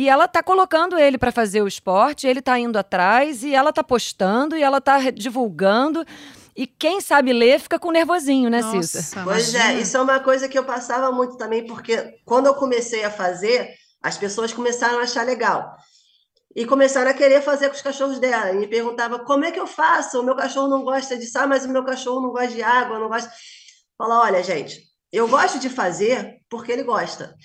e 0.00 0.08
ela 0.08 0.26
tá 0.26 0.42
colocando 0.42 0.98
ele 0.98 1.18
para 1.18 1.30
fazer 1.30 1.60
o 1.60 1.68
esporte, 1.68 2.26
ele 2.26 2.40
tá 2.40 2.58
indo 2.58 2.78
atrás 2.78 3.42
e 3.44 3.54
ela 3.54 3.70
tá 3.70 3.84
postando 3.84 4.56
e 4.56 4.62
ela 4.62 4.80
tá 4.80 4.98
divulgando. 5.10 6.06
E 6.56 6.66
quem 6.66 7.00
sabe 7.00 7.32
ler 7.32 7.60
fica 7.60 7.78
com 7.78 7.90
nervosinho, 7.90 8.48
né, 8.48 8.62
Cissa? 8.62 9.20
Pois 9.24 9.54
é, 9.54 9.74
isso 9.74 9.96
é 9.96 10.00
uma 10.00 10.18
coisa 10.18 10.48
que 10.48 10.58
eu 10.58 10.64
passava 10.64 11.12
muito 11.12 11.36
também, 11.36 11.66
porque 11.66 12.18
quando 12.24 12.46
eu 12.46 12.54
comecei 12.54 13.04
a 13.04 13.10
fazer, 13.10 13.74
As 14.02 14.16
pessoas 14.16 14.52
começaram 14.52 14.98
a 14.98 15.02
achar 15.02 15.24
legal. 15.24 15.76
E 16.56 16.64
começaram 16.66 17.10
a 17.10 17.14
querer 17.14 17.42
fazer 17.42 17.68
com 17.68 17.76
os 17.76 17.82
cachorros 17.82 18.18
dela. 18.18 18.52
E 18.52 18.56
me 18.56 18.66
perguntava 18.66 19.18
como 19.20 19.44
é 19.44 19.52
que 19.52 19.60
eu 19.60 19.66
faço? 19.66 20.20
O 20.20 20.22
meu 20.22 20.34
cachorro 20.34 20.68
não 20.68 20.82
gosta 20.82 21.16
de 21.16 21.26
sal, 21.26 21.46
mas 21.46 21.64
o 21.64 21.68
meu 21.68 21.84
cachorro 21.84 22.20
não 22.20 22.30
gosta 22.30 22.48
de 22.48 22.62
água, 22.62 22.98
não 22.98 23.08
gosta. 23.08 23.30
Fala, 23.96 24.20
olha, 24.20 24.42
gente, 24.42 24.80
eu 25.12 25.28
gosto 25.28 25.58
de 25.58 25.68
fazer 25.68 26.38
porque 26.48 26.72
ele 26.72 26.82
gosta. 26.82 27.36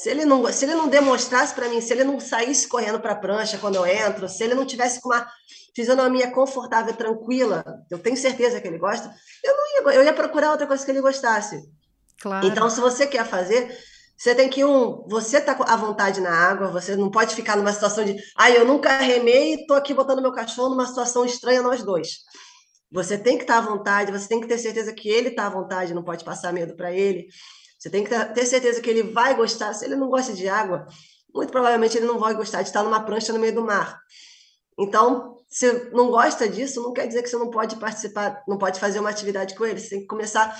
Se 0.00 0.08
ele 0.08 0.24
não, 0.24 0.50
se 0.50 0.64
ele 0.64 0.74
não 0.74 0.88
demonstrasse 0.88 1.54
para 1.54 1.68
mim, 1.68 1.78
se 1.78 1.92
ele 1.92 2.04
não 2.04 2.18
saísse 2.18 2.66
correndo 2.66 2.98
para 2.98 3.12
a 3.12 3.16
prancha 3.16 3.58
quando 3.58 3.74
eu 3.74 3.84
entro, 3.84 4.30
se 4.30 4.42
ele 4.42 4.54
não 4.54 4.64
tivesse 4.64 4.98
com 4.98 5.10
uma 5.10 5.28
fisionomia 5.76 6.30
confortável, 6.30 6.94
tranquila, 6.94 7.62
eu 7.90 7.98
tenho 7.98 8.16
certeza 8.16 8.62
que 8.62 8.66
ele 8.66 8.78
gosta, 8.78 9.14
eu 9.44 9.54
não 9.54 9.66
ia, 9.66 9.96
eu 9.98 10.02
ia 10.02 10.14
procurar 10.14 10.52
outra 10.52 10.66
coisa 10.66 10.82
que 10.82 10.90
ele 10.90 11.02
gostasse. 11.02 11.60
Claro. 12.18 12.46
Então, 12.46 12.70
se 12.70 12.80
você 12.80 13.06
quer 13.06 13.26
fazer, 13.26 13.76
você 14.16 14.34
tem 14.34 14.48
que, 14.48 14.64
um, 14.64 15.06
você 15.06 15.38
tá 15.38 15.52
à 15.52 15.76
vontade 15.76 16.18
na 16.22 16.32
água, 16.32 16.68
você 16.68 16.96
não 16.96 17.10
pode 17.10 17.34
ficar 17.34 17.58
numa 17.58 17.70
situação 17.70 18.02
de, 18.02 18.16
ah, 18.38 18.50
eu 18.50 18.64
nunca 18.64 18.96
remei 18.96 19.52
e 19.52 19.66
tô 19.66 19.74
aqui 19.74 19.92
botando 19.92 20.22
meu 20.22 20.32
cachorro 20.32 20.70
numa 20.70 20.86
situação 20.86 21.26
estranha 21.26 21.60
nós 21.60 21.82
dois. 21.82 22.20
Você 22.90 23.18
tem 23.18 23.36
que 23.36 23.44
estar 23.44 23.60
tá 23.60 23.68
à 23.68 23.70
vontade, 23.70 24.10
você 24.10 24.26
tem 24.26 24.40
que 24.40 24.48
ter 24.48 24.56
certeza 24.56 24.94
que 24.94 25.10
ele 25.10 25.28
está 25.28 25.46
à 25.46 25.50
vontade, 25.50 25.92
não 25.92 26.02
pode 26.02 26.24
passar 26.24 26.54
medo 26.54 26.74
para 26.74 26.90
ele. 26.90 27.28
Você 27.80 27.88
tem 27.88 28.04
que 28.04 28.10
ter 28.10 28.44
certeza 28.44 28.82
que 28.82 28.90
ele 28.90 29.02
vai 29.04 29.34
gostar. 29.34 29.72
Se 29.72 29.86
ele 29.86 29.96
não 29.96 30.10
gosta 30.10 30.34
de 30.34 30.46
água, 30.46 30.86
muito 31.34 31.50
provavelmente 31.50 31.96
ele 31.96 32.06
não 32.06 32.18
vai 32.18 32.34
gostar 32.34 32.60
de 32.60 32.68
estar 32.68 32.82
numa 32.82 33.02
prancha 33.02 33.32
no 33.32 33.38
meio 33.38 33.54
do 33.54 33.64
mar. 33.64 33.98
Então, 34.78 35.38
se 35.48 35.90
não 35.90 36.10
gosta 36.10 36.46
disso, 36.46 36.82
não 36.82 36.92
quer 36.92 37.06
dizer 37.06 37.22
que 37.22 37.30
você 37.30 37.38
não 37.38 37.50
pode 37.50 37.76
participar, 37.76 38.44
não 38.46 38.58
pode 38.58 38.78
fazer 38.78 39.00
uma 39.00 39.08
atividade 39.08 39.54
com 39.54 39.64
ele. 39.64 39.80
Você 39.80 39.88
tem 39.88 40.00
que 40.00 40.06
começar 40.06 40.54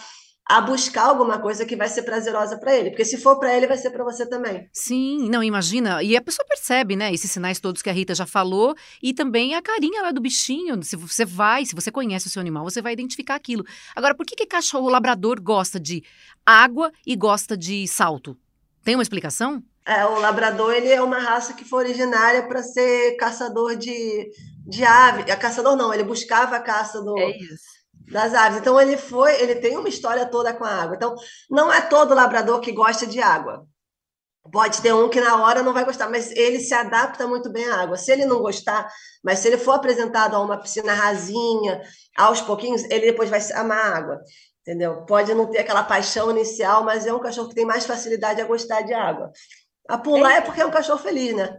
a 0.46 0.60
buscar 0.60 1.04
alguma 1.04 1.38
coisa 1.38 1.64
que 1.64 1.76
vai 1.76 1.88
ser 1.88 2.02
prazerosa 2.02 2.58
para 2.58 2.74
ele, 2.74 2.90
porque 2.90 3.04
se 3.04 3.16
for 3.16 3.38
para 3.38 3.56
ele 3.56 3.66
vai 3.66 3.76
ser 3.76 3.90
para 3.90 4.02
você 4.02 4.28
também. 4.28 4.68
Sim, 4.72 5.28
não 5.28 5.42
imagina, 5.42 6.02
e 6.02 6.16
a 6.16 6.20
pessoa 6.20 6.46
percebe, 6.46 6.96
né, 6.96 7.12
esses 7.14 7.30
sinais 7.30 7.60
todos 7.60 7.82
que 7.82 7.88
a 7.88 7.92
Rita 7.92 8.14
já 8.14 8.26
falou 8.26 8.74
e 9.00 9.14
também 9.14 9.54
a 9.54 9.62
carinha 9.62 10.02
lá 10.02 10.10
do 10.10 10.20
bichinho, 10.20 10.82
se 10.82 10.96
você 10.96 11.24
vai, 11.24 11.64
se 11.64 11.74
você 11.74 11.90
conhece 11.92 12.26
o 12.26 12.30
seu 12.30 12.40
animal, 12.40 12.64
você 12.64 12.82
vai 12.82 12.92
identificar 12.92 13.36
aquilo. 13.36 13.64
Agora, 13.94 14.14
por 14.14 14.26
que 14.26 14.34
que 14.34 14.46
cachorro 14.46 14.88
labrador 14.88 15.40
gosta 15.40 15.78
de 15.78 16.02
água 16.44 16.90
e 17.06 17.14
gosta 17.14 17.56
de 17.56 17.86
salto? 17.86 18.36
Tem 18.82 18.96
uma 18.96 19.02
explicação? 19.02 19.62
É, 19.86 20.04
o 20.04 20.18
labrador 20.18 20.72
ele 20.72 20.88
é 20.88 21.00
uma 21.00 21.18
raça 21.18 21.54
que 21.54 21.64
foi 21.64 21.84
originária 21.84 22.46
para 22.46 22.62
ser 22.62 23.16
caçador 23.16 23.76
de, 23.76 24.30
de 24.66 24.84
ave. 24.84 25.30
A 25.30 25.36
caçador 25.36 25.76
não, 25.76 25.92
ele 25.92 26.04
buscava 26.04 26.56
a 26.56 26.60
caça 26.60 27.00
do, 27.00 27.18
é 27.18 27.30
isso 27.36 27.79
das 28.10 28.34
aves. 28.34 28.58
Então 28.58 28.80
ele 28.80 28.96
foi, 28.96 29.40
ele 29.40 29.56
tem 29.56 29.76
uma 29.76 29.88
história 29.88 30.26
toda 30.26 30.52
com 30.52 30.64
a 30.64 30.70
água. 30.70 30.96
Então 30.96 31.14
não 31.48 31.72
é 31.72 31.80
todo 31.80 32.14
labrador 32.14 32.60
que 32.60 32.72
gosta 32.72 33.06
de 33.06 33.20
água. 33.20 33.66
Pode 34.50 34.80
ter 34.80 34.92
um 34.94 35.08
que 35.08 35.20
na 35.20 35.42
hora 35.42 35.62
não 35.62 35.72
vai 35.72 35.84
gostar, 35.84 36.08
mas 36.08 36.30
ele 36.32 36.60
se 36.60 36.72
adapta 36.74 37.26
muito 37.26 37.50
bem 37.52 37.68
à 37.68 37.82
água. 37.82 37.96
Se 37.96 38.10
ele 38.10 38.24
não 38.24 38.40
gostar, 38.40 38.90
mas 39.22 39.38
se 39.38 39.48
ele 39.48 39.58
for 39.58 39.72
apresentado 39.72 40.34
a 40.34 40.40
uma 40.40 40.58
piscina 40.58 40.94
rasinha, 40.94 41.82
aos 42.16 42.40
pouquinhos, 42.40 42.82
ele 42.84 43.06
depois 43.06 43.28
vai 43.28 43.40
amar 43.52 43.78
a 43.78 43.96
água. 43.96 44.20
Entendeu? 44.62 45.04
Pode 45.04 45.32
não 45.34 45.46
ter 45.46 45.58
aquela 45.58 45.82
paixão 45.82 46.30
inicial, 46.30 46.84
mas 46.84 47.06
é 47.06 47.12
um 47.12 47.18
cachorro 47.18 47.48
que 47.48 47.54
tem 47.54 47.66
mais 47.66 47.86
facilidade 47.86 48.40
a 48.40 48.46
gostar 48.46 48.82
de 48.82 48.94
água. 48.94 49.30
A 49.88 49.98
pular 49.98 50.32
é, 50.32 50.36
é 50.36 50.40
porque 50.40 50.60
é 50.60 50.66
um 50.66 50.70
cachorro 50.70 50.98
feliz, 50.98 51.34
né? 51.34 51.58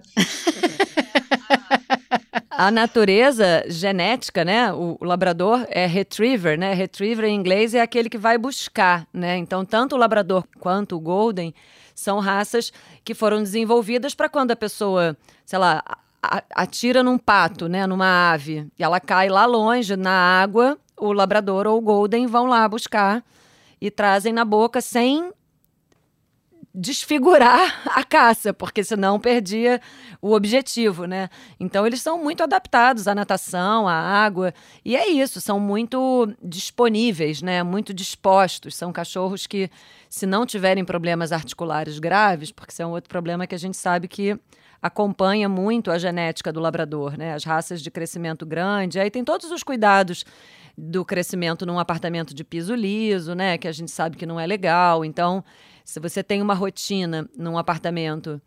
A 2.49 2.69
natureza 2.69 3.63
genética, 3.67 4.45
né? 4.45 4.71
O, 4.71 4.97
o, 4.99 5.05
labrador 5.05 5.65
é 5.69 5.85
retriever, 5.85 6.59
né? 6.59 6.73
Retriever 6.73 7.25
em 7.25 7.35
inglês 7.35 7.73
é 7.73 7.81
aquele 7.81 8.09
que 8.09 8.17
vai 8.17 8.37
buscar, 8.37 9.07
né? 9.11 9.37
Então, 9.37 9.65
tanto 9.65 9.95
o 9.95 9.97
labrador 9.97 10.43
quanto 10.59 10.95
o 10.95 10.99
golden 10.99 11.53
são 11.95 12.19
raças 12.19 12.71
que 13.03 13.13
foram 13.13 13.41
desenvolvidas 13.41 14.13
para 14.13 14.29
quando 14.29 14.51
a 14.51 14.55
pessoa, 14.55 15.17
sei 15.45 15.59
lá, 15.59 15.83
atira 16.55 17.01
num 17.01 17.17
pato, 17.17 17.67
né, 17.67 17.87
numa 17.87 18.31
ave, 18.31 18.67
e 18.77 18.83
ela 18.83 18.99
cai 18.99 19.27
lá 19.27 19.45
longe 19.45 19.95
na 19.95 20.11
água, 20.11 20.77
o 20.95 21.11
labrador 21.11 21.65
ou 21.65 21.77
o 21.79 21.81
golden 21.81 22.27
vão 22.27 22.45
lá 22.45 22.67
buscar 22.67 23.23
e 23.79 23.89
trazem 23.89 24.31
na 24.31 24.45
boca 24.45 24.81
sem 24.81 25.31
desfigurar 26.73 27.81
a 27.95 28.03
caça, 28.03 28.53
porque 28.53 28.83
senão 28.83 29.19
perdia 29.19 29.81
o 30.21 30.33
objetivo, 30.33 31.05
né? 31.05 31.29
Então 31.59 31.85
eles 31.85 32.01
são 32.01 32.21
muito 32.21 32.43
adaptados 32.43 33.07
à 33.07 33.15
natação, 33.15 33.87
à 33.87 33.93
água, 33.93 34.53
e 34.83 34.95
é 34.95 35.09
isso, 35.09 35.41
são 35.41 35.59
muito 35.59 36.33
disponíveis, 36.41 37.41
né? 37.41 37.63
Muito 37.63 37.93
dispostos. 37.93 38.75
São 38.75 38.91
cachorros 38.91 39.45
que, 39.47 39.69
se 40.09 40.25
não 40.25 40.45
tiverem 40.45 40.85
problemas 40.85 41.31
articulares 41.31 41.99
graves, 41.99 42.51
porque 42.51 42.71
isso 42.71 42.81
é 42.81 42.85
um 42.85 42.91
outro 42.91 43.09
problema 43.09 43.45
que 43.45 43.55
a 43.55 43.59
gente 43.59 43.77
sabe 43.77 44.07
que 44.07 44.37
acompanha 44.81 45.47
muito 45.47 45.91
a 45.91 45.97
genética 45.99 46.51
do 46.51 46.59
labrador, 46.59 47.17
né? 47.17 47.33
As 47.33 47.43
raças 47.43 47.81
de 47.81 47.91
crescimento 47.91 48.45
grande, 48.45 48.99
aí 48.99 49.11
tem 49.11 49.23
todos 49.23 49.51
os 49.51 49.61
cuidados 49.61 50.25
do 50.77 51.05
crescimento 51.05 51.65
num 51.65 51.77
apartamento 51.77 52.33
de 52.33 52.43
piso 52.43 52.73
liso, 52.73 53.35
né? 53.35 53.57
Que 53.57 53.67
a 53.67 53.71
gente 53.71 53.91
sabe 53.91 54.17
que 54.17 54.25
não 54.25 54.39
é 54.39 54.47
legal. 54.47 55.05
Então, 55.05 55.43
se 55.91 55.99
você 55.99 56.23
tem 56.23 56.41
uma 56.41 56.53
rotina 56.53 57.29
num 57.37 57.57
apartamento 57.57 58.41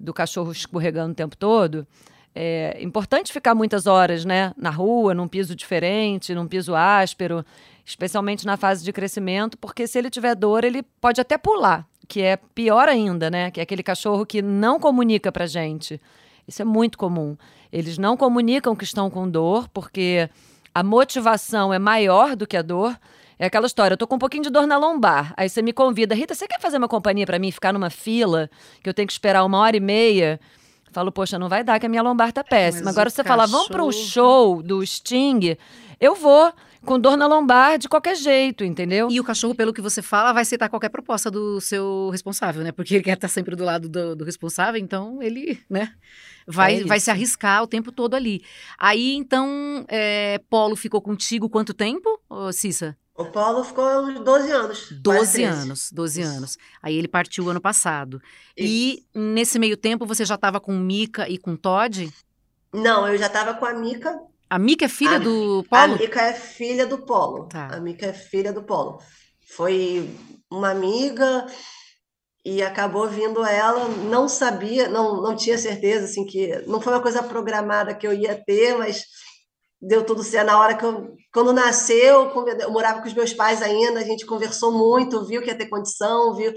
do 0.00 0.14
cachorro 0.14 0.50
escorregando 0.50 1.12
o 1.12 1.14
tempo 1.14 1.36
todo, 1.36 1.86
é 2.34 2.78
importante 2.80 3.34
ficar 3.34 3.54
muitas 3.54 3.86
horas, 3.86 4.24
né, 4.24 4.54
na 4.56 4.70
rua, 4.70 5.12
num 5.12 5.28
piso 5.28 5.54
diferente, 5.54 6.34
num 6.34 6.48
piso 6.48 6.74
áspero, 6.74 7.44
especialmente 7.84 8.46
na 8.46 8.56
fase 8.56 8.82
de 8.82 8.94
crescimento, 8.94 9.58
porque 9.58 9.86
se 9.86 9.98
ele 9.98 10.08
tiver 10.08 10.34
dor, 10.34 10.64
ele 10.64 10.82
pode 10.82 11.20
até 11.20 11.36
pular, 11.36 11.86
que 12.08 12.22
é 12.22 12.38
pior 12.38 12.88
ainda, 12.88 13.28
né, 13.28 13.50
que 13.50 13.60
é 13.60 13.62
aquele 13.62 13.82
cachorro 13.82 14.24
que 14.24 14.40
não 14.40 14.80
comunica 14.80 15.30
pra 15.30 15.44
gente. 15.44 16.00
Isso 16.48 16.62
é 16.62 16.64
muito 16.64 16.96
comum. 16.96 17.36
Eles 17.70 17.98
não 17.98 18.16
comunicam 18.16 18.74
que 18.74 18.84
estão 18.84 19.10
com 19.10 19.28
dor, 19.28 19.68
porque 19.68 20.30
a 20.74 20.82
motivação 20.82 21.74
é 21.74 21.78
maior 21.78 22.34
do 22.34 22.46
que 22.46 22.56
a 22.56 22.62
dor. 22.62 22.98
É 23.38 23.46
aquela 23.46 23.66
história, 23.66 23.94
eu 23.94 23.98
tô 23.98 24.06
com 24.06 24.16
um 24.16 24.18
pouquinho 24.18 24.42
de 24.42 24.50
dor 24.50 24.66
na 24.66 24.78
lombar. 24.78 25.34
Aí 25.36 25.48
você 25.48 25.60
me 25.60 25.72
convida, 25.72 26.14
Rita, 26.14 26.34
você 26.34 26.46
quer 26.46 26.60
fazer 26.60 26.78
uma 26.78 26.88
companhia 26.88 27.26
para 27.26 27.38
mim, 27.38 27.50
ficar 27.50 27.72
numa 27.72 27.90
fila, 27.90 28.48
que 28.82 28.88
eu 28.88 28.94
tenho 28.94 29.06
que 29.06 29.12
esperar 29.12 29.44
uma 29.44 29.58
hora 29.58 29.76
e 29.76 29.80
meia? 29.80 30.40
Falo, 30.90 31.12
poxa, 31.12 31.38
não 31.38 31.48
vai 31.48 31.62
dar, 31.62 31.78
que 31.78 31.84
a 31.84 31.88
minha 31.88 32.02
lombar 32.02 32.32
tá 32.32 32.42
péssima. 32.42 32.86
Mas 32.86 32.96
Agora 32.96 33.10
você 33.10 33.22
cachorro... 33.22 33.40
fala, 33.40 33.46
vamos 33.46 33.68
pro 33.68 33.92
show 33.92 34.62
do 34.62 34.84
Sting, 34.84 35.56
eu 36.00 36.14
vou 36.14 36.52
com 36.86 36.98
dor 36.98 37.16
na 37.16 37.26
lombar 37.26 37.78
de 37.78 37.88
qualquer 37.88 38.16
jeito, 38.16 38.64
entendeu? 38.64 39.10
E 39.10 39.20
o 39.20 39.24
cachorro, 39.24 39.54
pelo 39.54 39.74
que 39.74 39.82
você 39.82 40.00
fala, 40.00 40.32
vai 40.32 40.42
aceitar 40.42 40.68
qualquer 40.68 40.88
proposta 40.88 41.30
do 41.30 41.60
seu 41.60 42.08
responsável, 42.10 42.62
né? 42.62 42.72
Porque 42.72 42.94
ele 42.94 43.04
quer 43.04 43.14
estar 43.14 43.28
sempre 43.28 43.56
do 43.56 43.64
lado 43.64 43.88
do, 43.88 44.16
do 44.16 44.24
responsável, 44.24 44.80
então 44.80 45.20
ele, 45.20 45.60
né? 45.68 45.92
Vai, 46.46 46.80
é 46.80 46.84
vai 46.84 47.00
se 47.00 47.10
arriscar 47.10 47.62
o 47.62 47.66
tempo 47.66 47.90
todo 47.90 48.14
ali. 48.14 48.40
Aí, 48.78 49.14
então, 49.14 49.84
é, 49.88 50.40
Polo 50.48 50.76
ficou 50.76 51.02
contigo 51.02 51.50
quanto 51.50 51.74
tempo, 51.74 52.08
Cissa? 52.52 52.96
O 53.16 53.24
Paulo 53.24 53.64
ficou 53.64 53.84
uns 54.02 54.20
12 54.20 54.50
anos. 54.50 54.88
12 54.92 55.42
anos, 55.42 55.90
12 55.90 56.20
Isso. 56.20 56.30
anos. 56.30 56.58
Aí 56.82 56.96
ele 56.96 57.08
partiu 57.08 57.48
ano 57.48 57.60
passado. 57.60 58.20
Isso. 58.56 58.68
E 58.68 59.06
nesse 59.14 59.58
meio 59.58 59.76
tempo 59.76 60.04
você 60.04 60.24
já 60.24 60.34
estava 60.34 60.60
com 60.60 60.72
Mica 60.72 61.28
e 61.28 61.38
com 61.38 61.56
Todd? 61.56 62.12
Não, 62.72 63.08
eu 63.08 63.16
já 63.16 63.26
estava 63.26 63.54
com 63.54 63.64
a 63.64 63.72
Mica. 63.72 64.18
A 64.50 64.58
Mica 64.58 64.84
é 64.84 64.88
filha 64.88 65.16
a, 65.16 65.18
do 65.18 65.64
Polo? 65.68 65.94
A 65.94 65.98
Mica 65.98 66.20
é 66.20 66.32
filha 66.34 66.86
do 66.86 66.98
Polo. 66.98 67.44
Tá. 67.46 67.68
A 67.74 67.80
Mica 67.80 68.06
é 68.06 68.12
filha 68.12 68.52
do 68.52 68.62
Polo. 68.62 69.00
Foi 69.48 70.10
uma 70.50 70.70
amiga 70.70 71.46
e 72.44 72.62
acabou 72.62 73.08
vindo 73.08 73.44
ela, 73.44 73.88
não 73.88 74.28
sabia, 74.28 74.88
não, 74.88 75.20
não 75.20 75.34
tinha 75.34 75.58
certeza, 75.58 76.04
assim, 76.04 76.24
que 76.24 76.62
não 76.66 76.80
foi 76.80 76.92
uma 76.92 77.02
coisa 77.02 77.20
programada 77.22 77.92
que 77.92 78.06
eu 78.06 78.12
ia 78.12 78.36
ter, 78.36 78.76
mas 78.78 79.04
deu 79.80 80.04
tudo 80.04 80.22
certo. 80.22 80.46
Na 80.46 80.58
hora 80.58 80.76
que 80.76 80.84
eu, 80.84 81.14
quando 81.32 81.52
nasceu, 81.52 82.30
eu 82.58 82.70
morava 82.70 83.00
com 83.00 83.08
os 83.08 83.14
meus 83.14 83.32
pais 83.32 83.62
ainda, 83.62 84.00
a 84.00 84.04
gente 84.04 84.26
conversou 84.26 84.72
muito, 84.72 85.24
viu 85.24 85.42
que 85.42 85.48
ia 85.48 85.58
ter 85.58 85.68
condição, 85.68 86.34
viu, 86.34 86.52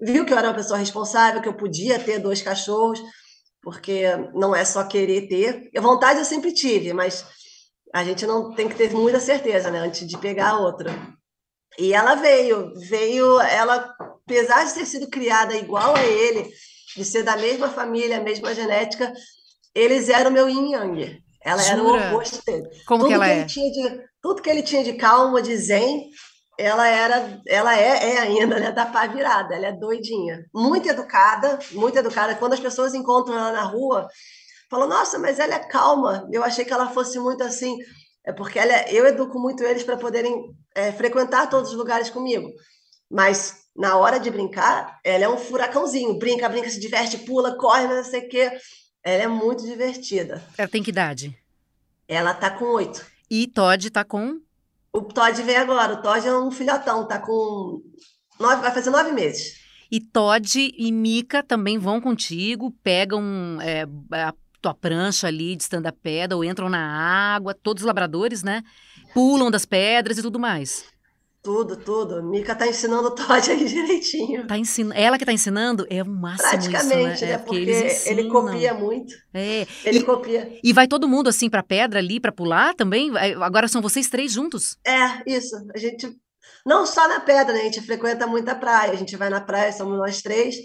viu 0.00 0.24
que 0.24 0.32
eu 0.32 0.38
era 0.38 0.48
uma 0.48 0.54
pessoa 0.54 0.78
responsável, 0.78 1.40
que 1.40 1.48
eu 1.48 1.56
podia 1.56 1.98
ter 1.98 2.18
dois 2.18 2.42
cachorros, 2.42 3.00
porque 3.62 4.04
não 4.34 4.54
é 4.54 4.64
só 4.64 4.84
querer 4.84 5.28
ter. 5.28 5.70
A 5.76 5.80
vontade 5.80 6.18
eu 6.18 6.24
sempre 6.24 6.52
tive, 6.52 6.92
mas 6.92 7.24
a 7.94 8.04
gente 8.04 8.26
não 8.26 8.54
tem 8.54 8.68
que 8.68 8.74
ter 8.74 8.92
muita 8.92 9.20
certeza, 9.20 9.70
né, 9.70 9.78
antes 9.78 10.06
de 10.06 10.18
pegar 10.18 10.58
outra. 10.58 10.90
E 11.78 11.92
ela 11.92 12.14
veio, 12.14 12.72
veio, 12.88 13.40
ela, 13.40 13.94
apesar 14.00 14.64
de 14.64 14.74
ter 14.74 14.86
sido 14.86 15.08
criada 15.08 15.56
igual 15.56 15.94
a 15.94 16.04
ele, 16.04 16.50
de 16.96 17.04
ser 17.04 17.22
da 17.22 17.36
mesma 17.36 17.68
família, 17.68 18.20
mesma 18.20 18.54
genética, 18.54 19.12
eles 19.74 20.08
eram 20.08 20.30
meu 20.30 20.48
yin 20.48 20.72
yang. 20.72 21.25
Ela 21.46 21.62
Jura? 21.62 22.00
era 22.00 22.12
o 22.12 22.16
oposto 22.16 22.44
dele. 22.44 22.68
Como 22.88 23.04
tudo 23.04 23.08
que 23.08 23.14
ela 23.14 23.24
que 23.24 23.30
é? 23.30 23.44
Tinha 23.44 23.70
de, 23.70 24.00
tudo 24.20 24.42
que 24.42 24.50
ele 24.50 24.62
tinha 24.62 24.82
de 24.82 24.94
calma, 24.94 25.40
de 25.40 25.56
zen, 25.56 26.10
ela 26.58 26.88
era, 26.88 27.40
ela 27.46 27.78
é, 27.78 28.14
é 28.14 28.18
ainda, 28.18 28.58
né, 28.58 28.72
da 28.72 28.84
pá 28.84 29.06
virada, 29.06 29.54
ela 29.54 29.66
é 29.66 29.72
doidinha. 29.72 30.44
Muito 30.52 30.88
educada, 30.88 31.56
muito 31.70 31.96
educada. 31.96 32.34
Quando 32.34 32.54
as 32.54 32.60
pessoas 32.60 32.94
encontram 32.94 33.38
ela 33.38 33.52
na 33.52 33.62
rua, 33.62 34.08
falam, 34.68 34.88
nossa, 34.88 35.20
mas 35.20 35.38
ela 35.38 35.54
é 35.54 35.60
calma. 35.60 36.26
Eu 36.32 36.42
achei 36.42 36.64
que 36.64 36.72
ela 36.72 36.90
fosse 36.90 37.16
muito 37.20 37.44
assim, 37.44 37.76
é 38.26 38.32
porque 38.32 38.58
ela, 38.58 38.72
é, 38.72 38.92
eu 38.92 39.06
educo 39.06 39.38
muito 39.38 39.62
eles 39.62 39.84
para 39.84 39.96
poderem 39.96 40.52
é, 40.74 40.90
frequentar 40.90 41.48
todos 41.48 41.70
os 41.70 41.76
lugares 41.76 42.10
comigo. 42.10 42.50
Mas 43.08 43.54
na 43.76 43.96
hora 43.96 44.18
de 44.18 44.30
brincar, 44.30 44.98
ela 45.04 45.24
é 45.24 45.28
um 45.28 45.38
furacãozinho. 45.38 46.18
Brinca, 46.18 46.48
brinca, 46.48 46.68
se 46.68 46.80
diverte, 46.80 47.18
pula, 47.18 47.56
corre, 47.56 47.86
não 47.86 48.02
sei 48.02 48.26
o 48.26 48.28
quê. 48.28 48.50
Ela 49.06 49.22
é 49.22 49.28
muito 49.28 49.64
divertida. 49.64 50.42
Ela 50.58 50.66
tem 50.66 50.82
que 50.82 50.90
idade? 50.90 51.38
Ela 52.08 52.34
tá 52.34 52.50
com 52.50 52.64
oito. 52.64 53.06
E 53.30 53.46
Todd 53.46 53.88
tá 53.88 54.02
com? 54.02 54.40
O 54.92 55.00
Todd 55.00 55.40
veio 55.44 55.60
agora. 55.60 55.94
O 55.94 56.02
Todd 56.02 56.26
é 56.26 56.36
um 56.36 56.50
filhotão, 56.50 57.06
tá 57.06 57.20
com 57.20 57.80
nove, 58.40 58.62
vai 58.62 58.72
fazer 58.72 58.90
nove 58.90 59.12
meses. 59.12 59.60
E 59.88 60.00
Todd 60.00 60.56
e 60.76 60.90
Mika 60.90 61.40
também 61.40 61.78
vão 61.78 62.00
contigo, 62.00 62.72
pegam 62.82 63.22
é, 63.60 63.86
a 64.10 64.34
tua 64.60 64.74
prancha 64.74 65.28
ali 65.28 65.54
de 65.54 65.62
stand-up 65.62 65.96
pedal, 66.02 66.42
entram 66.42 66.68
na 66.68 67.32
água, 67.36 67.54
todos 67.54 67.84
os 67.84 67.86
labradores, 67.86 68.42
né? 68.42 68.64
Pulam 69.14 69.52
das 69.52 69.64
pedras 69.64 70.18
e 70.18 70.22
tudo 70.22 70.40
mais. 70.40 70.84
Tudo, 71.46 71.76
tudo. 71.76 72.24
Mica 72.24 72.56
tá 72.56 72.66
ensinando 72.66 73.06
o 73.06 73.10
Todd 73.12 73.48
aí 73.52 73.62
direitinho. 73.64 74.48
Tá 74.48 74.58
ensin... 74.58 74.90
Ela 74.92 75.16
que 75.16 75.24
tá 75.24 75.32
ensinando 75.32 75.86
é 75.88 76.02
o 76.02 76.06
máximo 76.06 76.50
Praticamente, 76.50 77.14
isso, 77.14 77.24
né? 77.24 77.30
né? 77.30 77.34
É 77.34 77.38
porque 77.38 77.56
eles 77.56 78.06
ele 78.06 78.28
copia 78.28 78.74
muito. 78.74 79.14
É. 79.32 79.64
Ele 79.84 80.00
E, 80.00 80.02
copia. 80.02 80.58
e 80.60 80.72
vai 80.72 80.88
todo 80.88 81.06
mundo 81.06 81.28
assim 81.28 81.48
pra 81.48 81.62
pedra 81.62 82.00
ali 82.00 82.18
pra 82.18 82.32
pular 82.32 82.74
também? 82.74 83.12
Agora 83.40 83.68
são 83.68 83.80
vocês 83.80 84.08
três 84.08 84.32
juntos? 84.32 84.76
É, 84.84 85.22
isso. 85.24 85.54
A 85.72 85.78
gente, 85.78 86.12
não 86.66 86.84
só 86.84 87.06
na 87.06 87.20
pedra, 87.20 87.54
né? 87.54 87.60
A 87.60 87.64
gente 87.64 87.80
frequenta 87.80 88.26
muita 88.26 88.52
praia. 88.56 88.90
A 88.90 88.96
gente 88.96 89.14
vai 89.16 89.30
na 89.30 89.40
praia, 89.40 89.72
somos 89.72 89.96
nós 89.96 90.20
três. 90.20 90.56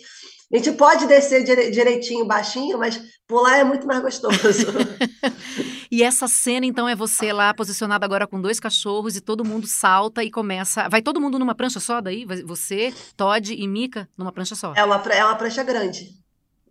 A 0.52 0.58
gente 0.58 0.72
pode 0.74 1.08
descer 1.08 1.44
dire- 1.44 1.72
direitinho, 1.72 2.26
baixinho, 2.26 2.78
mas 2.78 3.02
pular 3.28 3.58
é 3.58 3.64
muito 3.64 3.88
mais 3.88 4.02
gostoso. 4.02 4.38
E 5.92 6.04
essa 6.04 6.26
cena, 6.26 6.66
então, 6.66 6.88
é 6.88 6.96
você 6.96 7.34
lá 7.34 7.54
posicionado 7.54 8.06
agora 8.06 8.26
com 8.26 8.40
dois 8.40 8.62
cachorros 8.62 9.18
e 9.18 9.22
todo 9.22 9.44
mundo 9.44 9.68
salta 9.68 10.24
e 10.24 10.32
começa. 10.32 10.88
Vai 10.88 11.02
todo 11.02 11.20
mundo 11.20 11.38
numa 11.38 11.54
prancha 11.54 11.82
só 11.82 12.00
daí? 12.00 12.26
Você, 12.46 12.94
Todd 13.18 13.54
e 13.54 13.68
Mika 13.68 14.08
numa 14.18 14.32
prancha 14.32 14.56
só. 14.56 14.74
É 14.74 14.86
uma, 14.86 14.96
é 15.12 15.26
uma 15.26 15.36
prancha 15.36 15.64
grande. 15.64 16.12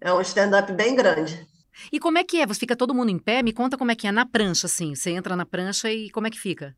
É 0.00 0.10
um 0.10 0.22
stand-up 0.22 0.72
bem 0.72 0.94
grande. 0.94 1.46
E 1.92 2.00
como 2.00 2.16
é 2.16 2.24
que 2.24 2.38
é? 2.38 2.46
Você 2.46 2.60
fica 2.60 2.74
todo 2.74 2.94
mundo 2.94 3.10
em 3.10 3.18
pé? 3.18 3.42
Me 3.42 3.52
conta 3.52 3.76
como 3.76 3.90
é 3.90 3.94
que 3.94 4.06
é 4.06 4.12
na 4.12 4.24
prancha, 4.24 4.66
assim. 4.66 4.94
Você 4.94 5.10
entra 5.10 5.36
na 5.36 5.44
prancha 5.44 5.92
e 5.92 6.08
como 6.08 6.26
é 6.26 6.30
que 6.30 6.40
fica? 6.40 6.74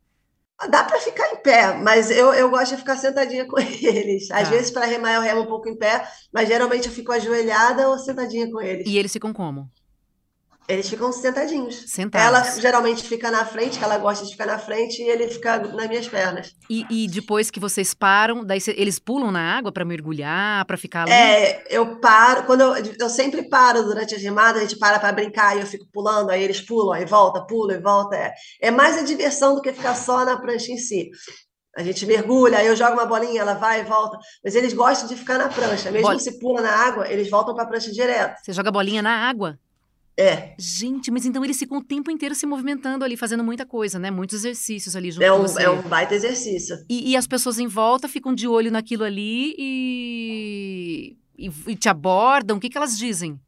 Dá 0.71 0.85
para 0.85 1.01
ficar 1.01 1.33
em 1.33 1.37
pé, 1.37 1.75
mas 1.75 2.09
eu, 2.11 2.33
eu 2.35 2.49
gosto 2.49 2.71
de 2.73 2.77
ficar 2.79 2.97
sentadinha 2.97 3.47
com 3.49 3.59
eles. 3.59 4.31
Às 4.31 4.49
Tá. 4.49 4.51
vezes, 4.51 4.71
para 4.71 4.87
remar, 4.87 5.15
eu 5.15 5.21
remo 5.21 5.41
um 5.43 5.47
pouco 5.47 5.69
em 5.69 5.77
pé, 5.77 6.07
mas 6.33 6.49
geralmente 6.49 6.87
eu 6.87 6.93
fico 6.95 7.11
ajoelhada 7.11 7.89
ou 7.89 7.99
sentadinha 7.99 8.51
com 8.51 8.61
eles. 8.61 8.87
E 8.87 8.97
eles 8.97 9.13
ficam 9.13 9.33
como? 9.33 9.69
Eles 10.73 10.89
ficam 10.89 11.13
sentadinhos. 11.13 11.85
Sentados. 11.87 12.27
Ela 12.27 12.61
geralmente 12.61 13.03
fica 13.03 13.31
na 13.31 13.45
frente, 13.45 13.79
que 13.79 13.85
ela 13.85 13.99
gosta 13.99 14.25
de 14.25 14.33
ficar 14.33 14.47
na 14.47 14.59
frente, 14.59 15.03
e 15.03 15.09
ele 15.09 15.29
fica 15.29 15.59
nas 15.59 15.89
minhas 15.89 16.09
pernas. 16.09 16.55
E, 16.71 16.87
e 16.89 17.09
depois 17.09 17.51
que 17.51 17.61
vocês 17.61 17.93
param, 17.95 18.45
daí 18.45 18.61
cê- 18.61 18.75
eles 18.77 18.99
pulam 18.99 19.31
na 19.31 19.57
água 19.59 19.71
pra 19.71 19.85
mergulhar, 19.85 20.65
pra 20.65 20.77
ficar 20.77 21.03
ali? 21.03 21.13
É, 21.13 21.65
eu 21.69 22.01
paro, 22.01 22.45
quando 22.45 22.63
eu, 22.63 22.75
eu 22.99 23.11
sempre 23.11 23.49
paro 23.49 23.83
durante 23.83 24.15
as 24.15 24.23
remadas, 24.23 24.63
a 24.63 24.65
gente 24.65 24.79
para 24.79 24.99
para 24.99 25.13
brincar 25.13 25.57
e 25.57 25.61
eu 25.61 25.67
fico 25.67 25.87
pulando, 25.93 26.31
aí 26.31 26.43
eles 26.43 26.61
pulam, 26.61 26.93
aí 26.93 27.05
volta, 27.05 27.45
pula 27.47 27.75
e 27.75 27.81
volta. 27.81 28.17
É, 28.17 28.33
é 28.61 28.71
mais 28.71 28.97
a 28.97 29.03
diversão 29.03 29.55
do 29.55 29.61
que 29.63 29.73
ficar 29.73 29.95
só 29.95 30.25
na 30.25 30.39
prancha 30.41 30.73
em 30.73 30.79
si. 30.79 31.11
A 31.75 31.83
gente 31.83 32.05
mergulha, 32.05 32.59
aí 32.59 32.67
eu 32.67 32.77
jogo 32.77 32.93
uma 32.93 33.07
bolinha, 33.07 33.41
ela 33.41 33.55
vai 33.55 33.81
e 33.81 33.85
volta. 33.85 34.19
Mas 34.45 34.55
eles 34.55 34.75
gostam 34.75 35.09
de 35.09 35.17
ficar 35.17 35.39
na 35.39 35.49
prancha. 35.49 35.91
Mesmo 35.91 36.07
se 36.21 36.39
pula 36.39 36.61
na 36.61 36.71
água, 36.71 37.09
eles 37.11 37.31
voltam 37.31 37.55
para 37.55 37.65
a 37.65 37.67
prancha 37.67 37.91
direto. 37.91 38.39
Você 38.45 38.53
joga 38.53 38.71
bolinha 38.71 39.01
na 39.01 39.27
água? 39.27 39.59
É, 40.19 40.55
Gente, 40.59 41.11
mas 41.11 41.25
então 41.25 41.43
eles 41.43 41.59
ficam 41.59 41.79
o 41.79 41.83
tempo 41.83 42.11
inteiro 42.11 42.35
se 42.35 42.45
movimentando 42.45 43.05
ali, 43.05 43.17
fazendo 43.17 43.43
muita 43.43 43.65
coisa, 43.65 43.99
né? 43.99 44.11
Muitos 44.11 44.37
exercícios 44.37 44.95
ali 44.95 45.11
junto 45.11 45.25
é 45.25 45.31
com 45.31 45.39
um, 45.39 45.43
você. 45.43 45.63
é 45.63 45.71
um 45.71 45.81
baita 45.83 46.15
exercício. 46.15 46.77
E, 46.89 47.11
e 47.13 47.17
as 47.17 47.27
pessoas 47.27 47.59
em 47.59 47.67
volta 47.67 48.09
ficam 48.09 48.35
de 48.35 48.47
olho 48.47 48.71
naquilo 48.71 49.05
ali 49.05 49.55
e, 49.57 51.17
e, 51.39 51.51
e 51.69 51.77
te 51.77 51.89
abordam. 51.89 52.59
O 52.59 52.61
que, 52.61 52.69
que 52.69 52.77
elas 52.77 52.99
dizem? 52.99 53.41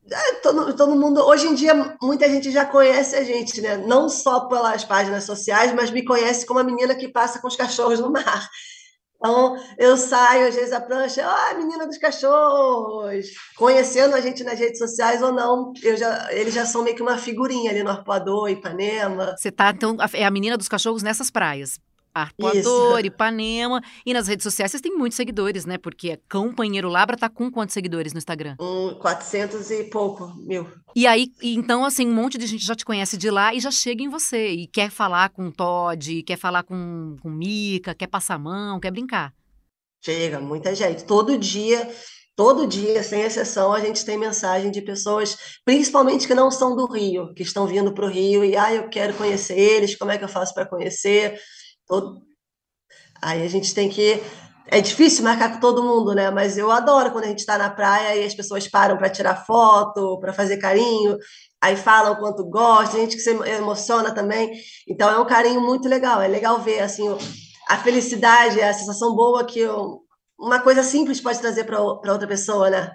todo, 0.42 0.74
todo 0.74 0.96
mundo, 0.96 1.20
hoje 1.20 1.46
em 1.46 1.55
dia, 1.55 1.96
muita 2.00 2.29
gente 2.29 2.50
já 2.50 2.64
conhece 2.64 3.14
a 3.14 3.24
gente, 3.24 3.61
né? 3.61 3.77
Não 3.77 4.09
só 4.09 4.46
pelas 4.46 4.85
páginas 4.85 5.24
sociais, 5.24 5.74
mas 5.74 5.90
me 5.90 6.03
conhece 6.03 6.46
como 6.46 6.61
a 6.61 6.64
menina 6.64 6.94
que 6.94 7.09
passa 7.09 7.40
com 7.40 7.48
os 7.48 7.57
cachorros 7.57 8.00
no 8.00 8.11
mar. 8.11 8.48
Então, 9.25 9.57
eu 9.79 9.97
saio, 9.97 10.49
às 10.49 10.55
vezes, 10.55 10.71
a 10.71 10.83
prancha, 10.83 11.27
ah, 11.27 11.55
menina 11.55 11.87
dos 11.87 11.97
cachorros, 11.97 13.29
conhecendo 13.57 14.15
a 14.15 14.21
gente 14.21 14.45
nas 14.45 14.59
redes 14.59 14.79
sociais 14.79 15.23
ou 15.23 15.33
não, 15.33 15.73
eu 15.83 15.97
já, 15.97 16.31
eles 16.31 16.53
já 16.53 16.67
são 16.67 16.85
meio 16.85 16.95
que 16.95 17.01
uma 17.01 17.17
figurinha 17.17 17.71
ali 17.71 17.83
no 17.83 17.89
Arpoador, 17.89 18.51
Ipanema. 18.51 19.35
Você 19.35 19.51
tá, 19.51 19.71
então, 19.71 19.97
é 20.13 20.27
a 20.27 20.31
menina 20.31 20.59
dos 20.59 20.69
cachorros 20.69 21.03
nessas 21.03 21.31
praias. 21.31 21.81
Arpoador, 22.14 23.00
Ipanema. 23.05 23.83
E 24.07 24.14
nas 24.14 24.29
redes 24.29 24.44
sociais 24.44 24.70
vocês 24.70 24.81
têm 24.81 24.96
muitos 24.96 25.16
seguidores, 25.16 25.64
né? 25.64 25.77
Porque 25.77 26.18
Companheiro 26.31 26.88
Labra 26.88 27.16
tá 27.16 27.29
com 27.29 27.50
quantos 27.50 27.74
seguidores 27.74 28.12
no 28.12 28.18
Instagram? 28.18 28.57
Um 28.61 28.94
400 28.94 29.70
e 29.70 29.85
pouco 29.85 30.33
mil. 30.37 30.66
E 30.94 31.07
aí, 31.07 31.33
então, 31.42 31.85
assim, 31.85 32.07
um 32.07 32.14
monte 32.14 32.38
de 32.38 32.46
gente 32.46 32.64
já 32.64 32.74
te 32.74 32.85
conhece 32.85 33.16
de 33.16 33.31
lá 33.31 33.53
e 33.53 33.61
já 33.61 33.70
chega 33.70 34.03
em 34.03 34.09
você. 34.09 34.48
E 34.50 34.66
quer 34.66 34.90
falar 34.90 35.31
com 35.31 35.48
o 35.48 35.53
Todd, 35.53 36.22
quer 36.22 36.37
falar 36.37 36.62
com, 36.62 37.16
com 37.20 37.31
Mika, 37.31 37.94
quer 37.94 38.07
passar 38.07 38.35
a 38.35 38.38
mão, 38.38 38.79
quer 38.79 38.92
brincar. 38.92 39.35
Chega, 40.05 40.38
muita 40.38 40.74
gente. 40.74 41.05
Todo 41.05 41.38
dia, 41.38 41.90
todo 42.37 42.66
dia, 42.66 43.03
sem 43.03 43.22
exceção, 43.22 43.72
a 43.72 43.81
gente 43.81 44.05
tem 44.05 44.18
mensagem 44.18 44.70
de 44.70 44.83
pessoas, 44.83 45.37
principalmente 45.64 46.27
que 46.27 46.35
não 46.35 46.50
são 46.50 46.77
do 46.77 46.87
Rio, 46.87 47.33
que 47.33 47.42
estão 47.42 47.66
vindo 47.66 47.92
para 47.92 48.05
o 48.05 48.11
Rio 48.11 48.44
e, 48.44 48.57
ah, 48.57 48.72
eu 48.72 48.88
quero 48.88 49.14
conhecer 49.14 49.59
eles, 49.59 49.96
como 49.96 50.11
é 50.11 50.18
que 50.18 50.24
eu 50.24 50.29
faço 50.29 50.53
para 50.53 50.66
conhecer? 50.66 51.40
Todo... 51.87 52.23
Aí 53.23 53.42
a 53.42 53.49
gente 53.49 53.75
tem 53.75 53.88
que. 53.88 54.23
É 54.66 54.81
difícil 54.81 55.25
marcar 55.25 55.53
com 55.53 55.61
todo 55.61 55.83
mundo, 55.83 56.14
né? 56.14 56.31
Mas 56.31 56.57
eu 56.57 56.70
adoro 56.70 57.11
quando 57.11 57.25
a 57.25 57.29
gente 57.29 57.40
está 57.40 57.59
na 57.59 57.68
praia 57.70 58.16
e 58.16 58.25
as 58.25 58.35
pessoas 58.35 58.66
param 58.66 58.97
para 58.97 59.11
tirar 59.11 59.44
foto, 59.44 60.18
para 60.20 60.33
fazer 60.33 60.57
carinho, 60.57 61.18
aí 61.61 61.77
falam 61.77 62.16
quanto 62.16 62.49
gostam, 62.49 63.01
gente 63.01 63.16
que 63.16 63.23
se 63.23 63.31
emociona 63.31 64.12
também. 64.12 64.51
Então 64.88 65.11
é 65.11 65.18
um 65.18 65.27
carinho 65.27 65.61
muito 65.61 65.87
legal. 65.88 66.20
É 66.23 66.29
legal 66.29 66.61
ver 66.61 66.81
assim 66.81 67.07
a 67.68 67.77
felicidade, 67.77 68.61
a 68.61 68.73
sensação 68.73 69.14
boa 69.14 69.44
que 69.44 69.61
eu- 69.61 70.01
uma 70.38 70.61
coisa 70.61 70.83
simples 70.83 71.20
pode 71.20 71.40
trazer 71.40 71.64
para 71.64 71.81
outra 71.81 72.27
pessoa, 72.27 72.70
né? 72.70 72.90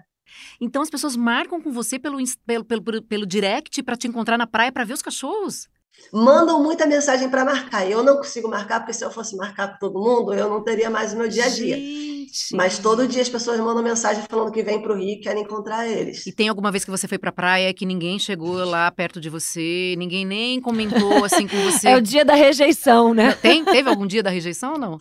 Então 0.60 0.82
as 0.82 0.90
pessoas 0.90 1.16
marcam 1.16 1.62
com 1.62 1.72
você 1.72 1.98
pelo, 1.98 2.18
pelo, 2.46 2.66
pelo, 2.66 3.02
pelo, 3.02 3.26
direct 3.26 3.82
pra 3.84 3.96
te 3.96 4.08
encontrar 4.08 4.38
na 4.38 4.46
praia 4.48 4.72
pra 4.72 4.84
ver 4.84 4.94
os 4.94 5.02
cachorros. 5.02 5.68
Mandam 6.12 6.64
muita 6.64 6.86
mensagem 6.88 7.30
para 7.30 7.46
marcar. 7.46 7.90
Eu 7.90 8.02
não 8.04 8.18
consigo 8.18 8.48
marcar, 8.50 8.80
porque 8.80 8.94
se 8.94 9.06
eu 9.06 9.12
fosse 9.12 9.36
marcar 9.36 9.68
para 9.68 9.78
todo 9.78 10.00
mundo, 10.00 10.34
eu 10.34 10.50
não 10.50 10.64
teria 10.64 10.90
mais 10.90 11.14
o 11.14 11.18
meu 11.18 11.28
dia 11.28 11.46
a 11.46 11.50
dia. 11.50 11.76
Gente. 11.76 12.56
Mas 12.56 12.78
todo 12.80 13.08
dia 13.08 13.22
as 13.22 13.30
pessoas 13.30 13.60
mandam 13.60 13.84
mensagem 13.84 14.24
falando 14.30 14.52
que 14.52 14.62
vem 14.64 14.82
para 14.82 14.92
o 14.94 14.96
Rio 14.98 15.10
e 15.10 15.20
querem 15.20 15.44
encontrar 15.44 15.88
eles. 15.88 16.26
E 16.28 16.32
tem 16.32 16.48
alguma 16.48 16.72
vez 16.72 16.84
que 16.84 16.92
você 16.92 17.08
foi 17.08 17.18
pra 17.18 17.32
praia 17.32 17.74
que 17.74 17.86
ninguém 17.86 18.18
chegou 18.20 18.56
lá 18.66 18.90
perto 18.92 19.20
de 19.22 19.30
você, 19.30 19.96
ninguém 19.98 20.26
nem 20.26 20.60
comentou 20.62 21.24
assim 21.26 21.48
com 21.48 21.58
você? 21.64 21.90
É 21.90 21.96
o 21.96 22.02
dia 22.02 22.24
da 22.26 22.34
rejeição, 22.36 23.14
né? 23.14 23.34
Tem? 23.34 23.64
Teve 23.66 23.90
algum 23.90 24.06
dia 24.08 24.22
da 24.24 24.30
rejeição 24.30 24.74
ou 24.74 24.80
não? 24.80 25.00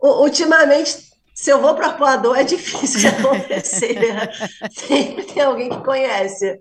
U- 0.00 0.22
Ultimamente, 0.22 0.96
se 1.34 1.50
eu 1.50 1.60
vou 1.60 1.74
para 1.74 1.88
Arpoador, 1.88 2.36
é 2.38 2.44
difícil 2.44 3.00
de 3.00 3.06
acontecer. 3.08 3.98
Sempre 4.70 5.24
tem 5.24 5.42
alguém 5.42 5.68
que 5.70 5.82
conhece. 5.84 6.58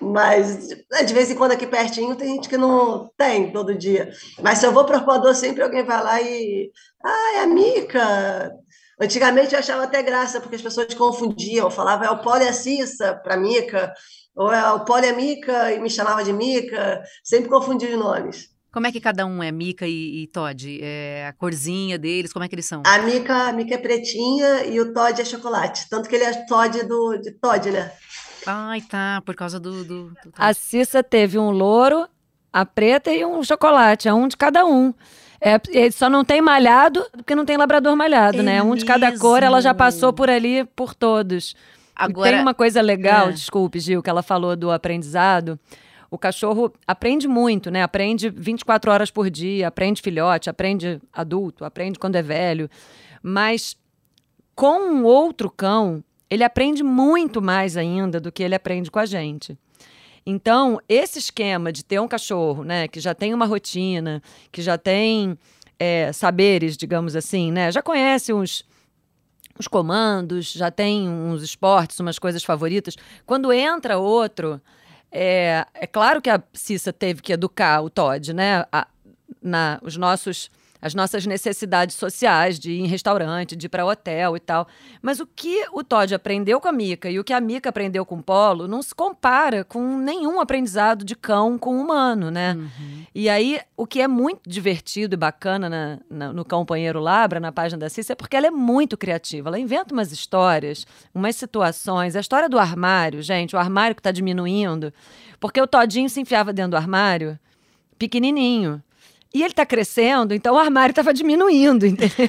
Mas 0.00 0.68
né, 0.90 1.04
de 1.04 1.12
vez 1.12 1.30
em 1.30 1.34
quando 1.34 1.52
aqui 1.52 1.66
pertinho 1.66 2.16
tem 2.16 2.34
gente 2.34 2.48
que 2.48 2.56
não 2.56 3.10
tem 3.16 3.52
todo 3.52 3.76
dia. 3.76 4.10
Mas 4.42 4.58
se 4.58 4.66
eu 4.66 4.72
vou 4.72 4.84
para 4.84 4.96
Arpoador, 4.96 5.34
sempre 5.34 5.62
alguém 5.62 5.84
vai 5.84 6.02
lá 6.02 6.20
e. 6.22 6.70
Ah, 7.04 7.36
é 7.36 7.40
a 7.40 7.46
Mica! 7.46 8.50
Antigamente 9.00 9.54
eu 9.54 9.58
achava 9.58 9.84
até 9.84 10.02
graça, 10.02 10.40
porque 10.40 10.56
as 10.56 10.62
pessoas 10.62 10.92
confundiam, 10.94 11.70
falavam 11.70 12.06
é 12.06 12.10
o 12.10 12.20
Poli 12.20 12.46
a 12.46 12.52
Cissa 12.52 13.14
para 13.14 13.36
Mica, 13.36 13.92
ou 14.36 14.52
é 14.52 14.72
o 14.72 14.84
Poli 14.84 15.06
e 15.06 15.10
a 15.10 15.14
Mica 15.14 15.72
e 15.72 15.80
me 15.80 15.88
chamava 15.88 16.22
de 16.22 16.32
Mica. 16.32 17.02
Sempre 17.24 17.48
confundia 17.48 17.88
os 17.88 17.98
nomes. 17.98 18.50
Como 18.72 18.86
é 18.86 18.92
que 18.92 19.00
cada 19.00 19.26
um 19.26 19.42
é 19.42 19.50
Mica 19.50 19.86
e, 19.86 20.22
e 20.22 20.26
Todd? 20.28 20.78
É 20.80 21.26
a 21.26 21.32
corzinha 21.32 21.98
deles, 21.98 22.32
como 22.32 22.44
é 22.44 22.48
que 22.48 22.54
eles 22.54 22.66
são? 22.66 22.82
A 22.86 22.98
Mica, 22.98 23.48
a 23.48 23.52
Mica 23.52 23.74
é 23.74 23.78
pretinha 23.78 24.64
e 24.64 24.78
o 24.80 24.92
Todd 24.92 25.20
é 25.20 25.24
chocolate. 25.24 25.88
Tanto 25.90 26.08
que 26.08 26.14
ele 26.14 26.24
é 26.24 26.46
Todd 26.46 26.84
do, 26.84 27.16
de 27.16 27.32
Todd, 27.32 27.70
né? 27.70 27.90
Ai, 28.46 28.80
tá, 28.80 29.22
por 29.24 29.34
causa 29.34 29.58
do. 29.60 29.84
do, 29.84 30.04
do- 30.10 30.14
A 30.36 30.52
Cissa 30.54 31.02
teve 31.02 31.38
um 31.38 31.50
louro, 31.50 32.08
a 32.52 32.64
preta 32.64 33.10
e 33.12 33.24
um 33.24 33.42
chocolate, 33.42 34.08
é 34.08 34.14
um 34.14 34.26
de 34.28 34.36
cada 34.36 34.64
um. 34.64 34.92
É, 35.40 35.58
ele 35.70 35.90
só 35.92 36.10
não 36.10 36.22
tem 36.24 36.42
malhado, 36.42 37.04
porque 37.12 37.34
não 37.34 37.46
tem 37.46 37.56
labrador 37.56 37.96
malhado, 37.96 38.40
É 38.40 38.42
né? 38.42 38.62
Um 38.62 38.74
de 38.74 38.84
cada 38.84 39.16
cor, 39.18 39.42
ela 39.42 39.60
já 39.62 39.70
mesmo. 39.70 39.78
passou 39.78 40.12
por 40.12 40.28
ali, 40.28 40.64
por 40.76 40.94
todos. 40.94 41.52
E 41.52 41.56
Agora, 41.96 42.30
Tem 42.32 42.40
uma 42.40 42.54
coisa 42.54 42.80
legal, 42.82 43.28
É. 43.28 43.32
desculpe, 43.32 43.78
Gil, 43.80 44.02
que 44.02 44.10
ela 44.10 44.22
falou 44.22 44.54
do 44.56 44.70
aprendizado. 44.70 45.58
O 46.10 46.18
cachorro 46.18 46.72
aprende 46.86 47.28
muito, 47.28 47.70
né? 47.70 47.82
Aprende 47.82 48.28
24 48.30 48.90
horas 48.90 49.10
por 49.10 49.30
dia, 49.30 49.68
aprende 49.68 50.02
filhote, 50.02 50.50
aprende 50.50 51.00
adulto, 51.12 51.64
aprende 51.64 51.98
quando 51.98 52.16
é 52.16 52.22
velho. 52.22 52.68
Mas 53.22 53.76
com 54.54 54.78
um 54.92 55.04
outro 55.04 55.48
cão, 55.50 56.02
ele 56.30 56.44
aprende 56.44 56.82
muito 56.82 57.42
mais 57.42 57.76
ainda 57.76 58.20
do 58.20 58.30
que 58.30 58.42
ele 58.42 58.54
aprende 58.54 58.90
com 58.90 58.98
a 58.98 59.06
gente. 59.06 59.58
Então, 60.24 60.78
esse 60.88 61.18
esquema 61.18 61.72
de 61.72 61.84
ter 61.84 62.00
um 62.00 62.06
cachorro, 62.06 62.62
né, 62.62 62.86
que 62.86 63.00
já 63.00 63.14
tem 63.14 63.34
uma 63.34 63.46
rotina, 63.46 64.22
que 64.52 64.62
já 64.62 64.78
tem 64.78 65.36
é, 65.78 66.12
saberes, 66.12 66.76
digamos 66.76 67.16
assim, 67.16 67.50
né, 67.50 67.72
já 67.72 67.82
conhece 67.82 68.32
uns 68.32 68.64
os 69.58 69.68
comandos, 69.68 70.52
já 70.52 70.70
tem 70.70 71.06
uns 71.06 71.42
esportes, 71.42 72.00
umas 72.00 72.18
coisas 72.18 72.42
favoritas. 72.42 72.96
Quando 73.26 73.52
entra 73.52 73.98
outro, 73.98 74.58
é, 75.12 75.66
é 75.74 75.86
claro 75.86 76.22
que 76.22 76.30
a 76.30 76.42
Cissa 76.54 76.94
teve 76.94 77.20
que 77.20 77.32
educar 77.32 77.82
o 77.82 77.90
Todd, 77.90 78.32
né? 78.32 78.64
A, 78.72 78.88
na, 79.42 79.78
os 79.82 79.98
nossos 79.98 80.50
as 80.80 80.94
nossas 80.94 81.26
necessidades 81.26 81.96
sociais 81.96 82.58
de 82.58 82.72
ir 82.72 82.80
em 82.80 82.86
restaurante, 82.86 83.54
de 83.56 83.66
ir 83.66 83.68
para 83.68 83.84
hotel 83.84 84.36
e 84.36 84.40
tal. 84.40 84.66
Mas 85.02 85.20
o 85.20 85.26
que 85.26 85.66
o 85.72 85.84
Todd 85.84 86.14
aprendeu 86.14 86.60
com 86.60 86.68
a 86.68 86.72
Mica 86.72 87.10
e 87.10 87.18
o 87.18 87.24
que 87.24 87.32
a 87.32 87.40
Mica 87.40 87.68
aprendeu 87.68 88.04
com 88.06 88.16
o 88.16 88.22
Polo 88.22 88.66
não 88.66 88.82
se 88.82 88.94
compara 88.94 89.64
com 89.64 89.98
nenhum 89.98 90.40
aprendizado 90.40 91.04
de 91.04 91.14
cão 91.14 91.58
com 91.58 91.78
humano, 91.78 92.30
né? 92.30 92.54
Uhum. 92.54 93.04
E 93.14 93.28
aí, 93.28 93.60
o 93.76 93.86
que 93.86 94.00
é 94.00 94.08
muito 94.08 94.48
divertido 94.48 95.14
e 95.14 95.16
bacana 95.16 95.68
na, 95.68 95.98
na, 96.08 96.32
no 96.32 96.44
Companheiro 96.44 97.00
Labra, 97.00 97.40
na 97.40 97.52
página 97.52 97.80
da 97.80 97.88
Cissa, 97.88 98.12
é 98.12 98.16
porque 98.16 98.36
ela 98.36 98.46
é 98.46 98.50
muito 98.50 98.96
criativa. 98.96 99.48
Ela 99.48 99.58
inventa 99.58 99.92
umas 99.92 100.12
histórias, 100.12 100.86
umas 101.14 101.36
situações. 101.36 102.16
A 102.16 102.20
história 102.20 102.48
do 102.48 102.58
armário, 102.58 103.22
gente, 103.22 103.54
o 103.54 103.58
armário 103.58 103.94
que 103.94 104.00
está 104.00 104.10
diminuindo, 104.10 104.92
porque 105.38 105.60
o 105.60 105.66
Todinho 105.66 106.08
se 106.08 106.20
enfiava 106.20 106.52
dentro 106.52 106.72
do 106.72 106.76
armário 106.76 107.38
pequenininho. 107.98 108.82
E 109.32 109.42
ele 109.42 109.52
está 109.52 109.64
crescendo, 109.64 110.34
então 110.34 110.56
o 110.56 110.58
armário 110.58 110.90
estava 110.90 111.14
diminuindo, 111.14 111.86
entendeu? 111.86 112.28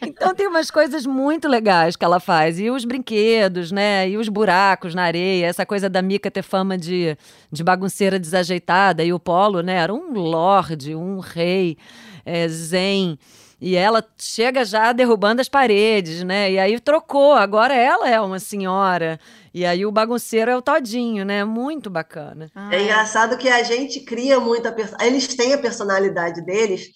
então 0.00 0.34
tem 0.34 0.46
umas 0.46 0.70
coisas 0.70 1.04
muito 1.04 1.46
legais 1.46 1.94
que 1.94 2.04
ela 2.04 2.18
faz. 2.18 2.58
E 2.58 2.70
os 2.70 2.86
brinquedos, 2.86 3.70
né? 3.70 4.08
E 4.08 4.16
os 4.16 4.28
buracos 4.30 4.94
na 4.94 5.02
areia, 5.02 5.46
essa 5.46 5.66
coisa 5.66 5.90
da 5.90 6.00
Mica 6.00 6.30
ter 6.30 6.42
fama 6.42 6.78
de, 6.78 7.16
de 7.52 7.62
bagunceira 7.62 8.18
desajeitada. 8.18 9.04
E 9.04 9.12
o 9.12 9.20
Polo, 9.20 9.60
né? 9.60 9.74
Era 9.74 9.92
um 9.92 10.14
lorde, 10.14 10.94
um 10.94 11.18
rei 11.18 11.76
é, 12.24 12.48
zen. 12.48 13.18
E 13.60 13.74
ela 13.74 14.04
chega 14.18 14.64
já 14.64 14.92
derrubando 14.92 15.40
as 15.40 15.48
paredes, 15.48 16.22
né? 16.22 16.52
E 16.52 16.58
aí 16.58 16.78
trocou, 16.78 17.34
agora 17.34 17.74
ela 17.74 18.08
é 18.08 18.20
uma 18.20 18.38
senhora. 18.38 19.18
E 19.56 19.64
aí 19.64 19.86
o 19.86 19.90
bagunceiro 19.90 20.50
é 20.50 20.54
o 20.54 20.60
Todinho, 20.60 21.24
né? 21.24 21.42
Muito 21.42 21.88
bacana. 21.88 22.50
Ah. 22.54 22.68
É 22.74 22.82
engraçado 22.82 23.38
que 23.38 23.48
a 23.48 23.62
gente 23.62 24.00
cria 24.00 24.38
muita. 24.38 24.76
Eles 25.00 25.28
têm 25.28 25.54
a 25.54 25.58
personalidade 25.58 26.44
deles, 26.44 26.88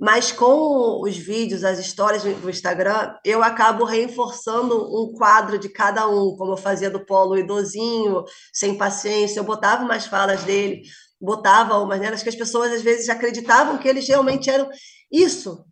mas 0.00 0.32
com 0.32 1.02
os 1.02 1.18
vídeos, 1.18 1.64
as 1.64 1.78
histórias 1.78 2.22
do 2.22 2.48
Instagram, 2.48 3.14
eu 3.22 3.42
acabo 3.42 3.84
reforçando 3.84 4.74
um 4.74 5.12
quadro 5.12 5.58
de 5.58 5.68
cada 5.68 6.08
um, 6.08 6.34
como 6.38 6.52
eu 6.52 6.56
fazia 6.56 6.88
do 6.88 7.04
Polo 7.04 7.36
idosinho, 7.36 8.24
sem 8.54 8.78
paciência. 8.78 9.40
Eu 9.40 9.44
botava 9.44 9.84
umas 9.84 10.06
falas 10.06 10.42
dele, 10.44 10.80
botava 11.20 11.76
umas 11.76 12.00
nelas 12.00 12.22
que 12.22 12.30
as 12.30 12.36
pessoas 12.36 12.72
às 12.72 12.80
vezes 12.80 13.10
acreditavam 13.10 13.76
que 13.76 13.86
eles 13.86 14.08
realmente 14.08 14.48
eram 14.48 14.70
isso. 15.12 15.62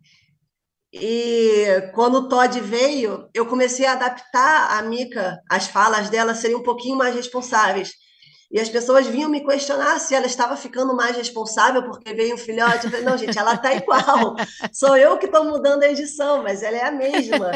E 0.93 1.91
quando 1.93 2.15
o 2.15 2.29
Todd 2.29 2.59
veio, 2.61 3.29
eu 3.33 3.45
comecei 3.45 3.85
a 3.85 3.93
adaptar 3.93 4.77
a 4.79 4.81
Mica, 4.83 5.39
as 5.49 5.67
falas 5.67 6.09
dela 6.09 6.33
seriam 6.33 6.61
um 6.61 6.63
pouquinho 6.63 6.97
mais 6.97 7.13
responsáveis. 7.15 7.91
E 8.49 8.61
as 8.61 8.69
pessoas 8.69 9.05
vinham 9.05 9.29
me 9.29 9.45
questionar 9.45 9.99
se 9.99 10.15
ela 10.15 10.25
estava 10.25 10.55
ficando 10.55 10.95
mais 10.95 11.17
responsável 11.17 11.83
porque 11.83 12.13
veio 12.13 12.35
um 12.35 12.37
filhote. 12.37 12.85
Eu 12.85 12.91
falei, 12.91 13.05
não, 13.05 13.17
gente, 13.17 13.37
ela 13.37 13.55
está 13.55 13.73
igual. 13.73 14.35
Sou 14.71 14.95
eu 14.95 15.17
que 15.17 15.25
estou 15.25 15.43
mudando 15.43 15.83
a 15.83 15.89
edição, 15.89 16.41
mas 16.41 16.63
ela 16.63 16.77
é 16.77 16.85
a 16.85 16.91
mesma. 16.91 17.51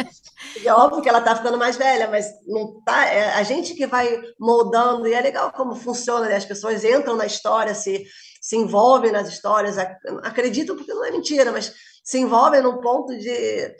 E 0.62 0.68
é 0.68 0.74
óbvio 0.74 1.02
que 1.02 1.08
ela 1.08 1.20
está 1.20 1.34
ficando 1.34 1.58
mais 1.58 1.78
velha, 1.78 2.10
mas 2.10 2.26
não 2.46 2.82
tá. 2.84 3.06
É 3.06 3.36
a 3.36 3.44
gente 3.44 3.74
que 3.74 3.88
vai 3.88 4.22
moldando, 4.38 5.08
e 5.08 5.14
é 5.14 5.22
legal 5.22 5.52
como 5.54 5.76
funciona, 5.76 6.28
né? 6.28 6.36
As 6.36 6.46
pessoas 6.46 6.84
entram 6.84 7.16
na 7.16 7.26
história, 7.26 7.74
se, 7.74 8.04
se 8.42 8.58
envolvem 8.58 9.14
nas 9.14 9.30
histórias, 9.30 9.78
acreditam 9.78 10.76
porque 10.76 10.94
não 10.94 11.06
é 11.06 11.12
mentira, 11.12 11.54
mas 11.54 11.74
se 12.04 12.18
envolvem 12.20 12.62
num 12.62 12.82
ponto 12.82 13.18
de, 13.18 13.76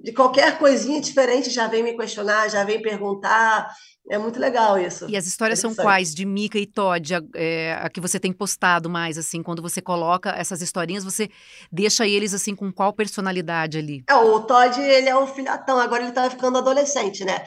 de 0.00 0.12
qualquer 0.12 0.56
coisinha 0.58 1.00
diferente 1.00 1.50
já 1.50 1.66
vem 1.66 1.82
me 1.82 1.96
questionar, 1.96 2.48
já 2.48 2.62
vem 2.62 2.80
perguntar. 2.80 3.68
É 4.08 4.18
muito 4.18 4.38
legal 4.38 4.78
isso. 4.78 5.08
E 5.08 5.16
as 5.16 5.26
histórias 5.26 5.58
são 5.58 5.74
quais? 5.74 6.14
De 6.14 6.26
Mika 6.26 6.58
e 6.58 6.66
Todd, 6.66 7.14
a, 7.14 7.22
é, 7.34 7.72
a, 7.80 7.88
que 7.88 8.00
você 8.00 8.20
tem 8.20 8.32
postado 8.32 8.90
mais, 8.90 9.16
assim, 9.16 9.42
quando 9.42 9.62
você 9.62 9.80
coloca 9.80 10.30
essas 10.30 10.60
historinhas, 10.60 11.02
você 11.02 11.30
deixa 11.72 12.06
eles, 12.06 12.34
assim, 12.34 12.54
com 12.54 12.70
qual 12.70 12.92
personalidade 12.92 13.78
ali? 13.78 14.04
É, 14.08 14.14
o 14.14 14.40
Todd, 14.40 14.78
ele 14.78 15.08
é 15.08 15.16
um 15.16 15.26
filhotão, 15.26 15.78
agora 15.78 16.02
ele 16.02 16.12
tá 16.12 16.28
ficando 16.28 16.58
adolescente, 16.58 17.24
né? 17.24 17.44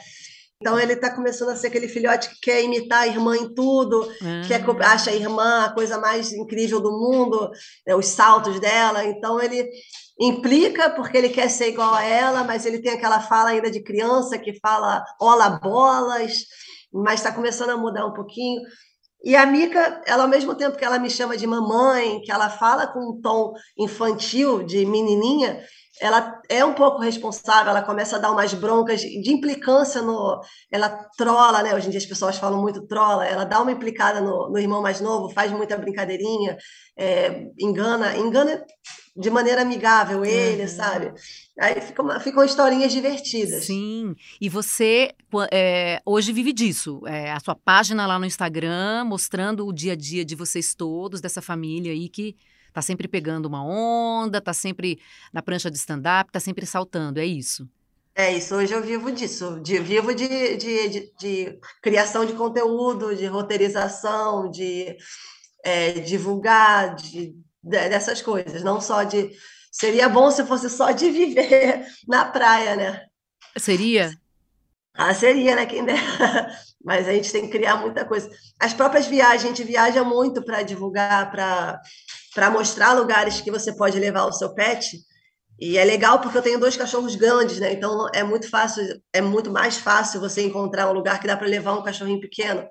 Então 0.60 0.78
ele 0.78 0.94
está 0.94 1.14
começando 1.14 1.50
a 1.50 1.56
ser 1.56 1.68
aquele 1.68 1.86
filhote 1.86 2.30
que 2.30 2.40
quer 2.40 2.64
imitar 2.64 3.02
a 3.02 3.06
irmã 3.06 3.36
em 3.36 3.54
tudo, 3.54 4.10
ah. 4.20 4.42
que 4.44 4.52
acha 4.82 5.10
a 5.10 5.14
irmã 5.14 5.64
a 5.64 5.72
coisa 5.72 5.98
mais 5.98 6.32
incrível 6.32 6.80
do 6.80 6.90
mundo, 6.90 7.48
né, 7.86 7.94
os 7.94 8.06
saltos 8.06 8.58
dela. 8.58 9.04
Então 9.04 9.40
ele 9.40 9.70
implica 10.18 10.90
porque 10.90 11.16
ele 11.16 11.28
quer 11.28 11.48
ser 11.48 11.68
igual 11.68 11.94
a 11.94 12.02
ela, 12.02 12.42
mas 12.42 12.66
ele 12.66 12.80
tem 12.80 12.92
aquela 12.92 13.20
fala 13.20 13.50
ainda 13.50 13.70
de 13.70 13.80
criança 13.84 14.36
que 14.36 14.58
fala 14.58 15.04
ola 15.20 15.48
bolas, 15.48 16.38
mas 16.92 17.20
está 17.20 17.30
começando 17.30 17.70
a 17.70 17.76
mudar 17.76 18.04
um 18.06 18.12
pouquinho. 18.12 18.60
E 19.22 19.36
a 19.36 19.46
Mica, 19.46 20.02
ela 20.06 20.24
ao 20.24 20.28
mesmo 20.28 20.56
tempo 20.56 20.76
que 20.76 20.84
ela 20.84 20.98
me 20.98 21.10
chama 21.10 21.36
de 21.36 21.46
mamãe, 21.46 22.20
que 22.22 22.32
ela 22.32 22.50
fala 22.50 22.86
com 22.86 22.98
um 22.98 23.20
tom 23.20 23.52
infantil 23.76 24.64
de 24.64 24.84
menininha, 24.86 25.60
ela 26.00 26.40
é 26.48 26.64
um 26.64 26.74
pouco 26.74 27.00
responsável, 27.00 27.70
ela 27.70 27.82
começa 27.82 28.16
a 28.16 28.18
dar 28.18 28.30
umas 28.30 28.54
broncas 28.54 29.00
de 29.00 29.32
implicância 29.32 30.02
no. 30.02 30.40
Ela 30.70 30.88
trola, 31.16 31.62
né? 31.62 31.74
Hoje 31.74 31.88
em 31.88 31.90
dia 31.90 31.98
as 31.98 32.06
pessoas 32.06 32.38
falam 32.38 32.60
muito 32.60 32.86
trola, 32.86 33.26
ela 33.26 33.44
dá 33.44 33.60
uma 33.60 33.72
implicada 33.72 34.20
no, 34.20 34.50
no 34.50 34.58
irmão 34.58 34.82
mais 34.82 35.00
novo, 35.00 35.32
faz 35.32 35.50
muita 35.50 35.76
brincadeirinha, 35.76 36.56
é, 36.96 37.44
engana, 37.58 38.16
engana 38.16 38.64
de 39.16 39.30
maneira 39.30 39.62
amigável 39.62 40.24
ele, 40.24 40.62
uhum. 40.62 40.68
sabe? 40.68 41.12
Aí 41.58 41.80
ficam, 41.80 42.20
ficam 42.20 42.44
historinhas 42.44 42.92
divertidas. 42.92 43.64
Sim, 43.64 44.14
e 44.40 44.48
você 44.48 45.12
é, 45.50 46.00
hoje 46.06 46.32
vive 46.32 46.52
disso. 46.52 47.00
É, 47.04 47.32
a 47.32 47.40
sua 47.40 47.56
página 47.56 48.06
lá 48.06 48.18
no 48.18 48.24
Instagram, 48.24 49.04
mostrando 49.04 49.66
o 49.66 49.72
dia 49.72 49.94
a 49.94 49.96
dia 49.96 50.24
de 50.24 50.36
vocês 50.36 50.72
todos, 50.74 51.20
dessa 51.20 51.42
família 51.42 51.90
aí 51.90 52.08
que 52.08 52.36
Tá 52.78 52.82
sempre 52.82 53.08
pegando 53.08 53.46
uma 53.46 53.64
onda, 53.64 54.40
tá 54.40 54.54
sempre 54.54 55.00
na 55.32 55.42
prancha 55.42 55.68
de 55.68 55.76
stand-up, 55.76 56.30
tá 56.30 56.38
sempre 56.38 56.64
saltando, 56.64 57.18
é 57.18 57.26
isso. 57.26 57.68
É 58.14 58.32
isso, 58.32 58.54
hoje 58.54 58.72
eu 58.72 58.80
vivo 58.80 59.10
disso, 59.10 59.58
de, 59.60 59.80
vivo 59.80 60.14
de, 60.14 60.56
de, 60.56 60.88
de, 60.88 61.12
de 61.18 61.58
criação 61.82 62.24
de 62.24 62.34
conteúdo, 62.34 63.16
de 63.16 63.26
roteirização, 63.26 64.48
de 64.48 64.96
é, 65.64 65.90
divulgar, 65.94 66.94
de, 66.94 67.34
dessas 67.60 68.22
coisas, 68.22 68.62
não 68.62 68.80
só 68.80 69.02
de. 69.02 69.28
Seria 69.72 70.08
bom 70.08 70.30
se 70.30 70.46
fosse 70.46 70.70
só 70.70 70.92
de 70.92 71.10
viver 71.10 71.84
na 72.06 72.26
praia, 72.26 72.76
né? 72.76 73.06
Seria? 73.56 74.16
Ah, 74.94 75.12
seria, 75.12 75.56
né? 75.56 75.66
Quem 75.66 75.84
dera. 75.84 75.98
Mas 76.84 77.08
a 77.08 77.12
gente 77.12 77.32
tem 77.32 77.42
que 77.42 77.58
criar 77.58 77.74
muita 77.74 78.04
coisa. 78.04 78.30
As 78.60 78.72
próprias 78.72 79.08
viagens, 79.08 79.44
a 79.44 79.48
gente 79.48 79.64
viaja 79.64 80.04
muito 80.04 80.44
para 80.44 80.62
divulgar, 80.62 81.28
para 81.28 81.80
para 82.38 82.52
mostrar 82.52 82.92
lugares 82.92 83.40
que 83.40 83.50
você 83.50 83.74
pode 83.74 83.98
levar 83.98 84.24
o 84.24 84.32
seu 84.32 84.54
pet. 84.54 84.96
E 85.58 85.76
é 85.76 85.84
legal 85.84 86.20
porque 86.20 86.38
eu 86.38 86.42
tenho 86.42 86.60
dois 86.60 86.76
cachorros 86.76 87.16
grandes, 87.16 87.58
né? 87.58 87.72
Então 87.72 88.06
é 88.14 88.22
muito 88.22 88.48
fácil, 88.48 88.84
é 89.12 89.20
muito 89.20 89.50
mais 89.50 89.76
fácil 89.76 90.20
você 90.20 90.42
encontrar 90.42 90.88
um 90.88 90.92
lugar 90.92 91.18
que 91.18 91.26
dá 91.26 91.36
para 91.36 91.48
levar 91.48 91.74
um 91.74 91.82
cachorrinho 91.82 92.20
pequeno. 92.20 92.64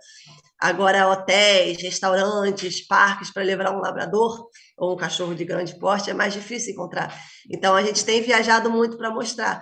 Agora, 0.58 1.10
hotéis, 1.10 1.82
restaurantes, 1.82 2.88
parques 2.88 3.30
para 3.30 3.44
levar 3.44 3.76
um 3.76 3.82
labrador 3.82 4.48
ou 4.78 4.94
um 4.94 4.96
cachorro 4.96 5.36
de 5.36 5.44
grande 5.44 5.78
porte 5.78 6.10
é 6.10 6.14
mais 6.14 6.34
difícil 6.34 6.72
encontrar. 6.72 7.14
Então 7.52 7.76
a 7.76 7.84
gente 7.84 8.06
tem 8.06 8.22
viajado 8.22 8.72
muito 8.72 8.96
para 8.96 9.12
mostrar. 9.12 9.62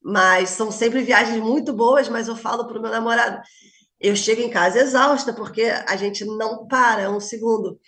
Mas 0.00 0.50
são 0.50 0.70
sempre 0.70 1.02
viagens 1.02 1.42
muito 1.42 1.72
boas, 1.72 2.08
mas 2.08 2.28
eu 2.28 2.36
falo 2.36 2.68
para 2.68 2.78
o 2.78 2.80
meu 2.80 2.90
namorado, 2.92 3.42
eu 4.00 4.14
chego 4.14 4.42
em 4.42 4.48
casa 4.48 4.78
exausta 4.78 5.32
porque 5.32 5.62
a 5.64 5.96
gente 5.96 6.24
não 6.24 6.68
para 6.68 7.10
um 7.10 7.18
segundo. 7.18 7.80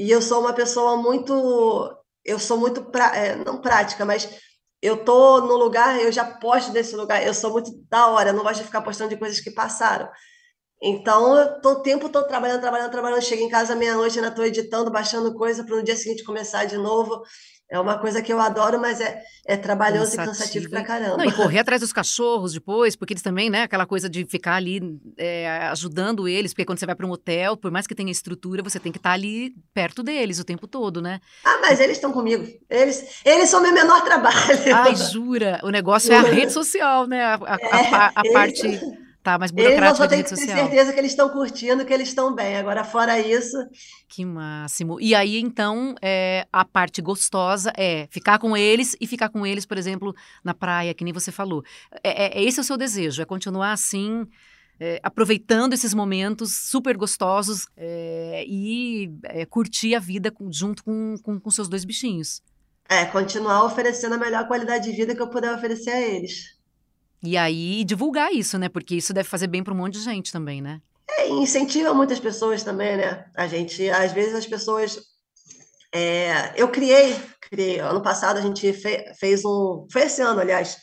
E 0.00 0.10
eu 0.10 0.22
sou 0.22 0.40
uma 0.40 0.54
pessoa 0.54 0.96
muito, 0.96 1.94
eu 2.24 2.38
sou 2.38 2.56
muito, 2.56 2.82
pra, 2.90 3.14
é, 3.14 3.36
não 3.36 3.60
prática, 3.60 4.02
mas 4.02 4.26
eu 4.80 5.04
tô 5.04 5.42
no 5.42 5.56
lugar, 5.56 6.00
eu 6.00 6.10
já 6.10 6.24
posto 6.24 6.72
desse 6.72 6.96
lugar, 6.96 7.22
eu 7.22 7.34
sou 7.34 7.52
muito 7.52 7.70
da 7.90 8.06
hora, 8.08 8.30
eu 8.30 8.32
não 8.32 8.42
gosto 8.42 8.60
de 8.60 8.64
ficar 8.64 8.80
postando 8.80 9.10
de 9.10 9.18
coisas 9.18 9.40
que 9.40 9.50
passaram. 9.50 10.08
Então, 10.82 11.36
eu 11.36 11.60
tô 11.60 11.72
o 11.72 11.82
tempo 11.82 12.08
todo 12.08 12.26
trabalhando, 12.26 12.62
trabalhando, 12.62 12.90
trabalhando, 12.90 13.22
chego 13.22 13.42
em 13.42 13.50
casa 13.50 13.76
meia-noite, 13.76 14.18
ainda 14.18 14.30
estou 14.30 14.46
editando, 14.46 14.90
baixando 14.90 15.34
coisa 15.34 15.64
para 15.64 15.76
no 15.76 15.84
dia 15.84 15.96
seguinte 15.96 16.24
começar 16.24 16.64
de 16.64 16.78
novo. 16.78 17.22
É 17.70 17.78
uma 17.78 17.98
coisa 17.98 18.20
que 18.20 18.32
eu 18.32 18.40
adoro, 18.40 18.80
mas 18.80 19.00
é, 19.00 19.22
é 19.46 19.56
trabalhoso 19.56 20.16
cansativo. 20.16 20.22
e 20.22 20.26
cansativo 20.26 20.70
pra 20.70 20.82
caramba. 20.82 21.18
Não, 21.18 21.24
e 21.24 21.32
correr 21.32 21.60
atrás 21.60 21.80
dos 21.80 21.92
cachorros 21.92 22.52
depois, 22.52 22.96
porque 22.96 23.12
eles 23.12 23.22
também, 23.22 23.48
né? 23.48 23.62
Aquela 23.62 23.86
coisa 23.86 24.10
de 24.10 24.26
ficar 24.26 24.54
ali 24.54 24.98
é, 25.16 25.48
ajudando 25.68 26.26
eles, 26.26 26.52
porque 26.52 26.64
quando 26.64 26.80
você 26.80 26.86
vai 26.86 26.96
para 26.96 27.06
um 27.06 27.12
hotel, 27.12 27.56
por 27.56 27.70
mais 27.70 27.86
que 27.86 27.94
tenha 27.94 28.10
estrutura, 28.10 28.60
você 28.60 28.80
tem 28.80 28.90
que 28.90 28.98
estar 28.98 29.10
tá 29.10 29.14
ali 29.14 29.54
perto 29.72 30.02
deles 30.02 30.40
o 30.40 30.44
tempo 30.44 30.66
todo, 30.66 31.00
né? 31.00 31.20
Ah, 31.44 31.58
mas 31.62 31.78
eles 31.78 31.96
estão 31.96 32.10
comigo. 32.10 32.44
Eles, 32.68 33.20
eles 33.24 33.48
são 33.48 33.62
meu 33.62 33.72
menor 33.72 34.02
trabalho. 34.02 34.74
Ai, 34.74 34.96
jura? 34.96 35.60
O 35.62 35.70
negócio 35.70 36.12
é 36.12 36.16
a 36.16 36.22
rede 36.26 36.52
social, 36.52 37.06
né? 37.06 37.22
A, 37.22 37.34
a, 37.34 37.56
a, 37.56 38.12
a 38.16 38.32
parte 38.32 38.80
Tá 39.22 39.38
mais 39.38 39.52
Eles 39.52 39.64
burocrática 39.64 39.96
só 40.02 40.08
tem 40.08 40.22
que 40.22 40.28
ter 40.30 40.36
social. 40.36 40.56
certeza 40.58 40.92
que 40.94 40.98
eles 40.98 41.10
estão 41.12 41.28
curtindo, 41.28 41.84
que 41.84 41.92
eles 41.92 42.08
estão 42.08 42.34
bem. 42.34 42.56
Agora, 42.56 42.82
fora 42.84 43.18
isso, 43.20 43.56
Que 44.08 44.24
máximo. 44.24 44.98
E 44.98 45.14
aí, 45.14 45.38
então, 45.38 45.94
é, 46.00 46.46
a 46.50 46.64
parte 46.64 47.02
gostosa 47.02 47.70
é 47.76 48.08
ficar 48.10 48.38
com 48.38 48.56
eles 48.56 48.96
e 48.98 49.06
ficar 49.06 49.28
com 49.28 49.46
eles, 49.46 49.66
por 49.66 49.76
exemplo, 49.76 50.14
na 50.42 50.54
praia, 50.54 50.94
que 50.94 51.04
nem 51.04 51.12
você 51.12 51.30
falou. 51.30 51.62
É, 52.02 52.38
é- 52.40 52.42
esse 52.44 52.58
é 52.58 52.62
o 52.62 52.64
seu 52.64 52.78
desejo, 52.78 53.20
é 53.20 53.26
continuar 53.26 53.72
assim, 53.72 54.26
é, 54.80 54.98
aproveitando 55.02 55.74
esses 55.74 55.92
momentos 55.92 56.54
super 56.56 56.96
gostosos 56.96 57.66
é, 57.76 58.42
e 58.48 59.12
é, 59.24 59.44
curtir 59.44 59.94
a 59.94 59.98
vida 60.00 60.30
com- 60.30 60.50
junto 60.50 60.82
com, 60.82 61.16
com, 61.22 61.38
com 61.38 61.50
seus 61.50 61.68
dois 61.68 61.84
bichinhos. 61.84 62.40
é 62.88 63.04
continuar 63.04 63.64
oferecendo 63.64 64.14
a 64.14 64.18
melhor 64.18 64.48
qualidade 64.48 64.90
de 64.90 64.96
vida 64.96 65.14
que 65.14 65.20
eu 65.20 65.28
puder 65.28 65.54
oferecer 65.54 65.90
a 65.90 66.00
eles. 66.00 66.58
E 67.22 67.36
aí, 67.36 67.84
divulgar 67.84 68.32
isso, 68.32 68.58
né? 68.58 68.68
Porque 68.68 68.94
isso 68.94 69.12
deve 69.12 69.28
fazer 69.28 69.46
bem 69.46 69.62
para 69.62 69.74
um 69.74 69.76
monte 69.76 69.94
de 69.94 70.02
gente 70.04 70.32
também, 70.32 70.60
né? 70.62 70.80
É, 71.10 71.28
incentiva 71.28 71.92
muitas 71.92 72.18
pessoas 72.18 72.62
também, 72.62 72.96
né? 72.96 73.26
A 73.36 73.46
gente, 73.46 73.88
às 73.90 74.12
vezes, 74.12 74.34
as 74.34 74.46
pessoas. 74.46 74.98
é, 75.94 76.52
eu 76.56 76.68
criei, 76.68 77.14
criei, 77.50 77.78
ano 77.80 78.00
passado 78.02 78.38
a 78.38 78.40
gente 78.42 78.72
fe- 78.72 79.12
fez 79.18 79.44
um. 79.44 79.86
Foi 79.92 80.02
esse 80.02 80.22
ano, 80.22 80.40
aliás, 80.40 80.78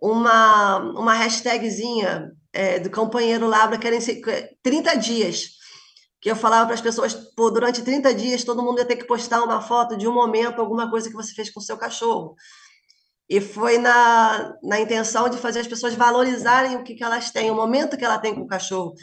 uma, 0.00 0.76
uma 0.98 1.14
hashtagzinha 1.14 2.30
é, 2.52 2.78
do 2.78 2.90
companheiro 2.90 3.46
Labra, 3.48 3.78
que 3.78 3.86
era 3.86 3.96
em 3.96 4.00
se- 4.00 4.20
30 4.62 4.94
dias. 4.96 5.56
Que 6.20 6.30
eu 6.30 6.36
falava 6.36 6.66
para 6.66 6.74
as 6.74 6.80
pessoas, 6.80 7.14
pô, 7.36 7.50
durante 7.50 7.82
30 7.82 8.12
dias 8.14 8.42
todo 8.42 8.62
mundo 8.62 8.78
ia 8.78 8.84
ter 8.84 8.96
que 8.96 9.04
postar 9.04 9.42
uma 9.44 9.60
foto 9.60 9.96
de 9.96 10.08
um 10.08 10.12
momento, 10.12 10.60
alguma 10.60 10.90
coisa 10.90 11.08
que 11.08 11.14
você 11.14 11.32
fez 11.34 11.50
com 11.50 11.60
o 11.60 11.62
seu 11.62 11.76
cachorro. 11.76 12.34
E 13.28 13.40
foi 13.40 13.78
na, 13.78 14.54
na 14.62 14.80
intenção 14.80 15.28
de 15.28 15.36
fazer 15.38 15.60
as 15.60 15.66
pessoas 15.66 15.94
valorizarem 15.94 16.76
o 16.76 16.84
que, 16.84 16.94
que 16.94 17.02
elas 17.02 17.30
têm, 17.30 17.50
o 17.50 17.54
momento 17.54 17.96
que 17.96 18.04
ela 18.04 18.18
tem 18.18 18.34
com 18.34 18.42
o 18.42 18.46
cachorro. 18.46 18.94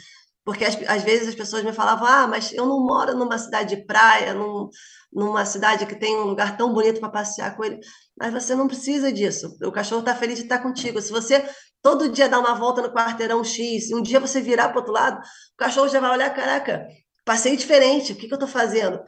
Porque 0.44 0.64
às, 0.64 0.76
às 0.88 1.02
vezes 1.02 1.28
as 1.28 1.34
pessoas 1.34 1.64
me 1.64 1.72
falavam, 1.72 2.06
ah, 2.06 2.26
mas 2.26 2.52
eu 2.52 2.66
não 2.66 2.84
moro 2.84 3.16
numa 3.16 3.38
cidade 3.38 3.76
de 3.76 3.84
praia, 3.84 4.34
num, 4.34 4.68
numa 5.12 5.44
cidade 5.46 5.86
que 5.86 5.94
tem 5.98 6.16
um 6.16 6.24
lugar 6.24 6.56
tão 6.56 6.72
bonito 6.72 7.00
para 7.00 7.08
passear 7.08 7.56
com 7.56 7.64
ele. 7.64 7.80
Mas 8.18 8.32
você 8.32 8.54
não 8.54 8.66
precisa 8.66 9.12
disso. 9.12 9.56
O 9.62 9.72
cachorro 9.72 10.00
está 10.00 10.14
feliz 10.14 10.36
de 10.38 10.44
estar 10.44 10.58
contigo. 10.58 11.00
Se 11.00 11.10
você 11.10 11.44
todo 11.82 12.08
dia 12.08 12.28
dar 12.28 12.40
uma 12.40 12.54
volta 12.54 12.82
no 12.82 12.92
quarteirão 12.92 13.44
X, 13.44 13.90
e 13.90 13.94
um 13.94 14.02
dia 14.02 14.18
você 14.18 14.40
virar 14.40 14.70
para 14.70 14.78
outro 14.78 14.92
lado, 14.92 15.18
o 15.18 15.56
cachorro 15.56 15.88
já 15.88 16.00
vai 16.00 16.10
olhar, 16.10 16.30
caraca, 16.30 16.86
passei 17.24 17.56
diferente, 17.56 18.12
o 18.12 18.16
que, 18.16 18.26
que 18.26 18.32
eu 18.32 18.36
estou 18.36 18.48
fazendo? 18.48 18.98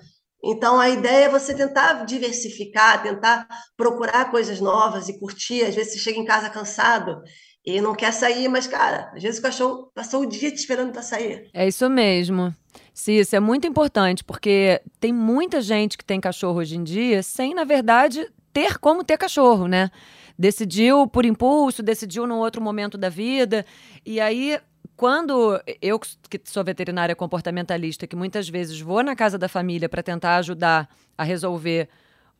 Então, 0.49 0.79
a 0.79 0.89
ideia 0.89 1.25
é 1.25 1.29
você 1.29 1.55
tentar 1.55 2.05
diversificar, 2.05 3.03
tentar 3.03 3.49
procurar 3.77 4.31
coisas 4.31 4.61
novas 4.61 5.09
e 5.09 5.19
curtir. 5.19 5.65
Às 5.65 5.75
vezes 5.75 5.95
você 5.95 5.99
chega 5.99 6.21
em 6.21 6.25
casa 6.25 6.49
cansado 6.49 7.21
e 7.65 7.81
não 7.81 7.97
quer 7.97 8.13
sair, 8.13 8.47
mas, 8.47 8.69
cara, 8.69 9.11
às 9.13 9.23
vezes 9.23 9.41
o 9.41 9.43
cachorro 9.43 9.91
passou 9.93 10.23
o 10.23 10.27
dia 10.27 10.51
te 10.53 10.59
esperando 10.59 10.93
para 10.93 11.03
sair. 11.03 11.51
É 11.53 11.67
isso 11.67 11.91
mesmo. 11.91 12.55
Sim, 12.95 13.21
é 13.33 13.41
muito 13.41 13.67
importante, 13.67 14.23
porque 14.23 14.81
tem 15.01 15.13
muita 15.13 15.61
gente 15.61 15.99
que 15.99 16.05
tem 16.05 16.21
cachorro 16.21 16.61
hoje 16.61 16.77
em 16.77 16.85
dia 16.85 17.23
sem, 17.25 17.53
na 17.53 17.65
verdade, 17.65 18.27
ter 18.53 18.79
como 18.79 19.03
ter 19.03 19.19
cachorro, 19.19 19.67
né? 19.67 19.91
Decidiu 20.39 21.09
por 21.09 21.27
impulso, 21.27 21.83
decidiu 21.83 22.27
num 22.27 22.39
outro 22.39 22.63
momento 22.63 22.97
da 22.97 23.09
vida. 23.09 23.67
E 24.05 24.21
aí, 24.21 24.61
quando 24.97 25.61
eu, 25.83 25.99
que 25.99 26.41
sou 26.45 26.65
veterinária 26.65 27.15
comportamentalista, 27.15 28.07
que 28.07 28.17
muitas 28.17 28.49
vezes 28.49 28.81
vou 28.81 29.03
na 29.03 29.15
casa 29.15 29.37
da 29.37 29.49
família 29.49 29.89
para 29.89 30.03
tentar 30.03 30.37
ajudar 30.37 30.89
a 31.19 31.23
resolver 31.23 31.89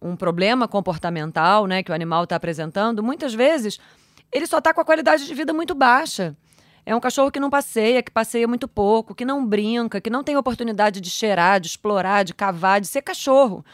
um 0.01 0.17
problema 0.17 0.67
comportamental, 0.67 1.67
né, 1.67 1.83
que 1.83 1.91
o 1.91 1.95
animal 1.95 2.25
está 2.25 2.37
apresentando, 2.37 3.03
muitas 3.03 3.35
vezes 3.35 3.79
ele 4.33 4.47
só 4.47 4.59
está 4.59 4.73
com 4.73 4.81
a 4.81 4.85
qualidade 4.85 5.27
de 5.27 5.35
vida 5.35 5.53
muito 5.53 5.75
baixa. 5.75 6.37
É 6.85 6.95
um 6.95 7.01
cachorro 7.01 7.31
que 7.33 7.41
não 7.41 7.51
passeia, 7.51 8.03
que 8.03 8.11
passeia 8.11 8.47
muito 8.47 8.69
pouco, 8.69 9.15
que 9.15 9.25
não 9.25 9.45
brinca, 9.45 10.01
que 10.01 10.09
não 10.09 10.23
tem 10.23 10.37
oportunidade 10.37 11.01
de 11.01 11.11
cheirar, 11.11 11.61
de 11.61 11.67
explorar, 11.67 12.25
de 12.25 12.33
cavar, 12.33 12.81
de 12.81 12.87
ser 12.87 13.03
cachorro. 13.03 13.65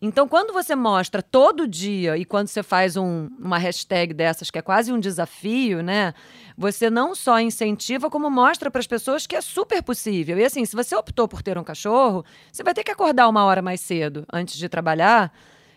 Então, 0.00 0.26
quando 0.26 0.52
você 0.52 0.74
mostra 0.74 1.22
todo 1.22 1.68
dia 1.68 2.16
e 2.16 2.24
quando 2.24 2.48
você 2.48 2.62
faz 2.62 2.96
um- 2.96 3.28
uma 3.38 3.58
hashtag 3.58 4.12
dessas, 4.12 4.50
que 4.50 4.58
é 4.58 4.62
quase 4.62 4.92
um 4.92 5.00
desafio, 5.00 5.82
né? 5.82 6.14
Você 6.56 6.88
não 6.88 7.14
só 7.14 7.40
incentiva, 7.40 8.08
como 8.08 8.30
mostra 8.30 8.70
para 8.70 8.78
as 8.78 8.86
pessoas 8.86 9.26
que 9.26 9.34
é 9.34 9.40
super 9.40 9.82
possível. 9.82 10.38
E 10.38 10.44
assim, 10.44 10.64
se 10.64 10.76
você 10.76 10.94
optou 10.94 11.26
por 11.26 11.42
ter 11.42 11.58
um 11.58 11.64
cachorro, 11.64 12.24
você 12.52 12.62
vai 12.62 12.72
ter 12.72 12.84
que 12.84 12.92
acordar 12.92 13.28
uma 13.28 13.44
hora 13.44 13.60
mais 13.60 13.80
cedo 13.80 14.24
antes 14.32 14.56
de 14.56 14.68
trabalhar 14.68 15.32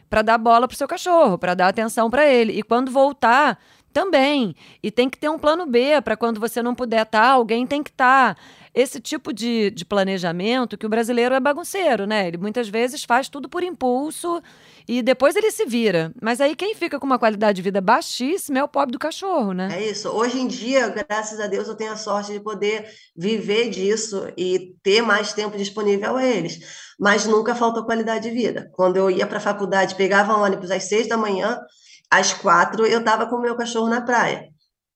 para 0.10 0.22
dar 0.22 0.38
bola 0.38 0.68
pro 0.68 0.78
seu 0.78 0.88
cachorro, 0.88 1.38
para 1.38 1.54
dar 1.54 1.68
atenção 1.68 2.10
para 2.10 2.26
ele. 2.26 2.54
E 2.54 2.64
quando 2.64 2.92
voltar, 2.92 3.60
também. 3.98 4.56
E 4.84 4.92
tem 4.92 5.10
que 5.10 5.18
ter 5.18 5.28
um 5.28 5.40
plano 5.40 5.66
B 5.66 6.00
para 6.04 6.16
quando 6.16 6.40
você 6.40 6.62
não 6.62 6.76
puder 6.76 7.02
estar, 7.02 7.30
alguém 7.30 7.66
tem 7.66 7.82
que 7.82 7.90
estar. 7.90 8.38
Esse 8.72 9.00
tipo 9.00 9.34
de, 9.34 9.72
de 9.72 9.84
planejamento 9.84 10.78
que 10.78 10.86
o 10.86 10.90
brasileiro 10.90 11.34
é 11.34 11.40
bagunceiro, 11.40 12.06
né? 12.06 12.28
Ele 12.28 12.38
muitas 12.38 12.70
vezes 12.70 13.04
faz 13.04 13.28
tudo 13.28 13.50
por 13.50 13.64
impulso 13.64 14.40
e 14.88 15.02
depois 15.02 15.36
ele 15.36 15.52
se 15.52 15.66
vira. 15.66 16.14
Mas 16.22 16.40
aí 16.40 16.56
quem 16.56 16.74
fica 16.74 17.00
com 17.00 17.06
uma 17.06 17.20
qualidade 17.20 17.58
de 17.58 17.62
vida 17.62 17.82
baixíssima 17.82 18.60
é 18.60 18.64
o 18.64 18.68
pobre 18.68 18.94
do 18.94 19.00
cachorro, 19.00 19.52
né? 19.54 19.70
É 19.72 19.90
isso. 19.90 20.10
Hoje 20.10 20.40
em 20.40 20.48
dia, 20.48 20.88
graças 20.88 21.40
a 21.40 21.48
Deus, 21.48 21.68
eu 21.68 21.76
tenho 21.76 21.92
a 21.92 21.98
sorte 21.98 22.32
de 22.32 22.40
poder 22.40 22.88
viver 23.16 23.70
disso 23.70 24.32
e 24.38 24.76
ter 24.82 25.02
mais 25.02 25.34
tempo 25.34 25.58
disponível 25.58 26.16
a 26.16 26.26
eles. 26.26 26.60
Mas 26.98 27.26
nunca 27.26 27.54
faltou 27.54 27.84
qualidade 27.84 28.30
de 28.30 28.36
vida. 28.36 28.70
Quando 28.74 28.96
eu 28.96 29.12
ia 29.12 29.28
para 29.28 29.38
a 29.38 29.42
faculdade, 29.42 29.96
pegava 29.96 30.38
ônibus 30.38 30.72
às 30.72 30.86
seis 30.86 31.08
da 31.08 31.18
manhã, 31.18 31.60
às 32.10 32.34
quatro 32.34 32.86
eu 32.86 33.00
estava 33.00 33.26
com 33.26 33.36
o 33.36 33.42
meu 33.42 33.56
cachorro 33.56 33.90
na 33.90 34.02
praia. 34.02 34.50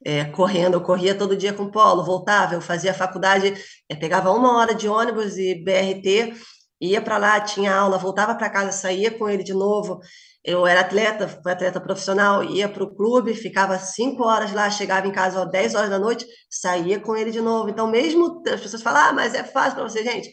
É, 0.04 0.26
correndo, 0.26 0.76
eu 0.76 0.82
corria 0.82 1.14
todo 1.14 1.38
dia 1.38 1.54
com 1.54 1.70
polo, 1.70 2.04
voltava, 2.04 2.56
eu 2.56 2.62
fazia 2.62 2.92
faculdade, 2.92 3.54
é, 3.88 3.96
pegava 3.96 4.32
uma 4.32 4.58
hora 4.58 4.74
de 4.74 4.88
ônibus 4.88 5.38
e 5.38 5.54
BRT, 5.64 6.34
ia 6.82 7.02
para 7.02 7.18
lá, 7.18 7.40
tinha 7.40 7.74
aula, 7.76 7.98
voltava 7.98 8.34
para 8.36 8.50
casa, 8.50 8.72
saía 8.72 9.12
com 9.12 9.30
ele 9.30 9.44
de 9.44 9.54
novo. 9.54 10.00
Eu 10.44 10.66
era 10.66 10.82
atleta, 10.82 11.28
fui 11.28 11.52
atleta 11.52 11.80
profissional, 11.80 12.44
ia 12.44 12.68
para 12.68 12.84
o 12.84 12.96
clube, 12.96 13.36
ficava 13.36 13.78
cinco 13.78 14.24
horas 14.24 14.52
lá, 14.52 14.70
chegava 14.72 15.08
em 15.08 15.12
casa 15.12 15.44
às 15.44 15.52
10 15.52 15.76
horas 15.76 15.90
da 15.92 16.00
noite, 16.00 16.26
saía 16.50 17.00
com 17.00 17.16
ele 17.16 17.30
de 17.30 17.40
novo. 17.40 17.70
Então, 17.70 17.88
mesmo 17.88 18.42
as 18.52 18.60
pessoas 18.60 18.82
falam, 18.82 19.10
ah, 19.10 19.14
mas 19.14 19.36
é 19.36 19.44
fácil 19.44 19.76
para 19.76 19.84
você, 19.84 20.04
gente. 20.04 20.32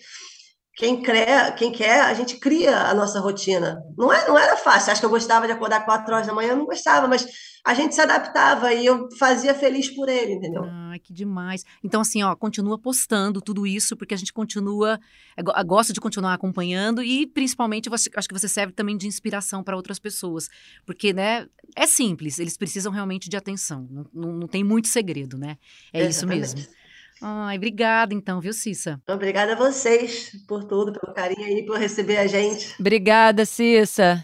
Quem 0.76 1.02
quer, 1.02 1.54
quem 1.56 1.72
quer, 1.72 2.02
a 2.02 2.14
gente 2.14 2.38
cria 2.38 2.74
a 2.74 2.94
nossa 2.94 3.20
rotina. 3.20 3.82
Não, 3.98 4.12
é, 4.12 4.26
não 4.26 4.38
era 4.38 4.56
fácil. 4.56 4.92
Acho 4.92 5.00
que 5.00 5.06
eu 5.06 5.10
gostava 5.10 5.46
de 5.46 5.52
acordar 5.52 5.84
quatro 5.84 6.14
horas 6.14 6.26
da 6.26 6.32
manhã, 6.32 6.50
eu 6.50 6.56
não 6.56 6.66
gostava, 6.66 7.06
mas 7.06 7.26
a 7.66 7.74
gente 7.74 7.94
se 7.94 8.00
adaptava 8.00 8.72
e 8.72 8.86
eu 8.86 9.08
fazia 9.18 9.54
feliz 9.54 9.94
por 9.94 10.08
ele, 10.08 10.34
entendeu? 10.34 10.62
Ai, 10.88 10.98
que 10.98 11.12
demais. 11.12 11.64
Então, 11.82 12.00
assim, 12.00 12.22
ó, 12.22 12.34
continua 12.34 12.78
postando 12.78 13.40
tudo 13.40 13.66
isso, 13.66 13.96
porque 13.96 14.14
a 14.14 14.16
gente 14.16 14.32
continua, 14.32 14.98
é 15.36 15.42
go- 15.42 15.52
gosta 15.66 15.92
de 15.92 16.00
continuar 16.00 16.34
acompanhando 16.34 17.02
e, 17.02 17.26
principalmente, 17.26 17.88
você- 17.88 18.10
acho 18.14 18.28
que 18.28 18.38
você 18.38 18.48
serve 18.48 18.72
também 18.72 18.96
de 18.96 19.06
inspiração 19.06 19.62
para 19.62 19.76
outras 19.76 19.98
pessoas. 19.98 20.48
Porque, 20.86 21.12
né, 21.12 21.46
é 21.76 21.86
simples, 21.86 22.38
eles 22.38 22.56
precisam 22.56 22.92
realmente 22.92 23.28
de 23.28 23.36
atenção. 23.36 23.86
Não, 23.90 24.06
não, 24.12 24.32
não 24.32 24.46
tem 24.48 24.64
muito 24.64 24.88
segredo, 24.88 25.36
né? 25.36 25.56
É 25.92 26.08
isso 26.08 26.26
mesmo. 26.26 26.60
Ai, 27.20 27.56
obrigada, 27.56 28.14
então, 28.14 28.40
viu, 28.40 28.52
Cissa? 28.52 29.00
Obrigada 29.08 29.54
a 29.54 29.56
vocês 29.56 30.30
por 30.46 30.62
tudo, 30.64 30.92
pelo 30.92 31.12
carinho 31.12 31.44
aí, 31.44 31.66
por 31.66 31.76
receber 31.76 32.16
a 32.18 32.26
gente. 32.26 32.74
Obrigada, 32.78 33.44
Cissa. 33.44 34.20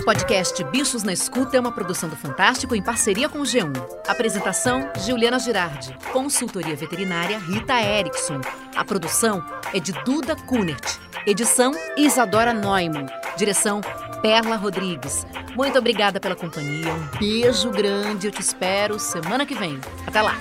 O 0.00 0.02
podcast 0.02 0.64
Bichos 0.64 1.02
na 1.02 1.12
Escuta 1.12 1.58
é 1.58 1.60
uma 1.60 1.70
produção 1.70 2.08
do 2.08 2.16
Fantástico 2.16 2.74
em 2.74 2.82
parceria 2.82 3.28
com 3.28 3.40
o 3.40 3.42
G1. 3.42 3.70
Apresentação: 4.08 4.90
Juliana 5.04 5.38
Girardi. 5.38 5.94
Consultoria 6.10 6.74
veterinária 6.74 7.38
Rita 7.38 7.78
Erickson. 7.78 8.40
A 8.74 8.82
produção 8.82 9.44
é 9.74 9.78
de 9.78 9.92
Duda 10.04 10.34
Kunert. 10.34 10.98
Edição: 11.26 11.72
Isadora 11.98 12.54
Neumann. 12.54 13.06
Direção: 13.36 13.82
Perla 14.22 14.56
Rodrigues. 14.56 15.26
Muito 15.54 15.78
obrigada 15.78 16.18
pela 16.18 16.34
companhia. 16.34 16.90
Um 16.94 17.18
beijo 17.18 17.68
grande. 17.70 18.28
Eu 18.28 18.32
te 18.32 18.40
espero 18.40 18.98
semana 18.98 19.44
que 19.44 19.54
vem. 19.54 19.78
Até 20.06 20.22
lá. 20.22 20.34